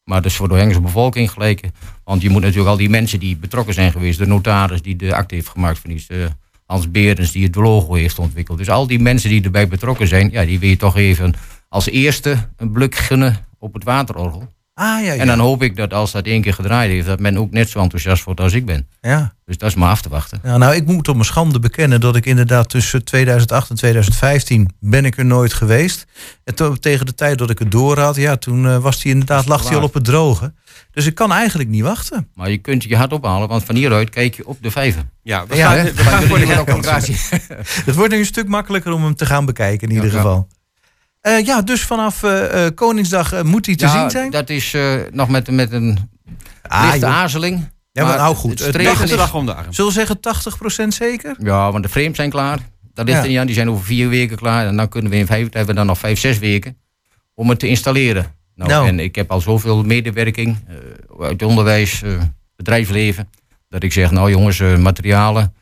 Maar 0.04 0.22
dat 0.22 0.30
is 0.30 0.36
voor 0.36 0.48
de 0.48 0.54
Hengelse 0.54 0.80
bevolking 0.80 1.30
gelijk. 1.30 1.68
Want 2.04 2.22
je 2.22 2.30
moet 2.30 2.40
natuurlijk 2.42 2.68
al 2.68 2.76
die 2.76 2.88
mensen 2.90 3.20
die 3.20 3.36
betrokken 3.36 3.74
zijn 3.74 3.92
geweest. 3.92 4.18
De 4.18 4.26
notaris 4.26 4.82
die 4.82 4.96
de 4.96 5.14
akte 5.14 5.34
heeft 5.34 5.48
gemaakt 5.48 5.78
van 5.78 5.90
iets. 5.90 6.06
eh, 6.06 6.18
Hans 6.66 6.90
Berens 6.90 7.32
die 7.32 7.44
het 7.46 7.54
logo 7.54 7.94
heeft 7.94 8.18
ontwikkeld. 8.18 8.58
Dus 8.58 8.70
al 8.70 8.86
die 8.86 8.98
mensen 8.98 9.30
die 9.30 9.42
erbij 9.44 9.68
betrokken 9.68 10.08
zijn. 10.08 10.30
Ja, 10.30 10.44
die 10.44 10.58
wil 10.58 10.68
je 10.68 10.76
toch 10.76 10.96
even 10.96 11.34
als 11.68 11.86
eerste 11.86 12.48
een 12.56 12.72
blik 12.72 12.94
gunnen 12.94 13.36
op 13.58 13.74
het 13.74 13.84
waterorgel. 13.84 14.48
Ah, 14.74 15.04
ja, 15.04 15.12
ja. 15.12 15.20
En 15.20 15.26
dan 15.26 15.38
hoop 15.38 15.62
ik 15.62 15.76
dat 15.76 15.92
als 15.92 16.12
dat 16.12 16.26
één 16.26 16.42
keer 16.42 16.54
gedraaid 16.54 16.90
heeft. 16.90 17.06
Dat 17.06 17.20
men 17.20 17.38
ook 17.38 17.50
net 17.50 17.68
zo 17.68 17.80
enthousiast 17.80 18.24
wordt 18.24 18.40
als 18.40 18.52
ik 18.52 18.66
ben. 18.66 18.86
ja. 19.00 19.34
Dus 19.46 19.58
dat 19.60 19.68
is 19.70 19.76
maar 19.76 19.90
af 19.90 20.02
te 20.02 20.08
wachten. 20.08 20.40
Ja, 20.44 20.56
nou, 20.56 20.74
ik 20.74 20.86
moet 20.86 21.08
op 21.08 21.14
mijn 21.14 21.26
schande 21.26 21.58
bekennen 21.58 22.00
dat 22.00 22.16
ik 22.16 22.26
inderdaad 22.26 22.68
tussen 22.68 23.04
2008 23.04 23.70
en 23.70 23.76
2015 23.76 24.70
ben 24.80 25.04
ik 25.04 25.16
er 25.18 25.24
nooit 25.24 25.52
geweest. 25.52 26.06
En 26.44 26.54
to- 26.54 26.74
tegen 26.74 27.06
de 27.06 27.14
tijd 27.14 27.38
dat 27.38 27.50
ik 27.50 27.58
het 27.58 27.70
door 27.70 27.98
had, 27.98 28.16
ja, 28.16 28.36
toen 28.36 28.66
eh, 28.66 28.76
was 28.78 29.02
hij 29.02 29.12
inderdaad, 29.12 29.46
lag 29.46 29.68
hij 29.68 29.76
al 29.76 29.82
op 29.82 29.94
het 29.94 30.04
droge. 30.04 30.52
Dus 30.92 31.06
ik 31.06 31.14
kan 31.14 31.32
eigenlijk 31.32 31.68
niet 31.68 31.82
wachten. 31.82 32.28
Maar 32.34 32.50
je 32.50 32.58
kunt 32.58 32.82
je 32.84 32.96
hart 32.96 33.12
ophalen. 33.12 33.48
Want 33.48 33.64
van 33.64 33.74
hieruit 33.74 34.10
kijk 34.10 34.34
je 34.34 34.46
op 34.46 34.58
de 34.62 34.70
vijver. 34.70 35.02
Ja, 35.22 35.46
we 35.46 35.56
Ja, 35.56 35.74
gaan, 35.74 35.84
we 35.84 36.02
gaan 36.02 36.22
voor 36.22 36.38
de. 36.38 36.46
Het 37.84 37.94
wordt 37.94 38.12
nu 38.12 38.18
een 38.18 38.24
stuk 38.26 38.48
makkelijker 38.48 38.92
om 38.92 39.04
hem 39.04 39.14
te 39.14 39.26
gaan 39.26 39.44
bekijken 39.44 39.88
in 39.88 39.94
ieder 39.94 40.10
ja. 40.10 40.16
geval. 40.16 40.48
Eh, 41.22 41.44
ja, 41.46 41.62
dus 41.62 41.82
vanaf 41.82 42.22
eh, 42.22 42.66
eh, 42.66 42.74
Koningsdag 42.74 43.42
moet 43.42 43.66
hij 43.66 43.76
te 43.76 43.84
Ja, 43.84 44.00
zien 44.00 44.10
zijn. 44.10 44.30
dat 44.30 44.50
is 44.50 44.74
eh, 44.74 44.94
nog 45.10 45.28
met, 45.28 45.50
met 45.50 45.72
een 45.72 46.10
Ah, 46.62 46.82
lichte 46.84 46.98
joh. 47.06 47.14
aarzeling. 47.14 47.68
Ja, 47.92 48.04
maar 48.06 48.16
nou 48.16 48.34
goed, 48.34 48.50
Het 48.50 48.58
het 48.58 48.68
streven 48.68 48.92
Dag 48.94 49.02
is, 49.02 49.10
dag 49.16 49.34
om 49.34 49.46
de 49.46 49.54
arm. 49.54 49.72
Zullen 49.72 49.92
we 49.92 49.96
zeggen 49.98 50.20
80% 50.20 50.88
zeker? 50.94 51.36
ja, 51.38 51.72
want 51.72 51.82
de 51.84 51.88
frames 51.90 52.16
zijn 52.16 52.30
klaar. 52.30 52.58
Dat 52.94 53.04
ligt 53.06 53.16
Ja. 53.18 53.22
er 53.24 53.30
niet 53.30 53.38
aan. 53.38 53.46
Die 53.46 53.54
zijn 53.54 53.70
over 53.70 53.84
vier 53.84 54.08
weken 54.08 54.36
klaar. 54.36 54.66
En 54.66 54.76
dan 54.76 54.88
kunnen 54.88 55.10
we 55.10 55.16
in 55.16 55.26
vijf, 55.26 55.42
hebben 55.42 55.66
we 55.66 55.74
dan 55.74 55.86
nog 55.86 55.98
vijf, 55.98 56.18
zes 56.18 56.38
weken 56.38 56.76
om 57.34 57.48
het 57.48 57.58
te 57.58 57.68
installeren. 57.68 58.26
Nou, 58.54 58.70
Nou. 58.70 58.86
En 58.88 58.98
ik 59.00 59.14
heb 59.14 59.30
al 59.30 59.40
zoveel 59.40 59.82
medewerking 59.84 60.56
eh, 60.68 61.26
uit 61.26 61.42
onderwijs, 61.42 62.02
eh, 62.02 62.10
bedrijfsleven. 62.56 63.28
Dat 63.68 63.82
ik 63.82 63.92
zeg, 63.92 64.10
nou 64.10 64.30
jongens, 64.30 64.60
eh, 64.60 64.76
materialen. 64.76 65.54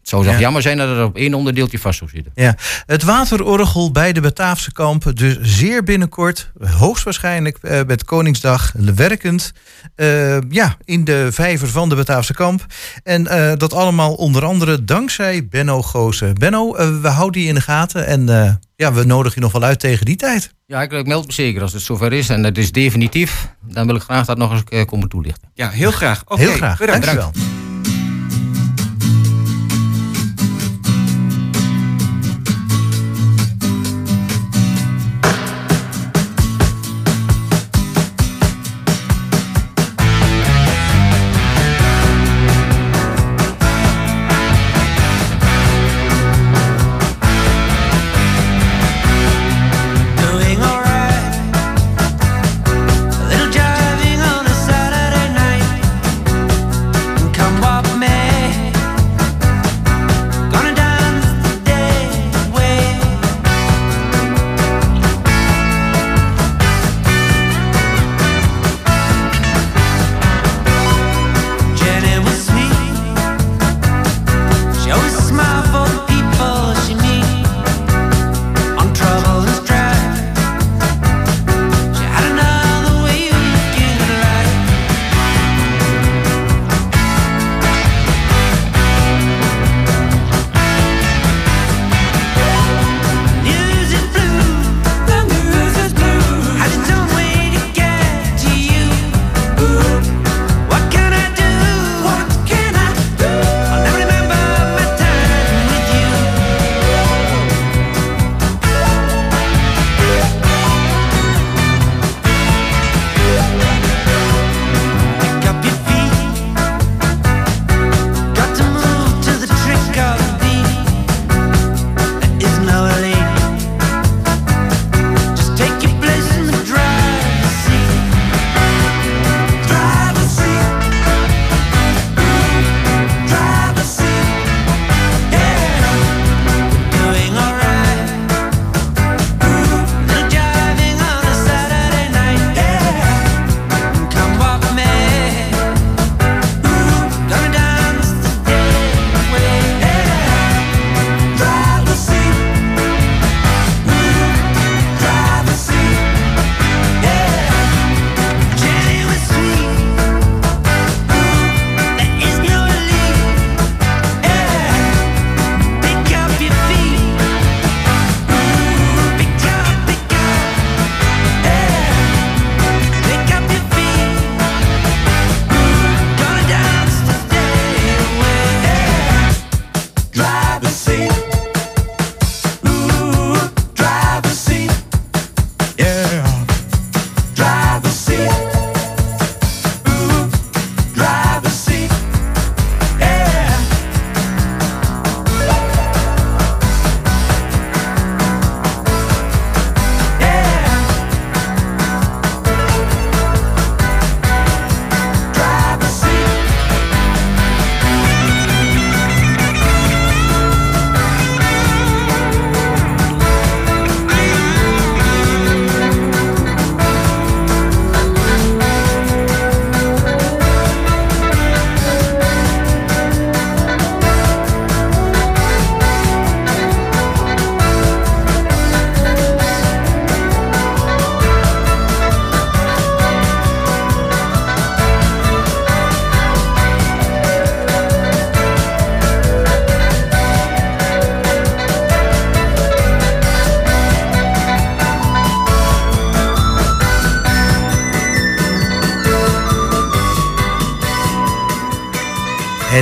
Het 0.00 0.08
zou 0.08 0.24
toch 0.24 0.32
Ja. 0.32 0.38
jammer 0.40 0.62
zijn 0.62 0.76
dat 0.76 0.88
het 0.88 1.04
op 1.04 1.16
één 1.16 1.34
onderdeeltje 1.34 1.78
vast 1.78 1.98
zou 1.98 2.10
zitten. 2.10 2.32
Ja, 2.34 2.54
het 2.86 3.02
waterorgel 3.02 3.90
bij 3.92 4.12
de 4.12 4.20
Bataafse 4.20 4.72
kamp, 4.72 5.16
dus 5.16 5.36
zeer 5.40 5.82
binnenkort, 5.82 6.50
hoogstwaarschijnlijk 6.60 7.58
eh, 7.62 7.80
met 7.86 8.04
Koningsdag 8.04 8.72
werkend, 8.94 9.52
eh, 9.94 10.40
ja, 10.48 10.76
in 10.84 11.04
de 11.04 11.28
vijver 11.32 11.68
van 11.68 11.88
de 11.88 11.94
Bataafse 11.94 12.34
kamp. 12.34 12.66
En 13.02 13.26
eh, 13.26 13.52
dat 13.56 13.72
allemaal 13.72 14.14
onder 14.14 14.44
andere 14.44 14.84
dankzij 14.84 15.46
Benno 15.48 15.82
Goosen. 15.82 16.34
Benno, 16.34 16.72
we 17.00 17.08
houden 17.08 17.40
je 17.42 17.48
in 17.48 17.54
de 17.54 17.60
gaten 17.60 18.06
en 18.06 18.28
eh, 18.28 18.52
ja, 18.76 18.92
we 18.92 19.04
nodigen 19.04 19.34
je 19.34 19.40
nog 19.40 19.52
wel 19.52 19.62
uit 19.62 19.80
tegen 19.80 20.06
die 20.06 20.16
tijd. 20.16 20.54
Ja, 20.66 20.82
ik, 20.82 20.92
ik 20.92 21.06
meld 21.06 21.26
me 21.26 21.32
zeker 21.32 21.62
als 21.62 21.72
het 21.72 21.82
zover 21.82 22.12
is 22.12 22.28
en 22.28 22.44
het 22.44 22.58
is 22.58 22.72
definitief. 22.72 23.48
Dan 23.62 23.86
wil 23.86 23.94
ik 23.96 24.02
graag 24.02 24.26
dat 24.26 24.38
nog 24.38 24.52
eens 24.52 24.86
komen 24.86 25.08
toelichten. 25.08 25.48
Ja, 25.54 25.68
heel 25.70 25.90
graag. 25.90 26.22
Oké, 26.26 26.40
Heel 26.40 26.52
graag, 26.52 26.78
Bedankt. 26.78 27.04
dankjewel. 27.06 27.59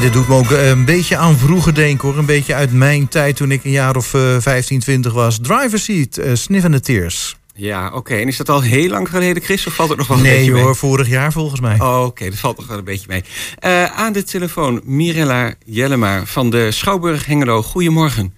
Dit 0.01 0.13
doet 0.13 0.29
me 0.29 0.35
ook 0.35 0.51
eh, 0.51 0.69
een 0.69 0.85
beetje 0.85 1.17
aan 1.17 1.37
vroeger 1.37 1.75
denken 1.75 2.09
hoor. 2.09 2.19
Een 2.19 2.27
beetje 2.27 2.55
uit 2.55 2.73
mijn 2.73 3.09
tijd 3.09 3.37
toen 3.37 3.51
ik 3.51 3.65
een 3.65 3.71
jaar 3.71 3.97
of 3.97 4.15
eh 4.15 4.37
15, 4.39 4.81
20 4.81 5.13
was. 5.13 5.39
Driver 5.43 5.79
seat, 5.79 6.17
eh 6.17 6.35
Sniff 6.35 6.65
and 6.65 6.75
the 6.75 6.81
Tears. 6.81 7.37
Ja, 7.55 7.91
oké. 7.95 8.15
En 8.15 8.29
is 8.29 8.37
dat 8.37 8.49
al 8.49 8.61
heel 8.61 8.89
lang 8.89 9.09
geleden, 9.09 9.43
Chris? 9.43 9.67
Of 9.67 9.75
valt 9.75 9.89
het 9.89 9.99
nog 9.99 10.07
wel 10.07 10.17
een 10.17 10.23
Nee 10.23 10.37
beetje 10.37 10.53
mee? 10.53 10.63
hoor, 10.63 10.77
vorig 10.77 11.09
jaar 11.09 11.33
volgens 11.33 11.61
mij. 11.61 11.81
Oh, 11.81 12.05
oké, 12.05 12.25
dat 12.25 12.39
valt 12.39 12.57
nog 12.57 12.67
wel 12.67 12.79
een 12.79 12.85
beetje 12.85 13.07
mee. 13.09 13.25
Eh, 13.59 13.85
aan 13.85 14.13
de 14.13 14.23
telefoon 14.23 14.81
Mirella 14.85 15.55
Jellema 15.65 16.25
van 16.25 16.51
de 16.51 16.71
Schouwburg 16.71 17.27
Hengelo. 17.27 17.63
Goedemorgen. 17.63 18.35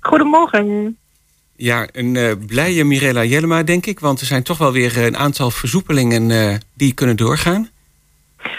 Goedemorgen. 0.00 0.96
Ja, 1.56 1.88
een 1.92 2.16
eh, 2.16 2.32
blije 2.46 2.84
Mirella 2.84 3.24
Jellema, 3.24 3.62
denk 3.62 3.86
ik. 3.86 4.00
Want 4.00 4.20
er 4.20 4.26
zijn 4.26 4.42
toch 4.42 4.58
wel 4.58 4.72
weer 4.72 4.96
eh, 4.96 5.04
een 5.04 5.16
aantal 5.16 5.50
versoepelingen 5.50 6.30
eh, 6.30 6.54
die 6.74 6.92
kunnen 6.92 7.16
doorgaan. 7.16 7.68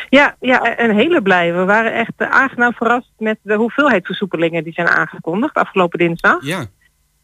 Ja, 0.10 0.36
ja, 0.40 0.80
een 0.80 0.96
hele 0.96 1.22
blij. 1.22 1.54
We 1.54 1.66
waren 1.66 1.94
echt 1.94 2.14
eh, 2.18 2.30
aangenaam 2.30 2.74
verrast 2.74 3.12
met 3.18 3.38
de 3.42 3.56
hoeveelheid 3.56 4.06
versoepelingen 4.06 4.64
die 4.64 4.74
zijn 4.74 4.88
aangekondigd 4.88 5.56
afgelopen 5.56 6.00
dinsdag. 6.00 6.46
Ja, 6.46 6.66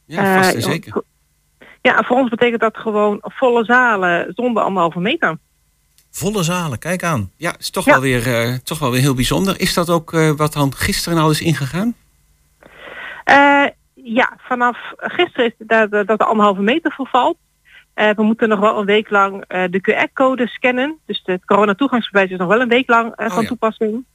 ja 0.05 0.35
vast 0.35 0.53
en 0.53 0.57
Eh, 0.57 0.63
zeker. 0.63 1.01
Ja, 1.81 2.03
voor 2.03 2.17
ons 2.17 2.29
betekent 2.29 2.61
dat 2.61 2.77
gewoon 2.77 3.17
volle 3.21 3.63
zalen 3.65 4.33
zonder 4.35 4.63
anderhalve 4.63 4.99
meter. 4.99 5.37
Volle 6.11 6.43
zalen, 6.43 6.79
kijk 6.79 7.03
aan. 7.03 7.31
Ja, 7.37 7.55
is 7.59 7.69
toch, 7.69 7.85
Ja. 7.85 7.91
Wel 7.91 8.01
weer, 8.01 8.27
eh, 8.27 8.53
toch 8.55 8.79
wel 8.79 8.91
weer 8.91 9.01
heel 9.01 9.13
bijzonder. 9.13 9.59
Is 9.59 9.73
dat 9.73 9.89
ook 9.89 10.13
eh, 10.13 10.31
wat 10.31 10.53
dan 10.53 10.73
gisteren 10.75 11.17
al 11.17 11.29
is 11.29 11.41
ingegaan? 11.41 11.95
Eh, 13.23 13.65
ja, 13.93 14.37
vanaf 14.37 14.77
gisteren 14.97 15.45
is 15.45 15.53
dat, 15.57 15.91
dat 15.91 16.19
de 16.19 16.25
anderhalve 16.25 16.61
meter 16.61 16.91
vervalt. 16.91 17.37
Eh, 17.93 18.09
we 18.15 18.23
moeten 18.23 18.49
nog 18.49 18.59
wel 18.59 18.79
een 18.79 18.85
week 18.85 19.09
lang 19.09 19.43
eh, 19.47 19.63
de 19.69 19.81
QR-code 19.81 20.47
scannen. 20.47 20.97
Dus 21.05 21.21
het 21.25 21.45
coronatoegangsbewijs 21.45 22.29
is 22.31 22.37
nog 22.37 22.47
wel 22.47 22.61
een 22.61 22.69
week 22.69 22.89
lang 22.89 23.15
eh, 23.15 23.25
Oh, 23.25 23.31
van 23.33 23.41
ja. 23.41 23.47
toepassing. 23.47 24.05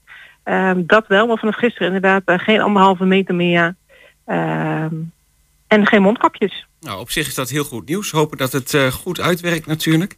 Ehm, 0.43 0.83
dat 0.87 1.07
wel, 1.07 1.27
maar 1.27 1.39
vanaf 1.39 1.57
gisteren 1.57 1.87
inderdaad 1.95 2.23
geen 2.41 2.61
anderhalve 2.61 3.05
meter 3.05 3.35
meer. 3.35 3.75
Ehm, 4.25 4.95
en 5.67 5.87
geen 5.87 6.03
mondkapjes. 6.03 6.67
Nou, 6.81 7.01
op 7.01 7.11
zich 7.11 7.27
is 7.27 7.35
dat 7.35 7.49
heel 7.49 7.65
goed 7.65 7.89
nieuws. 7.89 8.11
Hopen 8.11 8.39
dat 8.39 8.53
het 8.53 8.77
goed 8.93 9.21
uitwerkt 9.21 9.67
natuurlijk. 9.67 10.17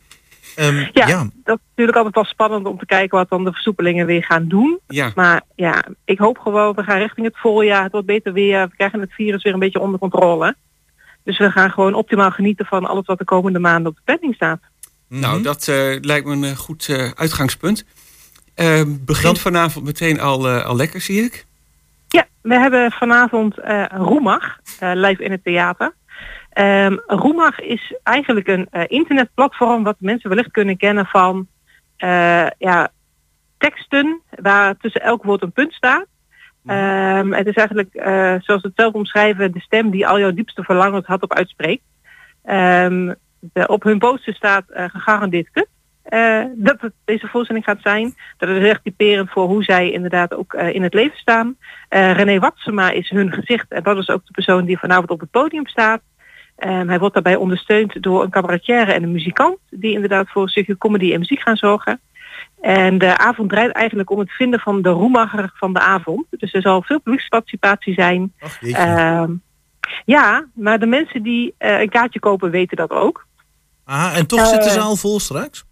Ehm, 0.57 0.77
Ja, 0.93 1.07
ja. 1.07 1.19
dat 1.45 1.59
is 1.59 1.65
natuurlijk 1.69 1.97
altijd 1.97 2.15
wel 2.15 2.25
spannend 2.25 2.67
om 2.67 2.79
te 2.79 2.87
kijken 2.87 3.19
wat 3.19 3.29
dan 3.29 3.45
de 3.45 3.53
versoepelingen 3.53 4.07
weer 4.07 4.25
gaan 4.25 4.49
doen. 4.49 4.79
Ja, 4.87 5.13
Maar 5.15 5.43
ja, 5.55 5.85
ik 6.05 6.19
hoop 6.19 6.39
gewoon, 6.39 6.75
we 6.75 6.83
gaan 6.83 6.99
richting 6.99 7.27
het 7.27 7.39
voorjaar, 7.39 7.83
het 7.83 7.93
wordt 7.93 8.07
beter 8.07 8.33
weer, 8.33 8.69
we 8.69 8.77
krijgen 8.77 9.01
het 9.01 9.13
virus 9.13 9.43
weer 9.43 9.53
een 9.53 9.59
beetje 9.59 9.81
onder 9.81 9.99
controle. 10.01 10.57
Dus 11.29 11.39
we 11.39 11.51
gaan 11.51 11.71
gewoon 11.71 11.95
optimaal 11.95 12.31
genieten 12.31 12.67
van 12.67 12.85
alles 12.87 13.07
wat 13.07 13.19
de 13.19 13.25
komende 13.25 13.59
maanden 13.59 13.91
op 13.91 13.97
de 13.97 14.03
planning 14.05 14.35
staat. 14.35 14.61
nou 15.09 15.35
Mhm. 15.35 15.43
dat 15.43 15.69
eh, 15.69 15.97
lijkt 16.01 16.27
me 16.27 16.33
een 16.33 16.45
eh, 16.45 16.57
goed 16.57 16.89
eh, 16.89 17.11
uitgangspunt. 17.15 17.85
Begint 18.55 19.23
Dan- 19.23 19.37
vanavond 19.37 19.85
meteen 19.85 20.21
al, 20.21 20.49
eh, 20.49 20.65
al 20.65 20.77
lekker, 20.77 21.01
zie 21.01 21.23
ik. 21.23 21.47
Ja, 22.09 22.27
we 22.43 22.55
hebben 22.55 22.93
vanavond 22.93 23.59
eh 23.59 23.85
Roemag, 23.89 24.59
eh, 24.79 24.91
live 24.95 25.23
in 25.23 25.31
het 25.31 25.45
theater. 25.45 25.95
Ehm 26.51 26.97
Roemag 27.07 27.61
is 27.61 27.95
eigenlijk 28.03 28.49
een 28.49 28.67
eh, 28.71 28.83
internetplatform 28.87 29.83
wat 29.83 29.97
mensen 29.99 30.29
wellicht 30.29 30.51
kunnen 30.51 30.77
kennen 30.77 31.07
van 31.07 31.47
eh, 31.97 32.47
ja, 32.59 32.89
teksten 33.59 34.21
waar 34.43 34.77
tussen 34.77 35.03
elk 35.03 35.23
woord 35.25 35.43
een 35.43 35.53
punt 35.53 35.73
staat. 35.73 36.07
Ehm, 36.69 37.33
het 37.33 37.47
is 37.47 37.55
eigenlijk, 37.55 37.95
eh, 37.95 38.35
zoals 38.39 38.63
het 38.63 38.73
zelf 38.75 38.95
omschrijven, 38.95 39.53
de 39.53 39.61
stem 39.61 39.91
die 39.91 40.07
al 40.07 40.19
jouw 40.19 40.33
diepste 40.33 40.63
verlangens 40.63 41.07
had 41.07 41.23
op 41.23 41.35
uitspreekt. 41.35 41.83
Ehm, 42.45 43.15
de, 43.41 43.67
op 43.67 43.83
hun 43.83 43.99
poster 43.99 44.35
staat 44.35 44.65
eh, 44.69 44.85
gegarandeerd 44.89 45.51
kut. 45.51 45.69
eh, 46.03 46.45
dat 46.55 46.81
het 46.81 46.93
deze 47.05 47.27
voorstelling 47.27 47.65
gaat 47.65 47.81
zijn. 47.83 48.15
Dat 48.37 48.49
is 48.49 48.69
echt 48.69 48.85
typerend 48.85 49.31
voor 49.31 49.47
hoe 49.47 49.65
zij 49.65 49.91
inderdaad 49.91 50.35
ook 50.35 50.55
in 50.55 50.83
het 50.83 50.95
leven 50.95 51.19
staan. 51.19 51.57
René 51.89 52.39
Watsema 52.39 52.91
is 52.91 53.11
hun 53.11 53.33
gezicht 53.33 53.71
en 53.73 53.83
dat 53.83 53.97
is 53.97 54.09
ook 54.09 54.27
de 54.27 54.33
persoon 54.33 54.65
die 54.65 54.79
vanavond 54.79 55.11
op 55.11 55.21
het 55.21 55.31
podium 55.31 55.67
staat. 55.67 56.01
Ehm, 56.57 56.89
hij 56.89 56.99
wordt 56.99 57.15
daarbij 57.15 57.37
ondersteund 57.37 58.03
door 58.03 58.23
een 58.23 58.31
cabaretière 58.31 58.93
en 58.93 59.03
een 59.03 59.13
muzikant 59.13 59.59
die 59.71 59.93
inderdaad 59.93 60.31
voor 60.31 60.43
een 60.43 60.49
stukje 60.49 60.79
comedy 60.79 61.13
en 61.13 61.19
muziek 61.19 61.41
gaan 61.41 61.57
zorgen. 61.57 62.01
En 62.61 62.99
de 62.99 63.19
avond 63.19 63.51
draait 63.51 63.73
eigenlijk 63.73 64.11
om 64.11 64.19
het 64.19 64.31
vinden 64.31 64.61
van 64.61 64.83
de 64.83 64.89
roemager 64.89 65.51
van 65.55 65.73
de 65.73 65.81
avond. 65.81 66.27
Dus 66.31 66.53
er 66.53 66.63
zal 66.63 66.83
veel 66.83 67.01
publieksparticipatie 67.01 67.95
zijn. 67.95 68.33
Ach. 68.39 68.63
Ehm, 68.63 69.33
ja, 70.05 70.47
maar 70.55 70.79
de 70.79 70.87
mensen 70.87 71.23
die 71.23 71.55
eh, 71.59 71.81
een 71.81 71.89
kaartje 71.89 72.19
kopen 72.19 72.51
weten 72.51 72.77
dat 72.77 72.91
ook. 72.91 73.27
Aha, 73.85 74.15
en 74.15 74.27
toch 74.27 74.47
zit 74.47 74.63
de 74.63 74.69
eh, 74.69 74.75
zaal 74.75 74.97
vol 74.97 75.21
straks? 75.21 75.65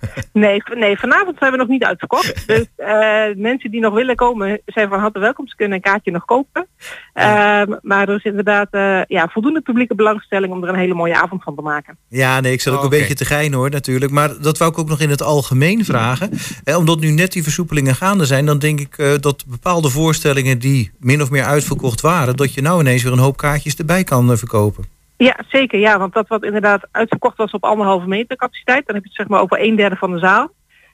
Nee, 0.32 0.62
nee, 0.74 0.98
vanavond 0.98 1.36
zijn 1.38 1.52
we 1.52 1.58
nog 1.58 1.68
niet 1.68 1.84
uitverkocht. 1.84 2.46
Dus 2.46 2.66
eh, 2.76 3.24
mensen 3.36 3.70
die 3.70 3.80
nog 3.80 3.94
willen 3.94 4.16
komen 4.16 4.60
zijn 4.66 4.88
van 4.88 5.00
harte 5.00 5.18
welkom. 5.18 5.48
Ze 5.48 5.56
kunnen 5.56 5.76
een 5.76 5.82
kaartje 5.82 6.10
nog 6.10 6.24
kopen. 6.24 6.66
Ehm, 7.12 7.74
maar 7.82 8.08
er 8.08 8.14
is 8.14 8.24
inderdaad 8.24 8.68
eh, 8.70 9.00
ja, 9.04 9.28
voldoende 9.28 9.60
publieke 9.60 9.94
belangstelling 9.94 10.52
om 10.52 10.62
er 10.62 10.68
een 10.68 10.74
hele 10.78 10.94
mooie 10.94 11.14
avond 11.14 11.42
van 11.42 11.54
te 11.54 11.62
maken. 11.62 11.96
Ja, 12.08 12.40
nee, 12.40 12.52
ik 12.52 12.60
zat 12.60 12.72
ook 12.72 12.78
Oh, 12.78 12.84
een 12.84 12.90
oké. 12.90 12.98
beetje 12.98 13.14
te 13.14 13.24
geinen 13.24 13.58
hoor, 13.58 13.70
natuurlijk. 13.70 14.12
Maar 14.12 14.40
dat 14.40 14.58
wou 14.58 14.70
ik 14.70 14.78
ook 14.78 14.88
nog 14.88 15.00
in 15.00 15.10
het 15.10 15.22
algemeen 15.22 15.84
vragen. 15.84 16.30
Eh, 16.64 16.76
omdat 16.76 17.00
nu 17.00 17.10
net 17.10 17.32
die 17.32 17.42
versoepelingen 17.42 17.94
gaande 17.94 18.24
zijn, 18.24 18.46
dan 18.46 18.58
denk 18.58 18.80
ik 18.80 18.98
eh, 18.98 19.12
dat 19.20 19.44
bepaalde 19.46 19.88
voorstellingen 19.88 20.58
die 20.58 20.90
min 20.98 21.22
of 21.22 21.30
meer 21.30 21.44
uitverkocht 21.44 22.00
waren, 22.00 22.36
dat 22.36 22.54
je 22.54 22.62
nou 22.62 22.80
ineens 22.80 23.02
weer 23.02 23.12
een 23.12 23.18
hoop 23.18 23.36
kaartjes 23.36 23.76
erbij 23.76 24.04
kan 24.04 24.36
verkopen. 24.38 24.84
Ja, 25.18 25.36
zeker. 25.48 25.78
Ja, 25.78 25.98
want 25.98 26.12
dat 26.12 26.28
wat 26.28 26.44
inderdaad 26.44 26.88
uitverkocht 26.90 27.36
was 27.36 27.50
op 27.50 27.64
anderhalve 27.64 28.06
meter 28.06 28.36
capaciteit, 28.36 28.86
dan 28.86 28.94
heb 28.94 29.04
je 29.04 29.10
het 29.10 29.18
zeg 29.18 29.28
maar 29.28 29.40
over 29.40 29.60
een 29.60 29.76
derde 29.76 29.96
van 29.96 30.12
de 30.12 30.18
zaal. 30.18 30.50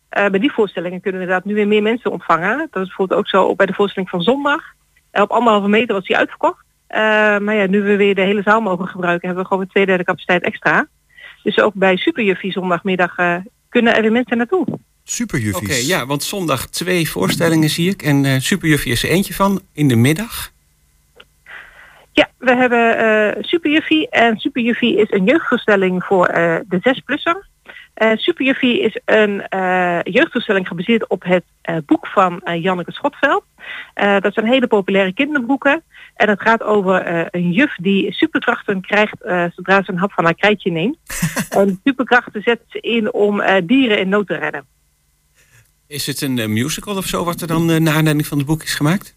Eh, 0.09 0.27
bij 0.27 0.41
die 0.41 0.53
voorstellingen 0.53 1.01
kunnen 1.01 1.21
inderdaad 1.21 1.45
nu 1.45 1.55
weer 1.55 1.69
meer 1.69 1.83
mensen 1.83 2.11
ontvangen. 2.11 2.59
Dat 2.71 2.83
is 2.83 2.89
bijvoorbeeld 2.89 3.21
ook 3.21 3.29
zo 3.29 3.55
bij 3.55 3.67
de 3.67 3.75
voorstelling 3.75 4.11
van 4.11 4.23
zondag. 4.23 4.63
Eh, 5.11 5.23
op 5.23 5.31
anderhalve 5.31 5.69
meter 5.69 5.95
was 5.95 6.07
die 6.07 6.17
uitverkocht. 6.17 6.65
Eh, 6.87 7.01
maar 7.39 7.55
ja, 7.55 7.67
nu 7.67 7.83
we 7.83 7.97
weer 7.97 8.15
de 8.15 8.21
hele 8.21 8.43
zaal 8.43 8.61
mogen 8.61 8.87
gebruiken, 8.87 9.27
hebben 9.27 9.45
we 9.45 9.49
gewoon 9.49 9.63
een 9.63 9.71
twee 9.71 9.87
derde 9.87 10.05
capaciteit 10.05 10.43
extra. 10.43 10.89
Dus 11.43 11.59
ook 11.59 11.75
bij 11.75 11.97
Superjuffie 11.97 12.53
zondagmiddag 12.53 13.17
eh, 13.17 13.37
kunnen 13.69 13.95
er 13.95 14.03
weer 14.03 14.13
mensen 14.13 14.37
naartoe. 14.37 14.67
Superjuffies. 15.05 15.69
Oké, 15.69 15.95
ja, 15.95 16.07
want 16.07 16.23
zondag 16.23 16.67
twee 16.67 17.11
voorstellingen 17.11 17.71
zie 17.71 17.91
ik. 17.91 18.03
En 18.03 18.25
eh 18.25 18.39
Superjuffie 18.39 18.93
is 18.93 19.03
er 19.03 19.11
eentje 19.11 19.35
van 19.35 19.61
in 19.73 19.89
de 19.89 19.97
middag. 19.97 20.53
Ja, 22.15 22.29
we 22.39 22.55
hebben 22.55 22.99
eh 22.99 23.43
Superjuffie. 23.43 24.09
En 24.09 24.39
Superjuffie 24.39 24.97
is 24.97 25.11
een 25.11 25.25
jeugdvoorstelling 25.25 26.05
voor 26.05 26.27
eh, 26.27 26.57
de 26.69 26.79
zesplusser. 26.81 27.47
Eh 27.95 28.17
Superjuffie 28.17 28.81
is 28.81 29.01
een 29.05 29.49
eh 29.49 29.99
jeugdvoorstelling 30.03 30.69
gebaseerd 30.69 31.09
op 31.09 31.23
het 31.23 31.45
boek 31.87 32.07
van 32.07 32.43
Janneke 32.61 32.93
Schotveld. 32.93 33.45
Dat 33.95 34.35
zijn 34.35 34.47
hele 34.47 34.67
populaire 34.67 35.13
kinderboeken. 35.13 35.83
En 36.15 36.29
het 36.29 36.41
gaat 36.41 36.63
over 36.63 37.27
een 37.35 37.51
juf 37.51 37.75
die 37.77 38.13
superkrachten 38.13 38.81
krijgt 38.81 39.17
zodra 39.55 39.83
ze 39.83 39.93
een 39.93 39.99
hap 39.99 40.13
van 40.13 40.25
haar 40.25 40.35
krijtje 40.35 40.71
neemt. 40.71 40.99
en 41.59 41.81
superkrachten 41.85 42.43
zet 42.43 42.61
ze 42.69 42.81
in 42.81 43.13
om 43.13 43.43
dieren 43.67 43.99
in 43.99 44.09
nood 44.09 44.27
te 44.27 44.35
redden. 44.35 44.67
Is 45.87 46.07
het 46.07 46.21
een 46.21 46.53
musical 46.53 46.97
of 46.97 47.07
zo 47.07 47.25
wat 47.25 47.41
er 47.41 47.47
dan 47.47 47.83
naar 47.83 47.95
aanleiding 47.95 48.27
van 48.27 48.39
het 48.39 48.47
boek 48.47 48.63
is 48.63 48.75
gemaakt? 48.75 49.15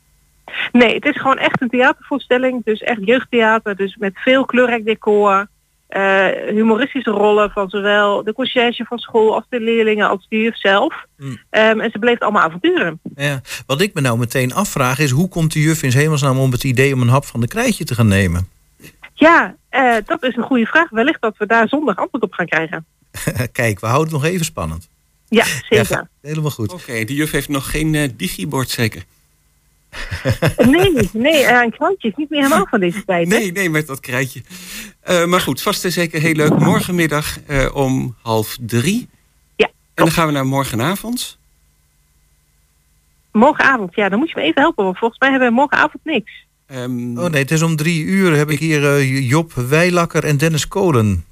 Nee, 0.72 0.94
het 0.96 1.06
is 1.06 1.18
gewoon 1.22 1.38
echt 1.38 1.62
een 1.62 1.70
theatervoorstelling. 1.70 2.64
Dus 2.64 2.82
echt 2.82 3.00
jeugdtheater. 3.06 3.76
Dus 3.76 3.96
met 3.96 4.12
veel 4.16 4.46
kleurrijk 4.46 4.86
decor. 4.86 5.48
eh, 5.88 6.28
humoristische 6.50 7.10
rollen 7.12 7.52
van 7.52 7.70
zowel 7.70 8.24
de 8.24 8.34
conciërge 8.34 8.86
van 8.86 8.98
school 8.98 9.34
als 9.34 9.44
de 9.50 9.60
leerlingen 9.60 10.10
als 10.10 10.26
de 10.30 10.38
juf 10.42 10.58
zelf. 10.58 11.06
Mm. 11.18 11.38
Ehm, 11.50 11.80
en 11.80 11.92
ze 11.92 12.00
beleeft 12.00 12.22
allemaal 12.22 12.44
avonturen. 12.44 13.00
Ja. 13.16 13.42
Wat 13.66 13.82
ik 13.82 13.94
me 13.94 14.02
nou 14.02 14.18
meteen 14.18 14.54
afvraag 14.54 15.00
is, 15.00 15.12
hoe 15.12 15.30
komt 15.30 15.54
de 15.54 15.62
juf 15.62 15.84
in 15.84 15.92
's 15.92 15.94
hemelsnaam 15.94 16.38
om 16.40 16.52
het 16.52 16.64
idee 16.64 16.94
om 16.94 17.02
een 17.02 17.08
hap 17.10 17.26
van 17.26 17.40
de 17.40 17.48
krijtje 17.48 17.84
te 17.84 17.96
gaan 17.96 18.08
nemen? 18.08 18.48
Ja, 19.14 19.56
eh, 19.70 19.96
dat 20.06 20.24
is 20.24 20.36
een 20.36 20.44
goede 20.44 20.66
vraag. 20.66 20.90
Wellicht 20.90 21.22
dat 21.22 21.38
we 21.38 21.46
daar 21.46 21.68
zondag 21.68 21.96
antwoord 21.98 22.24
op 22.24 22.34
gaan 22.34 22.46
krijgen. 22.46 22.86
Kijk, 23.52 23.80
we 23.80 23.88
houden 23.88 24.14
het 24.14 24.22
nog 24.22 24.32
even 24.32 24.46
spannend. 24.46 24.90
Ja, 25.30 25.46
zeker. 25.70 26.10
helemaal 26.22 26.52
goed. 26.52 26.74
Oké, 26.74 27.04
die 27.04 27.16
juf 27.16 27.32
heeft 27.32 27.50
nog 27.50 27.72
geen 27.72 27.96
eh, 27.96 28.10
digibord 28.16 28.70
zeker? 28.70 29.04
Nee, 30.72 31.10
nee, 31.14 31.44
eh, 31.44 31.62
een 31.64 31.72
krantje 31.72 32.08
is 32.08 32.16
niet 32.16 32.30
meer 32.30 32.42
helemaal 32.44 32.68
van 32.70 32.80
deze 32.80 33.06
tijd. 33.06 33.32
hè? 33.32 33.38
Nee, 33.38 33.52
nee, 33.52 33.70
met 33.70 33.88
dat 33.88 34.00
krijtje. 34.00 34.42
Eh, 35.02 35.26
maar 35.26 35.42
goed, 35.42 35.62
vast 35.62 35.86
en 35.86 35.92
zeker 35.92 36.22
heel 36.22 36.34
leuk. 36.34 36.60
Morgenmiddag 36.60 37.40
eh, 37.48 37.76
om 37.76 38.16
half 38.22 38.58
drie. 38.62 39.08
Ja, 39.56 39.66
En 39.66 39.72
dan 39.94 40.12
gaan 40.12 40.26
we 40.28 40.34
naar 40.34 40.46
morgenavond. 40.46 41.38
Morgenavond, 43.32 43.96
ja, 43.96 44.10
dan 44.10 44.20
moet 44.20 44.30
je 44.30 44.36
me 44.40 44.42
even 44.46 44.62
helpen. 44.62 44.84
Want 44.84 44.98
volgens 44.98 45.20
mij 45.20 45.30
hebben 45.30 45.48
we 45.50 45.54
morgenavond 45.54 46.04
niks. 46.06 46.46
Ehm, 46.68 47.18
Oh 47.18 47.30
nee, 47.30 47.42
het 47.42 47.52
is 47.52 47.62
om 47.62 47.76
drie 47.76 48.04
uur. 48.04 48.36
Heb 48.36 48.50
ik 48.50 48.60
hier 48.60 48.96
eh, 48.96 49.30
Job 49.30 49.54
Wijlakker 49.54 50.24
en 50.24 50.38
Dennis 50.38 50.68
Kolen. 50.68 51.26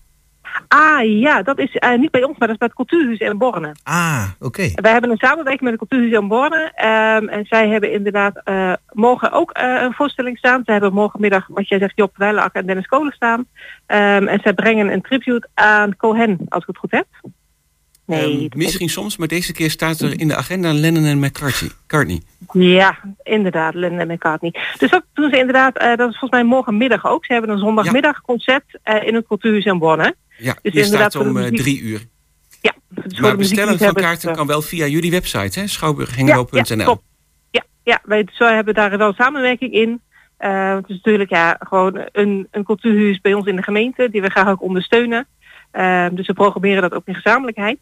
Ah 0.68 1.20
ja, 1.20 1.42
dat 1.42 1.60
is 1.60 1.76
eh, 1.76 1.98
niet 1.98 2.12
bij 2.12 2.24
ons, 2.24 2.38
maar 2.38 2.48
dat 2.48 2.58
is 2.62 2.68
bij 2.68 2.72
het 2.76 2.76
Cultuurhuis 2.76 3.20
in 3.20 3.38
Borne. 3.38 3.76
Ah, 3.84 4.28
oké. 4.40 4.72
Wij 4.76 4.92
hebben 4.92 5.10
een 5.10 5.18
samenwerking 5.18 5.62
met 5.70 5.80
het 5.80 5.90
Cultuurhuis 5.90 6.22
in 6.22 6.28
Borne. 6.28 6.72
ehm, 6.76 7.28
en 7.28 7.46
zij 7.46 7.70
hebben 7.70 7.92
inderdaad 7.92 8.42
eh, 8.44 8.74
morgen 8.92 9.32
ook 9.32 9.52
eh, 9.52 9.82
een 9.82 9.94
voorstelling 9.94 10.38
staan. 10.38 10.62
Ze 10.66 10.72
hebben 10.72 10.94
morgenmiddag, 10.94 11.46
wat 11.48 11.68
jij 11.68 11.80
zegt, 11.80 11.96
Job 11.96 12.18
Wijlakker 12.18 12.62
en 12.62 12.68
Dennis 12.68 12.86
Kolen 12.88 13.14
staan. 13.14 13.46
Ehm, 13.86 14.28
en 14.28 14.40
zij 14.44 14.54
brengen 14.54 14.92
een 14.94 15.02
tribute 15.02 15.48
aan 15.54 15.96
Cohen, 15.96 16.40
als 16.50 16.62
ik 16.62 16.68
het 16.68 16.78
goed 16.78 16.92
heb. 16.92 17.06
Nee, 18.06 18.50
Ehm, 18.50 18.58
misschien 18.58 18.90
soms, 18.90 19.18
maar 19.18 19.28
deze 19.28 19.54
keer 19.54 19.70
staat 19.70 20.00
er 20.00 20.20
in 20.20 20.28
de 20.28 20.36
agenda 20.36 20.74
Lennon 20.74 21.06
en 21.06 21.20
McCartney. 21.20 22.22
Ja, 22.52 22.98
inderdaad, 23.24 23.74
Lennon 23.74 24.00
en 24.00 24.08
McCartney. 24.08 24.56
Dus 24.78 24.90
dat 24.90 25.04
doen 25.14 25.30
ze 25.30 25.38
inderdaad, 25.38 25.74
dat 25.80 26.00
is 26.00 26.18
volgens 26.18 26.30
mij 26.32 26.44
morgenmiddag 26.44 27.06
ook. 27.06 27.26
Ze 27.26 27.34
hebben 27.34 27.52
een 27.52 27.58
zondagmiddagconcert 27.60 28.80
eh, 28.84 29.08
in 29.08 29.16
het 29.16 29.28
cultuurhuis 29.28 29.66
in 29.66 29.80
Bonn. 29.80 30.14
Ja, 30.38 30.56
Dus 30.62 30.74
hier 30.74 30.86
staat 30.86 31.16
om 31.16 31.28
eh, 31.28 31.34
muziek- 31.34 31.58
drie 31.58 31.82
uur. 31.82 32.06
Ja, 32.62 32.74
dus 32.90 33.20
Maar 33.20 33.38
bestellen 33.38 33.78
van 33.78 33.94
kaarten 33.94 34.30
eh, 34.30 34.36
kan 34.36 34.48
wel 34.48 34.62
via 34.62 34.86
jullie 34.88 35.12
website, 35.12 35.60
hè? 35.60 35.68
schouwburghengelo.nl. 35.68 36.86
ja. 36.86 36.98
Ja, 37.52 37.64
ja, 37.84 38.02
wij 38.04 38.26
hebben 38.38 38.74
daar 38.74 38.98
wel 38.98 39.14
samenwerking 39.14 39.74
in. 39.74 40.02
Eh, 40.38 40.76
het 40.76 40.90
is 40.90 40.96
natuurlijk 40.96 41.30
ja, 41.30 41.58
gewoon 41.60 42.02
een, 42.12 42.48
een 42.52 42.64
cultuurhuis 42.64 43.22
bij 43.22 43.34
ons 43.34 43.46
in 43.48 43.56
de 43.56 43.64
gemeente 43.64 44.10
die 44.12 44.22
we 44.22 44.30
graag 44.30 44.48
ook 44.48 44.62
ondersteunen. 44.62 45.28
Eh, 45.72 46.06
dus 46.12 46.28
we 46.28 46.34
programmeren 46.34 46.82
dat 46.82 46.94
ook 46.94 47.06
in 47.06 47.16
gezamenlijkheid. 47.16 47.78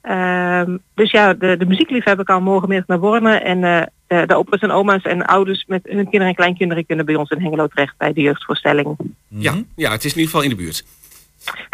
Ehm, 0.00 0.76
dus 0.94 1.10
ja, 1.10 1.34
de, 1.34 1.56
de 1.56 1.66
muziekliefhebber 1.66 2.24
kan 2.24 2.42
morgenmiddag 2.42 2.86
naar 2.86 2.98
Borne 2.98 3.34
en 3.36 3.60
de, 4.06 4.26
de 4.26 4.34
opa's 4.34 4.60
en 4.60 4.70
oma's 4.70 5.02
en 5.02 5.26
ouders 5.26 5.64
met 5.66 5.80
hun 5.84 6.02
kinderen 6.02 6.26
en 6.28 6.34
kleinkinderen 6.34 6.86
kunnen 6.86 7.06
bij 7.06 7.14
ons 7.14 7.30
in 7.30 7.40
Hengelo 7.40 7.66
terecht 7.66 7.94
bij 7.96 8.12
de 8.12 8.20
jeugdvoorstelling. 8.20 8.96
ja, 9.28 9.62
ja, 9.76 9.90
het 9.90 10.04
is 10.04 10.12
in 10.12 10.18
ieder 10.18 10.30
geval 10.32 10.42
in 10.50 10.56
de 10.56 10.62
buurt. 10.62 10.84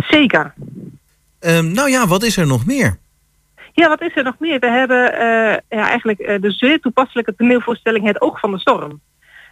Zeker. 0.09 0.55
Ehm, 1.39 1.73
nou 1.73 1.91
ja, 1.91 2.07
wat 2.07 2.23
is 2.23 2.37
er 2.37 2.47
nog 2.47 2.67
meer? 2.67 2.99
Ja, 3.73 3.89
wat 3.89 4.01
is 4.01 4.17
er 4.17 4.25
nog 4.25 4.39
meer? 4.39 4.59
We 4.59 4.71
hebben 4.71 5.13
eh, 5.13 5.79
ja, 5.79 5.89
eigenlijk 5.89 6.19
eh, 6.19 6.41
de 6.41 6.51
zeer 6.51 6.81
toepasselijke 6.81 7.35
toneelvoorstelling 7.35 8.07
Het 8.07 8.21
Oog 8.21 8.41
van 8.41 8.51
de 8.51 8.59
Storm. 8.59 9.01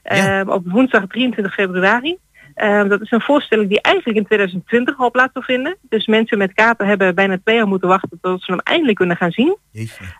Ja. 0.03 0.41
Eh, 0.41 0.49
op 0.49 0.71
woensdag 0.71 1.07
23 1.07 1.55
februari. 1.55 2.19
Eh, 2.55 2.89
dat 2.89 3.01
is 3.01 3.11
een 3.11 3.21
voorstelling 3.21 3.69
die 3.69 3.81
eigenlijk 3.81 4.19
in 4.19 4.25
2020 4.25 4.99
al 4.99 5.11
plaats 5.11 5.33
zal 5.33 5.43
vinden. 5.43 5.77
Dus 5.81 6.07
mensen 6.07 6.39
met 6.39 6.53
kaarten 6.53 6.87
hebben 6.87 7.15
bijna 7.15 7.39
twee 7.45 7.57
jaar 7.57 7.67
moeten 7.67 7.89
wachten 7.89 8.19
tot 8.21 8.43
ze 8.43 8.51
hem 8.51 8.61
eindelijk 8.61 8.97
kunnen 8.97 9.17
gaan 9.17 9.31
zien. 9.31 9.57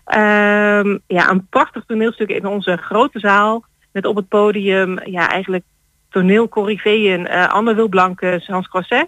Ehm, 0.05 0.97
ja, 1.07 1.29
een 1.29 1.47
prachtig 1.49 1.83
toneelstuk 1.85 2.29
in 2.29 2.45
onze 2.45 2.77
grote 2.77 3.19
zaal. 3.19 3.63
Met 3.91 4.05
op 4.05 4.15
het 4.15 4.27
podium 4.27 4.99
ja, 5.05 5.29
eigenlijk 5.29 5.63
toneelcorriveeën 6.09 7.27
eh 7.27 7.47
Anne 7.47 7.75
Wilblankes, 7.75 8.47
Hans 8.47 8.67
Croisset. 8.67 9.07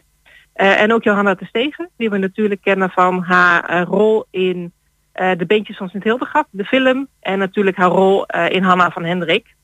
Eh, 0.58 0.82
en 0.82 0.94
ook 0.94 1.04
Johanna 1.04 1.34
de 1.34 1.46
Stegen, 1.46 1.90
die 1.98 2.10
we 2.10 2.18
natuurlijk 2.18 2.62
kennen 2.62 2.90
van 2.90 3.24
haar 3.24 3.64
eh, 3.64 3.84
rol 3.84 4.26
in 4.32 4.74
eh, 5.12 5.38
De 5.38 5.46
Beentjes 5.46 5.78
van 5.78 5.90
Sint-Hildegard, 5.90 6.48
de 6.50 6.66
film. 6.66 7.08
En 7.20 7.40
natuurlijk 7.40 7.78
haar 7.78 7.90
rol 7.90 8.26
in 8.26 8.64
Hanna 8.64 8.92
van 8.92 9.04
Hendrik. 9.04 9.56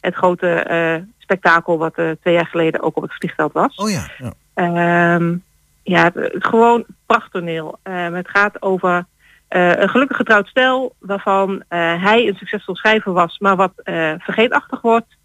Het 0.00 0.14
grote 0.14 1.04
spektakel 1.18 1.78
wat 1.78 1.94
twee 1.94 2.34
jaar 2.34 2.46
geleden 2.46 2.82
ook 2.82 2.96
op 2.96 3.02
het 3.02 3.14
vliegveld 3.14 3.52
was. 3.52 3.76
Oh 3.76 3.90
ja. 3.90 4.06
ja. 4.18 4.32
Ehm, 4.54 5.36
ja, 5.82 6.10
het, 6.14 6.32
gewoon 6.38 6.84
prachttoneel. 7.06 7.78
Ehm, 7.82 8.12
het 8.12 8.28
gaat 8.28 8.62
over 8.62 9.06
een 9.48 9.88
gelukkig 9.88 10.16
getrouwd 10.16 10.46
stel 10.46 10.94
waarvan 10.98 11.62
hij 11.68 12.28
een 12.28 12.36
succesvol 12.36 12.76
schrijver 12.76 13.12
was, 13.12 13.38
maar 13.38 13.56
wat 13.56 13.72
vergeetachtig 14.18 14.80
wordt. 14.80 15.16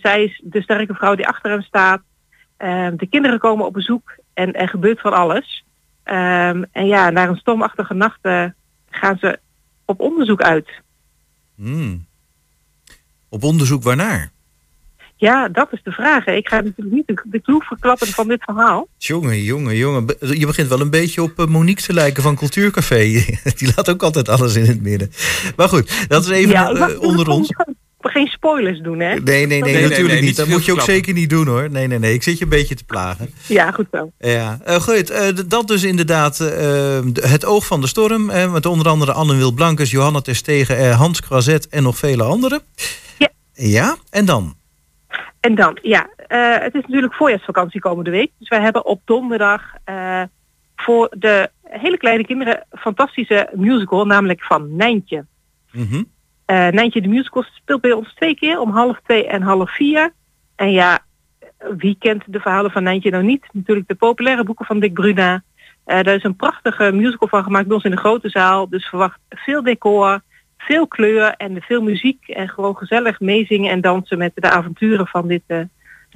Zij 0.00 0.24
is 0.24 0.42
de 0.44 0.62
sterke 0.62 0.94
vrouw 0.94 1.14
die 1.14 1.28
achter 1.28 1.50
hem 1.50 1.62
staat. 1.62 2.00
Ehm, 2.56 2.96
de 2.96 3.06
kinderen 3.06 3.38
komen 3.38 3.66
op 3.66 3.72
bezoek 3.72 4.14
en 4.36 4.52
er 4.52 4.68
gebeurt 4.68 5.00
van 5.00 5.12
alles. 5.12 5.64
Ehm, 6.02 6.62
en 6.72 6.86
ja, 6.86 7.10
na 7.10 7.28
een 7.28 7.36
stormachtige 7.36 7.94
nacht 7.94 8.18
eh, 8.22 8.44
gaan 8.90 9.16
ze 9.20 9.38
op 9.84 10.00
onderzoek 10.00 10.42
uit. 10.42 10.68
Hmm. 11.54 12.06
Op 13.28 13.44
onderzoek 13.44 13.82
waarnaar? 13.82 14.30
Ja, 15.16 15.48
dat 15.48 15.72
is 15.72 15.82
de 15.82 15.90
vraag. 15.90 16.24
hè. 16.24 16.32
Ik 16.32 16.48
ga 16.48 16.60
natuurlijk 16.60 16.96
niet 16.96 17.06
de, 17.06 17.22
de 17.24 17.40
clue 17.40 17.62
verklappen 17.62 18.06
van 18.06 18.28
dit 18.28 18.42
verhaal. 18.44 18.88
Jongen, 18.98 19.42
jongen, 19.42 19.76
jongen. 19.76 20.06
Je 20.18 20.46
begint 20.46 20.68
wel 20.68 20.80
een 20.80 20.90
beetje 20.90 21.22
op 21.22 21.38
eh, 21.38 21.46
Monique 21.46 21.82
te 21.82 21.92
lijken 21.92 22.22
van 22.22 22.36
Cultuurcafé. 22.36 23.02
Die 23.56 23.72
laat 23.76 23.90
ook 23.90 24.02
altijd 24.02 24.28
alles 24.28 24.56
in 24.56 24.66
het 24.66 24.82
midden. 24.82 25.10
Maar 25.56 25.68
goed, 25.68 26.08
dat 26.08 26.22
is 26.24 26.30
even 26.30 26.50
ja, 26.50 26.70
eh, 26.70 27.00
onder 27.00 27.28
ons. 27.28 27.50
Geen 28.00 28.26
spoilers 28.26 28.80
doen, 28.80 29.00
hè? 29.00 29.14
Nee, 29.14 29.46
nee, 29.46 29.46
nee, 29.46 29.72
natuurlijk 29.72 29.98
nee, 30.06 30.14
niet. 30.16 30.22
niet 30.24 30.36
Dat 30.36 30.46
moet 30.48 30.64
je 30.64 30.72
ook 30.72 30.80
zeker 30.80 31.12
niet 31.14 31.30
doen 31.30 31.46
hoor. 31.46 31.70
Nee, 31.70 31.86
nee, 31.86 31.98
nee. 31.98 32.14
Ik 32.14 32.22
zit 32.22 32.38
je 32.38 32.44
een 32.44 32.50
beetje 32.50 32.74
te 32.74 32.84
plagen. 32.84 33.30
Ja, 33.48 33.70
goed 33.70 33.86
zo. 33.92 34.10
Ja, 34.18 34.58
Eh, 34.64 34.74
goed. 34.80 35.10
eh, 35.10 35.28
dat 35.46 35.66
dus 35.68 35.82
inderdaad 35.84 36.40
eh, 36.40 36.98
het 37.20 37.44
oog 37.44 37.66
van 37.66 37.80
de 37.80 37.86
storm. 37.86 38.30
eh, 38.30 38.52
met 38.52 38.66
onder 38.66 38.88
andere 38.88 39.12
Anne 39.12 39.36
Wil 39.36 39.52
Blankes, 39.52 39.90
Johanna 39.90 40.20
Terstegen, 40.20 40.76
eh, 40.78 40.98
Hans 40.98 41.20
Krazet 41.20 41.68
en 41.68 41.82
nog 41.82 41.96
vele 41.98 42.22
anderen. 42.22 42.60
Ja. 43.18 43.28
Ja, 43.52 43.96
en 44.10 44.24
dan? 44.24 44.54
En 45.40 45.54
dan, 45.54 45.78
ja, 45.82 46.08
eh, 46.16 46.58
het 46.58 46.74
is 46.74 46.80
natuurlijk 46.82 47.14
voorjaarsvakantie 47.14 47.80
komende 47.80 48.10
week. 48.10 48.30
Dus 48.38 48.48
wij 48.48 48.60
hebben 48.60 48.84
op 48.84 49.00
donderdag 49.04 49.62
eh, 49.84 50.22
voor 50.76 51.12
de 51.18 51.50
hele 51.62 51.96
kleine 51.96 52.24
kinderen 52.26 52.66
een 52.70 52.78
fantastische 52.78 53.48
musical, 53.54 54.04
namelijk 54.04 54.42
van 54.44 54.76
Nijntje. 54.76 55.26
Mhm. 55.72 56.02
Eh 56.46 56.68
Nijntje 56.68 57.00
de 57.00 57.08
musical 57.08 57.44
speelt 57.54 57.80
bij 57.80 57.92
ons 57.92 58.14
twee 58.14 58.34
keer, 58.34 58.60
om 58.60 58.70
half 58.70 59.00
twee 59.00 59.26
en 59.26 59.42
half 59.42 59.74
vier. 59.74 60.12
En 60.56 60.72
ja, 60.72 60.98
wie 61.76 61.96
kent 61.98 62.22
de 62.26 62.40
verhalen 62.40 62.70
van 62.70 62.82
Nijntje 62.82 63.10
nou 63.10 63.24
niet? 63.24 63.46
Natuurlijk 63.52 63.88
de 63.88 63.94
populaire 63.94 64.44
boeken 64.44 64.66
van 64.66 64.80
Dick 64.80 64.92
Bruna. 64.92 65.42
Eh 65.84 66.02
daar 66.02 66.14
is 66.14 66.24
een 66.24 66.36
prachtige 66.36 66.92
musical 66.92 67.28
van 67.28 67.42
gemaakt 67.42 67.66
bij 67.66 67.74
ons 67.74 67.84
in 67.84 67.90
de 67.90 67.96
grote 67.96 68.28
zaal. 68.28 68.68
Dus 68.68 68.86
verwacht 68.86 69.20
veel 69.28 69.62
decor, 69.62 70.20
veel 70.56 70.86
kleur 70.86 71.34
en 71.36 71.62
veel 71.62 71.82
muziek. 71.82 72.28
En 72.28 72.48
gewoon 72.48 72.76
gezellig 72.76 73.20
meezingen 73.20 73.70
en 73.70 73.80
dansen 73.80 74.18
met 74.18 74.32
de 74.34 74.50
avonturen 74.50 75.06
van 75.06 75.28
dit 75.28 75.42
eh, 75.46 75.60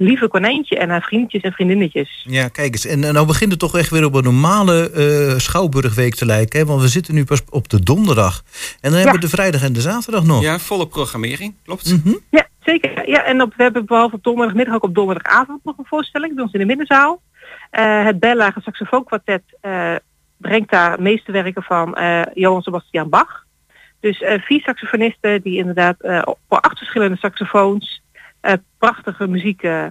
lieve 0.01 0.27
konijntje 0.27 0.77
en 0.77 0.89
haar 0.89 1.01
vriendjes 1.01 1.41
en 1.41 1.51
vriendinnetjes. 1.51 2.25
Ja, 2.29 2.47
kijk 2.47 2.71
eens. 2.73 2.85
En, 2.85 3.03
en 3.03 3.13
nou 3.13 3.27
begint 3.27 3.51
het 3.51 3.59
toch 3.59 3.77
echt 3.77 3.89
weer 3.89 4.05
op 4.05 4.13
een 4.13 4.23
normale 4.23 4.91
eh, 4.91 5.37
Schouwburgweek 5.37 6.15
te 6.15 6.25
lijken. 6.25 6.59
Hè? 6.59 6.65
Want 6.65 6.81
we 6.81 6.87
zitten 6.87 7.13
nu 7.13 7.23
pas 7.25 7.41
op 7.49 7.69
de 7.69 7.83
donderdag. 7.83 8.43
En 8.81 8.89
dan 8.89 8.99
hebben 8.99 9.13
we 9.13 9.19
de 9.25 9.29
vrijdag 9.29 9.63
en 9.63 9.73
de 9.73 9.81
zaterdag 9.81 10.23
nog. 10.23 10.41
Ja, 10.41 10.59
volle 10.59 10.87
programmering, 10.87 11.55
klopt. 11.65 11.91
Mhm. 12.03 12.15
Ja, 12.29 12.47
zeker. 12.63 13.09
Ja, 13.09 13.23
en 13.23 13.41
op, 13.41 13.53
we 13.57 13.63
hebben 13.63 13.85
behalve 13.85 14.15
op 14.15 14.23
donderdagmiddag 14.23 14.73
ook 14.75 14.83
op 14.83 14.95
donderdagavond 14.95 15.63
nog 15.63 15.77
een 15.77 15.85
voorstelling 15.85 16.35
bij 16.35 16.43
ons 16.43 16.53
in 16.53 16.59
de 16.59 16.65
middenzaal. 16.65 17.21
Eh, 17.69 18.05
het 18.05 18.19
Bellage 18.19 18.61
Saxofoonkwartet 18.61 19.43
eh, 19.61 19.95
brengt 20.37 20.71
daar 20.71 21.01
meesterwerken 21.01 21.63
van 21.63 21.95
eh, 21.95 22.21
Johann 22.33 22.61
Sebastian 22.61 23.09
Bach. 23.09 23.45
Dus 23.99 24.21
eh, 24.21 24.41
vier 24.41 24.61
saxofonisten 24.61 25.41
die 25.41 25.57
inderdaad 25.57 25.95
eh, 26.01 26.21
op- 26.25 26.39
voor 26.49 26.59
acht 26.59 26.77
verschillende 26.77 27.17
saxofoons 27.17 28.01
prachtige 28.81 29.27
muziek 29.27 29.63
eh, 29.63 29.85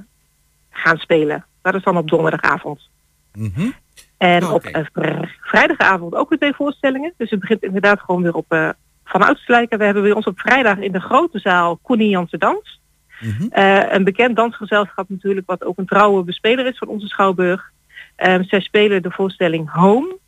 gaan 0.71 0.97
spelen. 0.99 1.45
Dat 1.63 1.75
is 1.75 1.83
dan 1.83 1.97
op 1.97 2.09
donderdagavond. 2.09 2.89
Mhm. 3.35 3.71
En 4.17 4.45
Oh, 4.45 4.53
op 4.53 4.63
vr- 4.93 5.27
vrijdagavond 5.41 6.15
ook 6.15 6.29
weer 6.29 6.39
twee 6.39 6.55
voorstellingen. 6.55 7.13
Dus 7.17 7.31
het 7.31 7.41
begint 7.41 7.63
inderdaad 7.63 8.01
gewoon 8.01 8.23
weer 8.23 8.35
op 8.35 8.53
eh 8.53 8.69
van 9.05 9.37
lijken. 9.47 9.79
We 9.79 9.85
hebben 9.85 10.03
bij 10.03 10.13
ons 10.13 10.27
op 10.27 10.41
vrijdag 10.41 10.79
in 10.79 10.93
de 10.93 11.01
grote 11.01 11.39
zaal 11.39 11.77
Koenie 11.83 12.09
Janse 12.09 12.39
Dans. 12.39 12.81
Mhm. 13.21 13.47
Eh, 13.51 13.93
een 13.93 14.05
bekend 14.05 14.37
dansgezelschap 14.37 15.09
natuurlijk, 15.09 15.47
wat 15.47 15.65
ook 15.65 15.79
een 15.79 15.87
trouwe 15.87 16.23
bespeler 16.23 16.67
is 16.67 16.79
van 16.79 16.89
onze 16.89 17.07
Schouwburg. 17.07 17.71
Ehm, 18.17 18.43
zij 18.43 18.61
spelen 18.61 19.03
de 19.03 19.11
voorstelling 19.11 19.71
Home, 19.73 20.19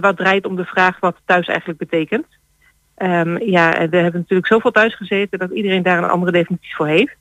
wat 0.00 0.16
draait 0.16 0.46
om 0.46 0.56
de 0.56 0.64
vraag 0.64 1.00
wat 1.00 1.16
thuis 1.24 1.46
eigenlijk 1.46 1.78
betekent. 1.78 2.26
Ehm, 2.94 3.36
ja, 3.42 3.74
en 3.74 3.90
we 3.90 3.96
hebben 3.96 4.20
natuurlijk 4.20 4.48
zoveel 4.48 4.70
thuis 4.70 4.94
gezeten 4.94 5.38
dat 5.38 5.50
iedereen 5.50 5.82
daar 5.82 5.98
een 5.98 6.10
andere 6.10 6.32
definitie 6.32 6.74
voor 6.74 6.86
heeft. 6.86 7.16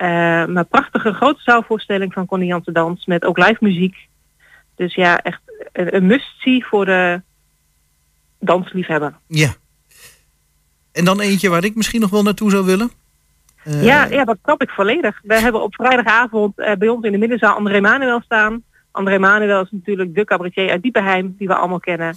Eh, 0.00 0.44
maar 0.44 0.64
prachtige 0.64 1.12
grote 1.12 1.40
zaalvoorstelling 1.42 2.12
van 2.12 2.26
Connie 2.26 2.48
Janse 2.48 2.72
Dans 2.72 3.06
met 3.06 3.24
ook 3.24 3.38
live 3.38 3.56
muziek. 3.60 3.96
Dus 4.76 4.94
ja, 4.94 5.18
echt 5.22 5.40
een, 5.72 5.94
een 5.96 6.06
must-see 6.06 6.66
voor 6.66 6.84
de 6.84 7.22
dansliefhebber. 8.38 9.14
Ja. 9.26 9.48
En 10.92 11.04
dan 11.04 11.20
eentje 11.20 11.48
waar 11.48 11.64
ik 11.64 11.74
misschien 11.74 12.00
nog 12.00 12.10
wel 12.10 12.22
naartoe 12.22 12.50
zou 12.50 12.64
willen. 12.64 12.90
Eh, 13.64 13.84
Ja, 13.84 14.04
ja, 14.04 14.24
dat 14.24 14.36
snap 14.42 14.62
ik 14.62 14.70
volledig. 14.70 15.20
We 15.22 15.40
hebben 15.40 15.62
op 15.62 15.74
vrijdagavond 15.74 16.58
eh, 16.58 16.76
bij 16.76 16.88
ons 16.88 17.04
in 17.04 17.12
de 17.12 17.18
middenzaal 17.18 17.56
André 17.56 17.80
Manuel 17.80 18.20
staan. 18.20 18.62
André 18.90 19.18
Manuel 19.18 19.62
is 19.62 19.70
natuurlijk 19.70 20.14
de 20.14 20.24
cabaretier 20.24 20.70
uit 20.70 20.82
Diepenheim, 20.82 21.34
die 21.38 21.46
we 21.46 21.54
allemaal 21.54 21.80
kennen. 21.80 22.16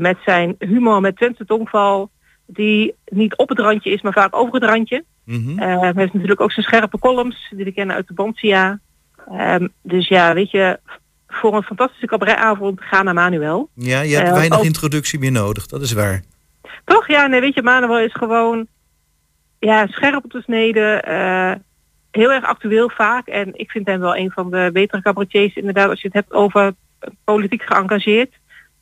Met 0.00 0.16
zijn 0.24 0.54
humor, 0.58 1.00
met 1.00 1.16
Twentse 1.16 1.44
tongval, 1.44 2.10
die 2.46 2.94
niet 3.04 3.36
op 3.36 3.48
het 3.48 3.58
randje 3.58 3.90
is, 3.90 4.02
maar 4.02 4.12
vaak 4.12 4.36
over 4.36 4.54
het 4.54 4.64
randje. 4.64 5.04
mhm. 5.24 5.58
Eh, 5.58 5.80
hij 5.80 5.92
heeft 5.96 6.12
natuurlijk 6.12 6.40
ook 6.40 6.52
zijn 6.52 6.66
scherpe 6.66 6.98
columns, 6.98 7.52
die 7.56 7.64
we 7.64 7.72
kennen 7.72 7.96
uit 7.96 8.08
de 8.08 8.14
Bansia. 8.14 8.80
Ehm, 9.30 9.68
dus 9.82 10.08
ja, 10.08 10.34
weet 10.34 10.50
je, 10.50 10.80
voor 11.26 11.56
een 11.56 11.62
fantastische 11.62 12.06
cabaretavond, 12.06 12.80
ga 12.80 13.02
naar 13.02 13.14
Manuel. 13.14 13.70
Ja, 13.74 14.00
je 14.00 14.14
hebt 14.14 14.28
eh, 14.28 14.34
weinig 14.34 14.58
ook- 14.58 14.64
introductie 14.64 15.18
meer 15.18 15.32
nodig. 15.32 15.66
Dat 15.66 15.82
is 15.82 15.92
waar. 15.92 16.22
Toch? 16.84 17.08
Ja, 17.08 17.26
nee, 17.26 17.40
weet 17.40 17.54
je, 17.54 17.62
Manuel 17.62 17.98
is 17.98 18.12
gewoon 18.14 18.66
ja, 19.58 19.86
scherp 19.86 20.24
op 20.24 20.30
de 20.30 20.42
snede. 20.42 20.80
eh, 20.80 21.52
heel 22.10 22.32
erg 22.32 22.44
actueel 22.44 22.90
vaak. 22.90 23.26
En 23.26 23.58
ik 23.58 23.70
vind 23.70 23.86
hem 23.86 24.00
wel 24.00 24.16
een 24.16 24.30
van 24.30 24.50
de 24.50 24.70
betere 24.72 25.02
cabaretiers. 25.02 25.54
Inderdaad, 25.54 25.88
als 25.88 26.00
je 26.00 26.06
het 26.06 26.16
hebt 26.16 26.32
over 26.32 26.72
politiek 27.24 27.62
geëngageerd. 27.62 28.34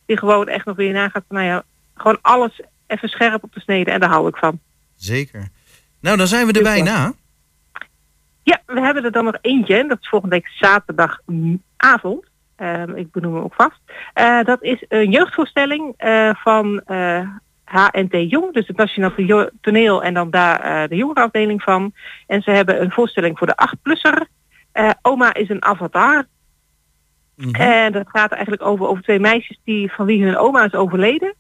Die 0.07 0.17
gewoon 0.19 0.49
echt 0.49 0.65
nog 0.65 0.77
weer 0.77 0.93
nagaat 0.93 1.25
van, 1.29 1.37
nou 1.37 1.49
ja, 1.49 1.63
gewoon 1.95 2.19
alles 2.21 2.61
even 2.95 3.09
scherp 3.09 3.43
op 3.45 3.55
de 3.55 3.61
snede. 3.61 3.91
En 3.91 4.01
daar 4.01 4.11
hou 4.11 4.29
ik 4.29 4.37
van. 4.37 4.61
Zeker. 4.97 5.49
Nou, 6.01 6.17
dan 6.17 6.27
zijn 6.27 6.47
we 6.47 6.53
er 6.53 6.57
Super. 6.57 6.73
bijna. 6.73 7.13
Ja, 8.43 8.61
we 8.67 8.81
hebben 8.81 9.05
er 9.05 9.13
dan 9.13 9.25
nog 9.25 9.39
eentje. 9.41 9.77
en 9.77 9.89
Dat 9.89 9.99
is 10.01 10.09
volgende 10.09 10.35
week 10.35 10.49
zaterdagavond. 10.49 12.27
Ehm, 12.57 12.91
ik 12.95 13.11
benoem 13.13 13.35
hem 13.35 13.43
ook 13.43 13.55
vast. 13.55 13.81
Eh, 14.13 14.45
dat 14.45 14.63
is 14.63 14.85
een 14.89 15.11
jeugdvoorstelling 15.11 15.95
eh, 15.97 16.31
van 16.35 16.81
eh, 16.81 17.29
HNT 17.65 18.31
Jong, 18.31 18.53
dus 18.53 18.67
het 18.67 18.77
Nationaal 18.77 19.49
Toneel 19.61 20.03
en 20.03 20.15
dan 20.15 20.31
daar 20.31 20.61
eh, 20.61 20.89
de 20.89 20.97
jongerenafdeling 20.97 21.63
van. 21.63 21.93
En 22.27 22.43
ze 22.43 22.51
hebben 22.51 22.83
een 22.83 22.91
voorstelling 22.91 23.39
voor 23.39 23.47
de 23.47 23.69
8-plusser. 23.69 24.27
Eh, 24.73 24.91
Oma 25.03 25.35
is 25.35 25.49
een 25.49 25.65
avatar. 25.65 26.27
En 27.53 27.93
dat 27.93 28.09
gaat 28.09 28.33
eigenlijk 28.33 28.63
over, 28.63 28.87
over 28.87 29.03
twee 29.03 29.19
meisjes 29.19 29.61
die, 29.65 29.93
van 29.93 30.07
wie 30.07 30.25
hun 30.25 30.37
oma 30.37 30.65
is 30.65 30.75
overleden. 30.75 31.35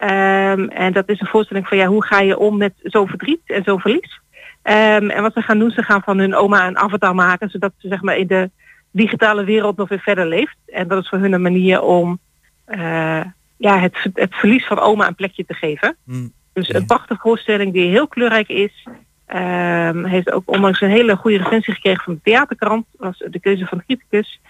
Ehm, 0.00 0.68
en 0.68 0.92
dat 0.92 1.08
is 1.08 1.20
een 1.20 1.26
voorstelling 1.26 1.68
van 1.68 1.76
ja, 1.76 1.86
hoe 1.86 2.04
ga 2.04 2.20
je 2.20 2.38
om 2.38 2.56
met 2.56 2.72
zo'n 2.82 3.08
verdriet 3.08 3.40
en 3.46 3.62
zo'n 3.64 3.80
verlies. 3.80 4.20
Ehm, 4.62 5.10
en 5.10 5.22
wat 5.22 5.32
ze 5.32 5.42
gaan 5.42 5.58
doen, 5.58 5.70
ze 5.70 5.82
gaan 5.82 6.02
van 6.02 6.18
hun 6.18 6.34
oma 6.34 6.66
een 6.66 6.78
avatar 6.78 7.14
maken, 7.14 7.50
zodat 7.50 7.72
ze 7.78 7.88
zeg 7.88 8.02
maar 8.02 8.16
in 8.16 8.26
de 8.26 8.50
digitale 8.90 9.44
wereld 9.44 9.76
nog 9.76 9.88
weer 9.88 10.00
verder 10.00 10.26
leeft. 10.26 10.56
En 10.66 10.88
dat 10.88 11.02
is 11.02 11.08
voor 11.08 11.18
hun 11.18 11.32
een 11.32 11.42
manier 11.42 11.82
om 11.82 12.18
eh, 12.64 13.20
ja, 13.56 13.78
het, 13.78 14.06
het 14.14 14.34
verlies 14.34 14.66
van 14.66 14.78
oma 14.78 15.06
een 15.06 15.14
plekje 15.14 15.44
te 15.44 15.54
geven. 15.54 15.96
Mm. 16.04 16.32
Dus 16.52 16.74
een 16.74 16.86
prachtige 16.86 17.20
voorstelling 17.20 17.72
die 17.72 17.90
heel 17.90 18.08
kleurrijk 18.08 18.48
is. 18.48 18.86
Ehm, 19.26 20.04
heeft 20.04 20.32
ook 20.32 20.42
ondanks 20.50 20.80
een 20.80 20.90
hele 20.90 21.16
goede 21.16 21.36
recensie 21.36 21.74
gekregen 21.74 22.04
van 22.04 22.14
de 22.14 22.20
theaterkrant. 22.22 22.86
was 22.96 23.18
de 23.18 23.40
keuze 23.40 23.66
van 23.66 23.78
de 23.78 23.84
criticus. 23.84 24.40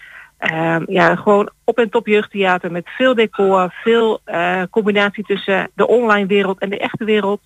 Ehm, 0.41 0.83
ja, 0.87 1.17
gewoon 1.17 1.51
op 1.65 1.79
en 1.79 1.91
top 1.91 2.07
jeugdtheater 2.07 2.73
met 2.73 2.89
veel 2.89 3.15
decor, 3.15 3.75
veel 3.83 4.21
eh, 4.25 4.63
combinatie 4.71 5.25
tussen 5.25 5.71
de 5.75 5.87
online 5.87 6.27
wereld 6.27 6.59
en 6.59 6.71
de 6.71 6.79
echte 6.79 7.05
wereld. 7.05 7.41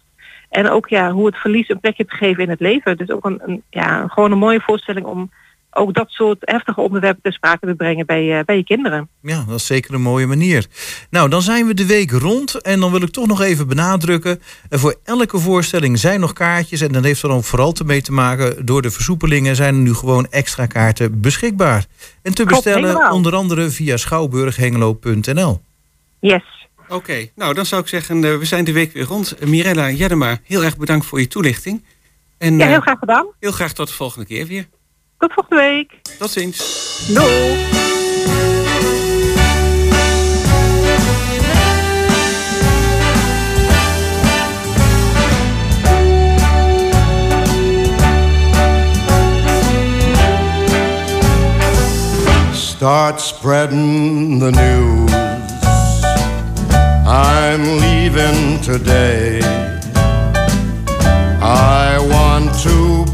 En 0.48 0.70
ook 0.70 0.88
ja, 0.88 1.10
hoe 1.10 1.26
het 1.26 1.36
verlies 1.36 1.68
een 1.68 1.80
plekje 1.80 2.04
te 2.04 2.14
geven 2.14 2.42
in 2.42 2.50
het 2.50 2.60
leven. 2.60 2.96
Dus 2.96 3.10
ook 3.10 3.24
een, 3.24 3.40
een, 3.44 3.62
ja, 3.70 4.06
gewoon 4.08 4.32
een 4.32 4.38
mooie 4.38 4.60
voorstelling 4.60 5.06
om 5.06 5.30
ook 5.76 5.94
dat 5.94 6.08
soort 6.10 6.36
heftige 6.40 6.80
onderwerpen 6.80 7.22
ter 7.22 7.32
sprake 7.32 7.66
te 7.66 7.74
brengen 7.74 8.06
bij, 8.06 8.38
eh, 8.38 8.44
bij 8.44 8.56
je 8.56 8.64
kinderen. 8.64 9.08
Ja, 9.22 9.44
dat 9.48 9.56
is 9.58 9.66
zeker 9.66 9.94
een 9.94 10.00
mooie 10.02 10.26
manier. 10.26 10.66
Nou, 11.10 11.28
dan 11.28 11.42
zijn 11.42 11.66
we 11.66 11.74
de 11.74 11.86
week 11.86 12.10
rond. 12.10 12.54
En 12.54 12.80
dan 12.80 12.90
wil 12.90 13.02
ik 13.02 13.10
toch 13.10 13.26
nog 13.26 13.40
even 13.40 13.68
benadrukken. 13.68 14.40
eh, 14.68 14.78
Voor 14.78 14.94
elke 15.04 15.38
voorstelling 15.38 15.98
zijn 15.98 16.20
nog 16.20 16.32
kaartjes. 16.32 16.80
En 16.80 16.92
dat 16.92 17.04
heeft 17.04 17.22
er 17.22 17.28
dan 17.28 17.42
vooral 17.44 17.72
te 17.72 17.84
mee 17.84 18.02
te 18.02 18.12
maken. 18.12 18.66
Door 18.66 18.82
de 18.82 18.90
versoepelingen 18.90 19.56
zijn 19.56 19.74
er 19.74 19.80
nu 19.80 19.94
gewoon 19.94 20.26
extra 20.30 20.66
kaarten 20.66 21.20
beschikbaar. 21.20 21.86
En 22.22 22.34
te 22.34 22.44
bestellen 22.44 23.10
onder 23.12 23.34
andere 23.34 23.70
via 23.70 23.96
schouwburghengelo.nl. 23.96 25.60
Yes. 26.20 26.42
Oké, 26.88 27.28
nou 27.34 27.54
dan 27.54 27.66
zou 27.66 27.82
ik 27.82 27.88
zeggen, 27.88 28.24
eh, 28.24 28.36
we 28.38 28.44
zijn 28.44 28.64
de 28.64 28.72
week 28.72 28.92
weer 28.92 29.04
rond. 29.04 29.36
Mirella 29.46 29.90
Jeddema, 29.90 30.38
heel 30.44 30.64
erg 30.64 30.76
bedankt 30.76 31.06
voor 31.06 31.20
je 31.20 31.28
toelichting. 31.28 31.84
En 32.38 32.56
Ja, 32.58 32.64
eh, 32.64 32.70
heel 32.70 32.80
graag 32.80 32.98
gedaan. 32.98 33.26
heel 33.40 33.52
graag 33.52 33.72
tot 33.72 33.88
de 33.88 33.94
volgende 33.94 34.26
keer 34.26 34.46
weer. 34.46 34.66
Tot 35.18 35.32
volgende 35.32 35.62
week. 35.62 36.00
Tot 36.18 36.30
ziens. 36.30 37.06
Doei. 37.14 37.72
Start 52.52 53.20
spreading 53.20 54.40
the 54.40 54.50
news. 54.50 55.12
I'm 57.06 57.78
leaving 57.78 58.60
today. 58.60 59.40
I 61.40 61.98
want 62.10 62.52
to 62.62 63.04
be 63.06 63.13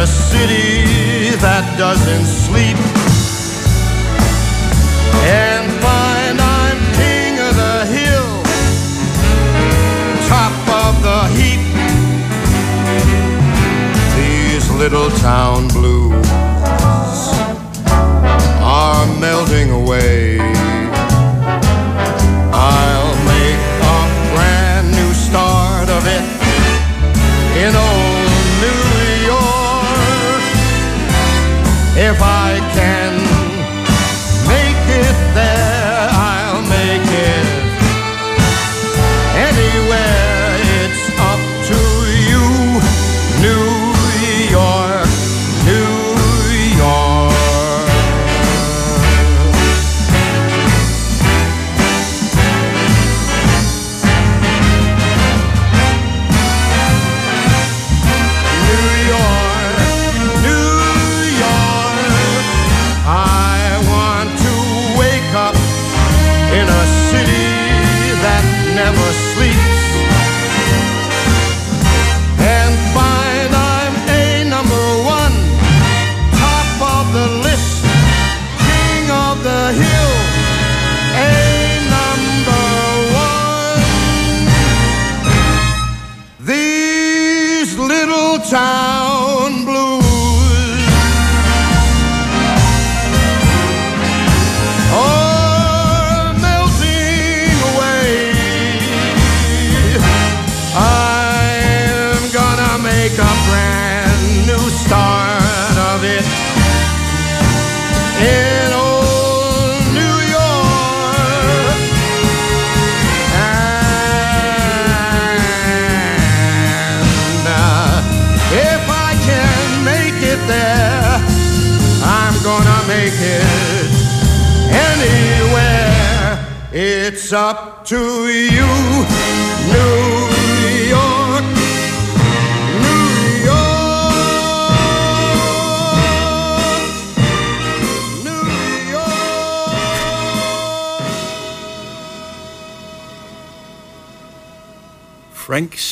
a 0.00 0.06
city 0.06 1.34
that 1.42 1.64
doesn't 1.76 2.26
sleep 2.26 2.76
and 5.26 5.66
find 5.82 6.38
I'm 6.38 6.78
king 6.94 7.34
of 7.42 7.54
the 7.58 7.78
hill, 7.96 8.30
top 10.30 10.54
of 10.86 10.92
the 11.02 11.20
heap. 11.34 11.62
These 14.14 14.70
little 14.70 15.10
town 15.18 15.66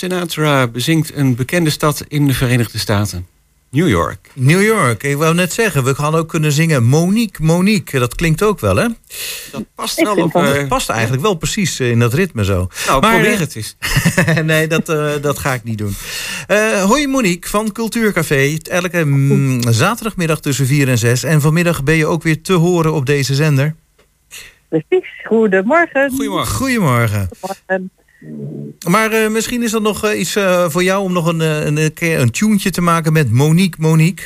Sinatra 0.07 0.67
bezingt 0.67 1.15
een 1.15 1.35
bekende 1.35 1.71
stad 1.71 2.05
in 2.09 2.27
de 2.27 2.35
Verenigde 2.35 2.79
Staten. 2.79 3.27
New 3.71 3.89
York. 3.89 4.31
New 4.33 4.63
York. 4.63 5.03
Ik 5.03 5.17
wou 5.17 5.35
net 5.35 5.53
zeggen, 5.53 5.85
we 5.85 5.95
hadden 5.97 6.21
ook 6.21 6.29
kunnen 6.29 6.53
zingen 6.53 6.85
Monique, 6.85 7.45
Monique. 7.45 7.99
Dat 7.99 8.15
klinkt 8.15 8.43
ook 8.43 8.61
wel, 8.61 8.77
hè? 8.77 8.87
Dat 9.53 9.65
past 9.75 10.03
wel 10.03 10.17
op... 10.17 10.33
dat 10.33 10.45
eh, 10.45 10.55
Dat 10.55 10.69
past 10.69 10.89
eigenlijk 10.89 11.23
wel 11.23 11.35
precies 11.35 11.79
eh, 11.81 11.91
in 11.91 11.99
dat 11.99 12.15
ritme 12.15 12.45
zo. 12.45 12.69
nou, 12.87 13.01
Maar, 13.01 13.13
probeer 13.13 13.33
eh, 13.33 13.39
het 13.39 13.57
eens. 13.57 13.77
nee, 14.45 14.67
dat, 14.67 14.89
eh, 14.89 15.13
dat 15.21 15.39
ga 15.39 15.55
ik 15.55 15.65
niet 15.65 15.79
doen. 15.79 15.95
Eh, 16.47 16.83
hoi 16.85 17.07
Monique 17.07 17.49
van 17.49 17.73
Cultuurcafé. 17.73 18.57
Elke 18.63 19.05
mm, 19.05 19.73
zaterdagmiddag 19.73 20.41
tussen 20.41 20.67
4 20.67 20.89
en 20.89 20.99
6. 20.99 21.23
En 21.23 21.41
vanmiddag 21.41 21.85
ben 21.85 21.97
je 21.97 22.07
ook 22.07 22.23
weer 22.23 22.43
te 22.43 22.53
horen 22.53 22.93
op 22.93 23.07
deze 23.07 23.35
zender. 23.35 23.75
Precies. 24.69 25.09
Goedemorgen. 25.25 26.11
Goedemorgen. 26.11 26.55
Goedemorgen. 26.55 27.29
Goedemorgen. 27.41 27.91
Maar 28.89 29.11
eh, 29.12 29.31
misschien 29.31 29.62
is 29.62 29.73
er 29.73 29.81
nog 29.83 30.05
eh, 30.05 30.19
iets 30.21 30.37
eh, 30.37 30.69
voor 30.69 30.83
jou 30.83 31.03
om 31.05 31.12
nog 31.12 31.27
een, 31.27 31.41
een, 31.41 31.77
een 31.77 31.93
keer 31.95 32.21
een 32.21 32.31
tuentje 32.31 32.71
te 32.71 32.81
maken 32.81 33.12
met 33.12 33.31
Monique, 33.33 33.81
Monique. 33.83 34.25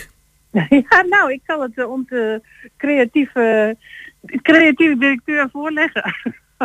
Ja, 0.91 1.03
nou, 1.09 1.33
ik 1.33 1.41
zal 1.47 1.63
het 1.63 1.87
onze 1.87 2.43
creatieve, 2.77 3.77
creatieve 4.43 4.97
directeur 4.99 5.49
voorleggen. 5.53 6.15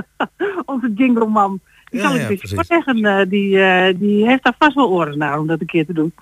onze 0.66 0.92
jingleman. 0.96 1.60
Die 1.90 2.00
Ja, 2.02 2.08
zal 2.08 2.16
ik 2.16 2.22
ja, 2.22 2.36
precies. 2.36 2.52
voorleggen. 2.68 3.06
eh, 3.06 3.30
die, 3.30 3.60
eh, 3.62 3.94
die 4.00 4.28
heeft 4.28 4.44
daar 4.44 4.56
vast 4.60 4.76
wel 4.76 4.90
oren 4.90 5.18
naar 5.18 5.40
om 5.40 5.48
dat 5.48 5.60
een 5.60 5.66
keer 5.68 5.86
te 5.86 5.94
doen. 5.94 6.14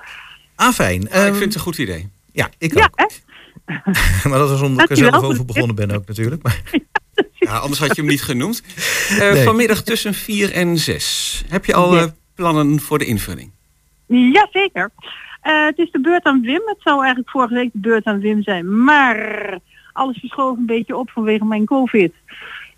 Ah, 0.55 0.71
fijn. 0.73 0.99
Nou, 0.99 1.11
ik 1.11 1.13
Ehm, 1.21 1.31
vind 1.31 1.43
het 1.43 1.55
een 1.55 1.59
goed 1.61 1.77
idee. 1.77 2.09
Ja, 2.31 2.49
ik 2.57 2.73
Ja, 2.73 2.83
ook. 2.85 2.99
hè? 2.99 3.05
maar 4.29 4.39
dat 4.39 4.51
is 4.51 4.61
omdat 4.61 4.83
ik 4.83 4.89
er 4.89 4.97
zelf 4.97 5.23
over 5.23 5.45
begonnen 5.45 5.75
ben 5.75 5.91
ook 5.91 6.07
natuurlijk. 6.07 6.43
Maar, 6.43 6.61
Ja, 7.39 7.57
anders 7.57 7.79
had 7.79 7.95
je 7.95 8.01
hem 8.01 8.09
niet 8.11 8.21
genoemd. 8.23 8.63
Eh, 9.09 9.17
Nee. 9.31 9.43
Vanmiddag 9.43 9.81
tussen 9.81 10.13
4 10.13 10.51
en 10.53 10.77
6. 10.77 11.43
Heb 11.49 11.65
je 11.65 11.73
al 11.73 11.95
Ja. 11.95 12.01
eh, 12.01 12.07
plannen 12.35 12.79
voor 12.79 12.97
de 12.99 13.05
invulling? 13.05 13.51
Jazeker. 14.07 14.91
Eh 15.41 15.65
het 15.65 15.77
is 15.77 15.91
de 15.91 15.99
beurt 16.01 16.23
aan 16.23 16.41
Wim. 16.41 16.61
Het 16.65 16.77
zou 16.79 16.99
eigenlijk 16.99 17.29
vorige 17.29 17.53
week 17.53 17.69
de 17.73 17.79
beurt 17.79 18.05
aan 18.05 18.19
Wim 18.19 18.43
zijn. 18.43 18.83
Maar 18.83 19.59
alles 19.93 20.17
verschoof 20.19 20.57
een 20.57 20.65
beetje 20.65 20.97
op 20.97 21.09
vanwege 21.09 21.45
mijn 21.45 21.65
covid. 21.65 22.13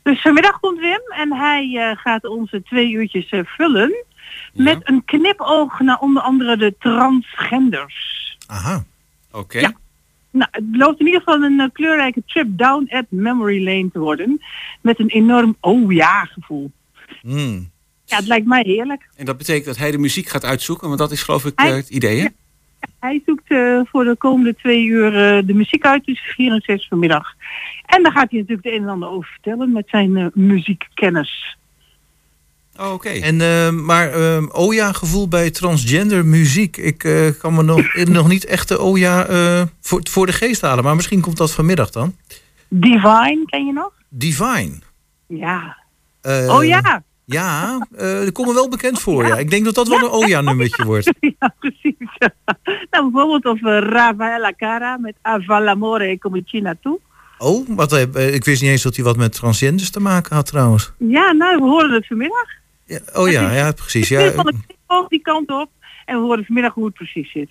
Dus 0.04 0.22
vanmiddag 0.22 0.60
komt 0.60 0.80
Wim 0.80 1.02
en 1.16 1.34
hij 1.34 1.78
eh, 1.78 1.98
gaat 1.98 2.24
onze 2.28 2.62
twee 2.64 2.92
uurtjes 2.92 3.30
eh, 3.30 3.40
vullen. 3.44 4.06
Met 4.54 4.78
een 4.84 5.06
knipoog 5.06 5.80
naar 5.80 6.00
onder 6.00 6.22
andere 6.24 6.58
de 6.58 6.76
transgenders. 6.80 8.38
aha. 8.48 8.84
Oké. 9.32 9.60
Ja. 9.60 9.74
Nou, 10.36 10.48
het 10.52 10.72
belooft 10.72 11.00
in 11.00 11.06
ieder 11.06 11.22
geval 11.22 11.44
een 11.44 11.60
eh, 11.60 11.68
kleurrijke 11.74 12.24
trip 12.26 12.48
down 12.50 12.88
at 12.90 13.06
memory 13.10 13.64
lane 13.64 13.90
te 13.92 14.00
worden. 14.00 14.42
Met 14.82 15.00
een 15.00 15.10
enorm 15.10 15.56
oh 15.60 15.92
ja 15.92 16.24
gevoel. 16.26 16.72
Hmm. 17.22 17.70
Ja, 18.06 18.18
het 18.18 18.28
lijkt 18.28 18.46
mij 18.48 18.64
heerlijk. 18.66 19.10
En 19.16 19.26
dat 19.26 19.38
betekent 19.38 19.66
dat 19.66 19.78
hij 19.78 19.92
de 19.92 19.98
muziek 19.98 20.28
gaat 20.28 20.46
uitzoeken, 20.46 20.88
want 20.88 21.00
dat 21.00 21.12
is 21.12 21.24
geloof 21.24 21.46
ik 21.46 21.54
Hij- 21.56 21.70
eh, 21.70 21.76
het 21.76 21.90
idee, 21.90 22.20
hè? 22.20 22.28
Hij 23.00 23.22
zoekt 23.26 23.52
eh, 23.52 23.80
voor 23.84 24.04
de 24.04 24.16
komende 24.16 24.56
twee 24.56 24.86
uur 24.86 25.12
de 25.46 25.54
muziek 25.54 25.86
uit 25.86 26.04
tussen 26.06 26.34
4 26.34 26.52
en 26.52 26.62
6 26.62 26.88
vanmiddag. 26.88 27.34
En 27.86 28.04
daar 28.04 28.12
gaat 28.12 28.30
hij 28.30 28.40
natuurlijk 28.40 28.68
de 28.68 28.74
een 28.74 28.82
en 28.82 28.90
ander 28.90 29.10
over 29.10 29.30
vertellen 29.30 29.72
met 29.72 29.86
zijn 29.90 30.32
muziekkennis. 30.34 31.58
Oh, 32.80 32.94
oké. 32.94 33.10
En, 33.10 33.42
eh, 33.42 33.70
maar 33.70 34.12
ehm 34.12 34.46
oh 34.52 34.74
ja, 34.74 34.92
gevoel 34.92 35.28
bij 35.28 35.52
transgender 35.52 36.26
muziek. 36.26 36.78
Ik 36.78 37.04
eh, 37.04 37.28
kan 37.40 37.54
me 37.54 37.64
nog, 37.64 37.94
nog 37.94 38.28
niet 38.28 38.46
echt 38.46 38.68
de 38.68 38.82
oh 38.82 38.98
ja 38.98 39.26
eh, 39.26 39.62
voor, 39.82 40.02
voor 40.10 40.26
de 40.26 40.34
geest 40.34 40.62
halen. 40.62 40.84
Maar 40.84 40.96
misschien 40.96 41.22
komt 41.22 41.38
dat 41.38 41.52
vanmiddag 41.52 41.90
dan. 41.90 42.16
Divine, 42.70 43.44
ken 43.46 43.66
je 43.66 43.74
nog? 43.74 43.92
Divine. 44.10 44.80
Ja. 45.28 45.78
Eh, 46.22 46.56
oh 46.56 46.64
ja. 46.64 47.04
Ja, 47.26 47.80
eh 47.98 48.32
komt 48.32 48.48
me 48.48 48.54
wel 48.54 48.70
bekend 48.70 49.00
voor. 49.00 49.28
Ja. 49.28 49.38
Ik 49.38 49.50
denk 49.50 49.66
dat 49.66 49.76
dat 49.76 49.88
wel 49.88 50.00
een 50.00 50.10
oh 50.10 50.28
ja 50.34 50.42
nummertje 50.42 50.86
wordt. 50.86 51.12
ja, 51.20 51.56
precies. 51.60 51.96
nou, 52.92 53.12
bijvoorbeeld 53.12 53.46
of 53.46 53.62
uh, 53.62 53.80
Rafaela 53.80 54.54
Cara 54.58 54.98
met 54.98 55.16
Avalamore 55.22 56.18
come 56.18 56.42
China 56.46 56.76
toe. 56.82 57.00
Oh, 57.38 57.68
wat, 57.70 57.94
eh, 57.94 58.34
ik 58.34 58.46
wist 58.46 58.62
niet 58.62 58.72
eens 58.72 58.82
dat 58.82 58.96
hij 58.96 59.06
wat 59.06 59.18
met 59.18 59.34
transgenders 59.34 59.90
te 59.90 60.00
maken 60.00 60.36
had 60.36 60.46
trouwens. 60.46 60.92
Ja, 60.98 61.32
nou, 61.32 61.58
we 61.58 61.64
horen 61.64 61.92
het 61.92 62.08
vanmiddag. 62.08 62.48
Ja, 62.86 63.00
oh 63.14 63.30
ja, 63.32 63.52
ja, 63.54 63.72
precies. 63.72 64.08
Ja. 64.08 64.32
Van 64.32 64.46
de 64.46 64.54
knipoog 64.68 65.08
die 65.08 65.22
kant 65.22 65.50
op. 65.50 65.70
En 66.06 66.16
we 66.20 66.22
horen 66.26 66.46
vanmiddag 66.46 66.74
hoe 66.74 66.86
het 66.86 66.94
precies 66.94 67.32
zit. 67.32 67.50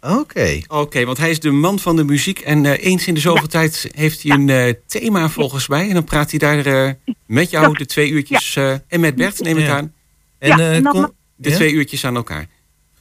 Oké. 0.00 0.60
Oké, 0.68 1.04
want 1.04 1.18
hij 1.18 1.30
is 1.30 1.40
de 1.40 1.50
man 1.50 1.78
van 1.78 1.96
de 1.96 2.04
muziek 2.04 2.38
en 2.38 2.64
eh, 2.66 2.84
eens 2.84 3.06
in 3.06 3.14
de 3.14 3.20
zoveel 3.20 3.46
tijd 3.48 3.90
heeft 3.94 4.22
hij 4.22 4.36
een 4.36 4.48
eh, 4.48 4.72
thema 4.86 5.28
volgens 5.28 5.68
mij. 5.68 5.88
En 5.88 5.94
dan 5.94 6.04
praat 6.04 6.30
hij 6.30 6.38
daar 6.38 6.66
eh, 6.66 6.90
met 7.26 7.50
jou 7.50 7.78
de 7.78 7.86
twee 7.86 8.10
uurtjes 8.10 8.56
eh, 8.56 8.72
en 8.88 9.00
met 9.00 9.14
Bert 9.14 9.40
neem 9.40 9.56
ik 9.58 9.68
aan. 9.68 9.92
En, 10.38 10.48
Ja, 10.48 10.58
eh, 10.58 10.76
en 10.76 10.82
dan- 10.82 10.92
kon- 10.92 11.10
De 11.38 11.48
Ja? 11.48 11.54
twee 11.54 11.72
uurtjes 11.72 12.04
aan 12.04 12.16
elkaar. 12.16 12.46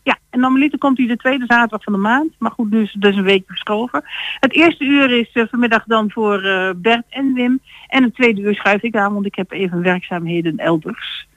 Ja, 0.03 0.17
en 0.29 0.39
normaliter 0.39 0.77
komt 0.79 0.97
hij 0.97 1.07
de 1.07 1.17
tweede 1.17 1.45
zaterdag 1.47 1.83
van 1.83 1.93
de 1.93 1.99
maand. 1.99 2.31
Maar 2.39 2.51
goed, 2.51 2.69
nu 2.71 2.81
is 2.81 2.91
het 2.93 3.01
dus 3.01 3.15
een 3.15 3.23
week 3.23 3.43
verschoven. 3.47 4.03
Het 4.39 4.53
eerste 4.53 4.83
uur 4.83 5.11
is 5.19 5.47
vanmiddag 5.49 5.83
dan 5.85 6.11
voor 6.11 6.43
eh, 6.43 6.69
Bert 6.75 7.03
en 7.09 7.33
Wim. 7.33 7.59
En 7.87 8.03
het 8.03 8.15
tweede 8.15 8.41
uur 8.41 8.55
schuif 8.55 8.81
ik 8.81 8.95
aan, 8.95 9.13
want 9.13 9.25
ik 9.25 9.35
heb 9.35 9.51
even 9.51 9.81
werkzaamheden 9.81 10.57
elders. 10.57 11.27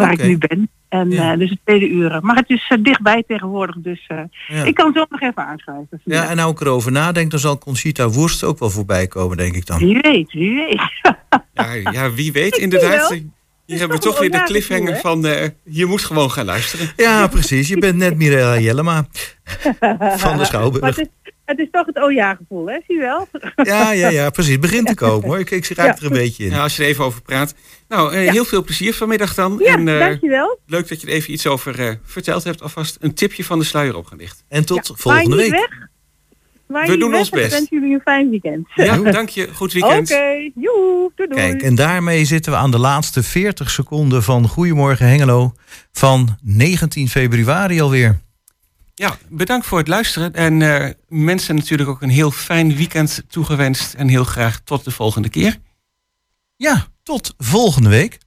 Waar 0.00 0.12
ik 0.12 0.22
nu 0.24 0.38
ben. 0.38 0.70
En 0.88 1.10
Ja. 1.10 1.32
eh, 1.32 1.38
dus 1.38 1.50
het 1.50 1.58
tweede 1.64 1.88
uur. 1.88 2.18
Maar 2.22 2.36
het 2.36 2.50
is 2.50 2.66
eh, 2.68 2.78
dichtbij 2.82 3.24
tegenwoordig, 3.26 3.76
dus 3.78 4.04
eh, 4.08 4.18
ja. 4.46 4.64
ik 4.64 4.74
kan 4.74 4.92
zo 4.94 5.04
nog 5.08 5.20
even 5.20 5.46
aanschuiven. 5.46 6.00
ja, 6.04 6.28
en 6.30 6.36
nou 6.36 6.50
ik 6.50 6.60
erover 6.60 6.92
nadenk, 6.92 7.30
dan 7.30 7.40
zal 7.40 7.58
Conchita 7.58 8.10
Wurst 8.10 8.44
ook 8.44 8.58
wel 8.58 8.70
voorbij 8.70 9.06
komen, 9.06 9.36
denk 9.36 9.54
ik 9.54 9.66
dan. 9.66 9.78
Wie 9.78 9.98
weet, 10.00 10.32
wie 10.32 10.54
weet. 10.54 10.80
Ja, 11.54 11.72
ja 11.92 12.12
wie 12.12 12.32
weet 12.32 12.56
Ik 12.56 12.62
inderdaad. 12.62 13.08
wel. 13.08 13.18
Hier 13.66 13.78
hebben 13.78 13.96
we 13.96 14.02
toch 14.02 14.18
weer 14.18 14.30
de 14.30 14.42
cliffhanger 14.42 14.92
toe, 14.92 15.00
van 15.00 15.26
eh, 15.26 15.48
je 15.64 15.86
moet 15.86 16.04
gewoon 16.04 16.30
gaan 16.30 16.44
luisteren. 16.44 16.88
Ja, 16.96 17.26
precies. 17.26 17.68
Je 17.68 17.78
bent 17.78 17.96
net 17.96 18.16
Mirella 18.16 18.58
Jellema 18.58 19.06
van 20.16 20.30
de 20.32 20.36
maar 20.36 20.46
Schouwburg. 20.46 20.96
het 20.96 20.98
is, 20.98 21.27
het 21.48 21.58
is 21.58 21.68
toch 21.70 21.86
het 21.86 22.02
oh 22.02 22.12
ja 22.12 22.34
gevoel, 22.34 22.66
hè? 22.66 22.78
Zie 22.86 22.96
je 22.96 23.00
wel? 23.00 23.28
Ja, 23.56 23.92
ja, 23.92 24.08
ja, 24.08 24.30
precies. 24.30 24.52
Het 24.52 24.60
begint 24.60 24.86
te 24.86 24.94
komen 24.94 25.26
hoor. 25.28 25.38
Ik, 25.38 25.50
ik 25.50 25.68
raak 25.68 25.98
er 25.98 26.04
een 26.04 26.12
beetje 26.12 26.44
in. 26.44 26.50
Ja, 26.50 26.62
als 26.62 26.76
je 26.76 26.82
er 26.82 26.88
even 26.88 27.04
over 27.04 27.22
praat. 27.22 27.54
Nou, 27.88 28.12
eh, 28.12 28.24
Ja. 28.24 28.32
heel 28.32 28.44
veel 28.44 28.62
plezier 28.64 28.94
vanmiddag 28.94 29.34
dan. 29.34 29.56
Ja, 29.58 29.72
en 29.72 29.88
eh, 29.88 29.98
dankjewel. 29.98 30.58
leuk 30.66 30.88
dat 30.88 31.00
je 31.00 31.06
er 31.06 31.12
even 31.12 31.32
iets 31.32 31.46
over 31.46 31.80
eh, 31.80 31.94
verteld 32.04 32.44
hebt. 32.44 32.62
Alvast 32.62 32.96
een 33.00 33.14
tipje 33.14 33.44
van 33.44 33.58
de 33.58 33.64
sluier 33.64 33.96
opgelicht. 33.96 34.44
En 34.48 34.64
tot 34.64 34.86
Ja, 34.86 34.94
volgende 34.96 35.36
week. 35.36 35.50
Weg. 35.50 36.86
We 36.86 36.96
doen 36.96 37.10
weg 37.10 37.18
ons 37.20 37.30
best. 37.30 37.44
Ik 37.44 37.50
wens 37.50 37.66
jullie 37.70 37.94
een 37.94 38.00
fijn 38.00 38.30
weekend. 38.30 38.68
Ja, 38.74 38.96
dank 39.10 39.28
je. 39.28 39.48
Goed 39.54 39.72
weekend. 39.72 40.10
Oké, 40.12 40.50
joe, 40.54 41.10
doei 41.14 41.28
doei. 41.28 41.40
Kijk, 41.40 41.62
en 41.62 41.74
daarmee 41.74 42.24
zitten 42.24 42.52
we 42.52 42.58
aan 42.58 42.70
de 42.70 42.78
laatste 42.78 43.22
40 43.22 43.70
seconden 43.70 44.22
van 44.22 44.48
Goedemorgen 44.48 45.06
Hengelo 45.06 45.52
van 45.92 46.38
19 46.42 47.08
februari 47.08 47.80
alweer. 47.80 48.20
Ja, 48.98 49.16
bedankt 49.28 49.66
voor 49.66 49.78
het 49.78 49.88
luisteren. 49.88 50.34
En 50.34 50.62
eh, 50.62 50.90
mensen 51.08 51.54
natuurlijk 51.54 51.88
ook 51.88 52.02
een 52.02 52.08
heel 52.08 52.30
fijn 52.30 52.76
weekend 52.76 53.22
toegewenst. 53.28 53.94
En 53.94 54.08
heel 54.08 54.24
graag 54.24 54.60
tot 54.60 54.84
de 54.84 54.90
volgende 54.90 55.28
keer. 55.28 55.58
Ja, 56.56 56.86
tot 57.02 57.34
volgende 57.36 57.88
week. 57.88 58.18